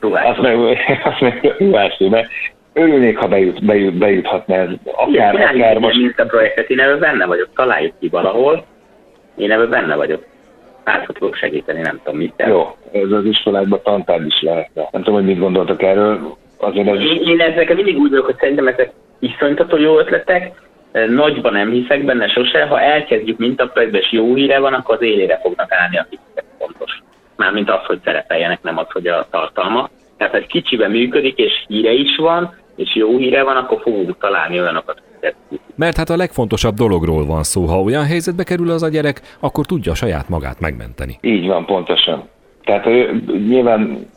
ruhás. 0.00 0.24
Azt 0.24 0.40
meg, 0.40 0.78
azt 1.10 1.20
meg 1.20 1.54
ruhás, 1.58 1.96
mert 1.98 2.28
örülnék, 2.72 3.18
ha 3.18 3.28
bejut, 3.28 3.64
bejut, 3.64 3.94
bejuthatna 3.94 4.54
ez 4.54 4.68
akár, 4.84 5.34
Igen, 5.34 5.46
akár 5.46 5.78
most. 5.78 5.96
Mint 5.96 6.20
a 6.20 6.26
projektet, 6.26 6.70
én 6.70 6.80
ebben 6.80 6.98
benne 6.98 7.26
vagyok, 7.26 7.48
találjuk 7.54 7.92
ki 8.00 8.08
valahol, 8.08 8.64
én 9.36 9.50
ebben 9.50 9.70
benne 9.70 9.96
vagyok 9.96 10.24
hát 10.88 11.06
tudok 11.06 11.34
segíteni, 11.34 11.80
nem 11.80 12.00
tudom 12.04 12.18
mit. 12.18 12.32
Jó, 12.46 12.76
ez 12.92 13.10
az 13.10 13.24
iskolákban 13.24 13.80
tantárgy 13.82 14.26
is 14.26 14.42
lehet. 14.42 14.70
Nem 14.74 15.02
tudom, 15.02 15.14
hogy 15.14 15.24
mit 15.24 15.38
gondoltak 15.38 15.82
erről. 15.82 16.36
Azért 16.58 16.88
ez... 16.88 17.00
Én, 17.00 17.22
én 17.22 17.40
ezeket 17.40 17.76
mindig 17.76 17.98
úgy 17.98 18.10
vagyok, 18.10 18.24
hogy 18.24 18.36
szerintem 18.38 18.66
ezek 18.66 18.90
iszonytató 19.18 19.76
jó 19.76 19.98
ötletek, 19.98 20.52
nagyban 20.92 21.52
nem 21.52 21.70
hiszek 21.70 22.04
benne 22.04 22.28
sose, 22.28 22.66
ha 22.66 22.80
elkezdjük 22.80 23.38
mintaprojektbe, 23.38 23.98
és 23.98 24.12
jó 24.12 24.34
híre 24.34 24.58
van, 24.58 24.74
akkor 24.74 24.94
az 24.94 25.02
élére 25.02 25.38
fognak 25.42 25.72
állni, 25.72 25.98
akik 25.98 26.18
fontos. 26.58 27.02
Mármint 27.36 27.70
az, 27.70 27.84
hogy 27.86 27.98
szerepeljenek, 28.04 28.62
nem 28.62 28.78
az, 28.78 28.86
hogy 28.90 29.06
a 29.06 29.26
tartalma. 29.30 29.88
Tehát, 30.16 30.32
ha 30.32 30.38
egy 30.38 30.46
kicsiben 30.46 30.90
működik, 30.90 31.38
és 31.38 31.52
híre 31.66 31.92
is 31.92 32.16
van, 32.16 32.54
és 32.76 32.94
jó 32.94 33.16
híre 33.16 33.42
van, 33.42 33.56
akkor 33.56 33.80
fogunk 33.80 34.18
találni 34.18 34.60
olyanokat, 34.60 35.02
mert 35.74 35.96
hát 35.96 36.08
a 36.08 36.16
legfontosabb 36.16 36.74
dologról 36.74 37.26
van 37.26 37.42
szó, 37.42 37.64
ha 37.64 37.82
olyan 37.82 38.04
helyzetbe 38.04 38.42
kerül 38.42 38.70
az 38.70 38.82
a 38.82 38.88
gyerek, 38.88 39.20
akkor 39.40 39.66
tudja 39.66 39.94
saját 39.94 40.28
magát 40.28 40.60
megmenteni. 40.60 41.18
Így 41.20 41.46
van, 41.46 41.64
pontosan. 41.66 42.28
Tehát 42.64 42.84
nyilván 43.48 44.10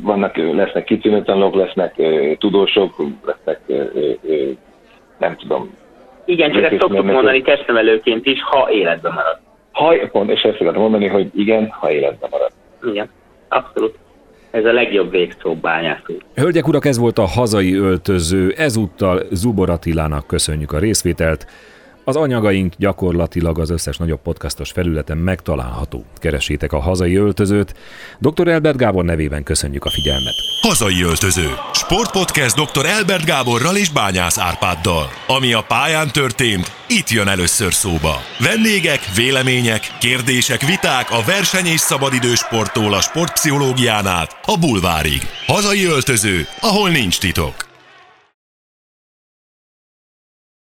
vannak, 0.00 0.36
lesznek 0.36 0.84
kitűnő 0.84 1.22
tanulók, 1.22 1.54
lesznek 1.54 1.94
tudósok, 2.38 3.02
lesznek 3.24 3.60
nem 5.18 5.36
tudom. 5.36 5.74
Igen, 6.24 6.52
csak 6.52 6.62
ezt 6.62 6.80
szoktuk 6.80 7.04
mondani 7.04 7.42
testnevelőként 7.42 8.26
is, 8.26 8.42
ha 8.42 8.70
életben 8.70 9.12
marad. 9.12 9.38
Ha, 9.72 10.08
pont, 10.12 10.30
és 10.30 10.40
ezt 10.40 10.56
szeretném 10.58 10.82
mondani, 10.82 11.06
hogy 11.06 11.30
igen, 11.34 11.68
ha 11.70 11.90
életben 11.90 12.28
marad. 12.32 12.50
Igen, 12.82 13.10
abszolút. 13.48 13.98
Ez 14.56 14.64
a 14.64 14.72
legjobb 14.72 15.10
végszó 15.10 15.54
bányász 15.54 15.98
Hölgyek, 16.34 16.68
urak, 16.68 16.84
ez 16.84 16.98
volt 16.98 17.18
a 17.18 17.24
hazai 17.24 17.74
öltöző. 17.74 18.54
Ezúttal 18.56 19.22
Zubor 19.30 19.70
Attilának 19.70 20.26
köszönjük 20.26 20.72
a 20.72 20.78
részvételt. 20.78 21.46
Az 22.08 22.16
anyagaink 22.16 22.74
gyakorlatilag 22.78 23.58
az 23.58 23.70
összes 23.70 23.96
nagyobb 23.96 24.22
podcastos 24.22 24.70
felületen 24.70 25.16
megtalálható. 25.16 26.04
Keresétek 26.14 26.72
a 26.72 26.80
hazai 26.80 27.16
öltözőt. 27.16 27.74
Dr. 28.18 28.48
Elbert 28.48 28.76
Gábor 28.76 29.04
nevében 29.04 29.42
köszönjük 29.42 29.84
a 29.84 29.90
figyelmet. 29.90 30.34
Hazai 30.60 31.02
öltöző. 31.02 31.48
Sportpodcast 31.72 32.56
dr. 32.56 32.86
Elbert 32.86 33.24
Gáborral 33.24 33.76
és 33.76 33.90
Bányász 33.90 34.38
Árpáddal. 34.38 35.08
Ami 35.26 35.52
a 35.52 35.64
pályán 35.68 36.12
történt, 36.12 36.72
itt 36.88 37.10
jön 37.10 37.28
először 37.28 37.72
szóba. 37.72 38.14
Vendégek, 38.38 39.00
vélemények, 39.14 39.82
kérdések, 40.00 40.60
viták 40.60 41.10
a 41.10 41.22
verseny 41.26 41.66
és 41.66 41.80
szabadidős 41.80 42.38
sporttól 42.38 42.94
a 42.94 43.00
sportpszichológián 43.00 44.06
át 44.06 44.36
a 44.44 44.58
bulvárig. 44.58 45.20
Hazai 45.46 45.84
öltöző, 45.84 46.46
ahol 46.60 46.90
nincs 46.90 47.18
titok. 47.20 47.65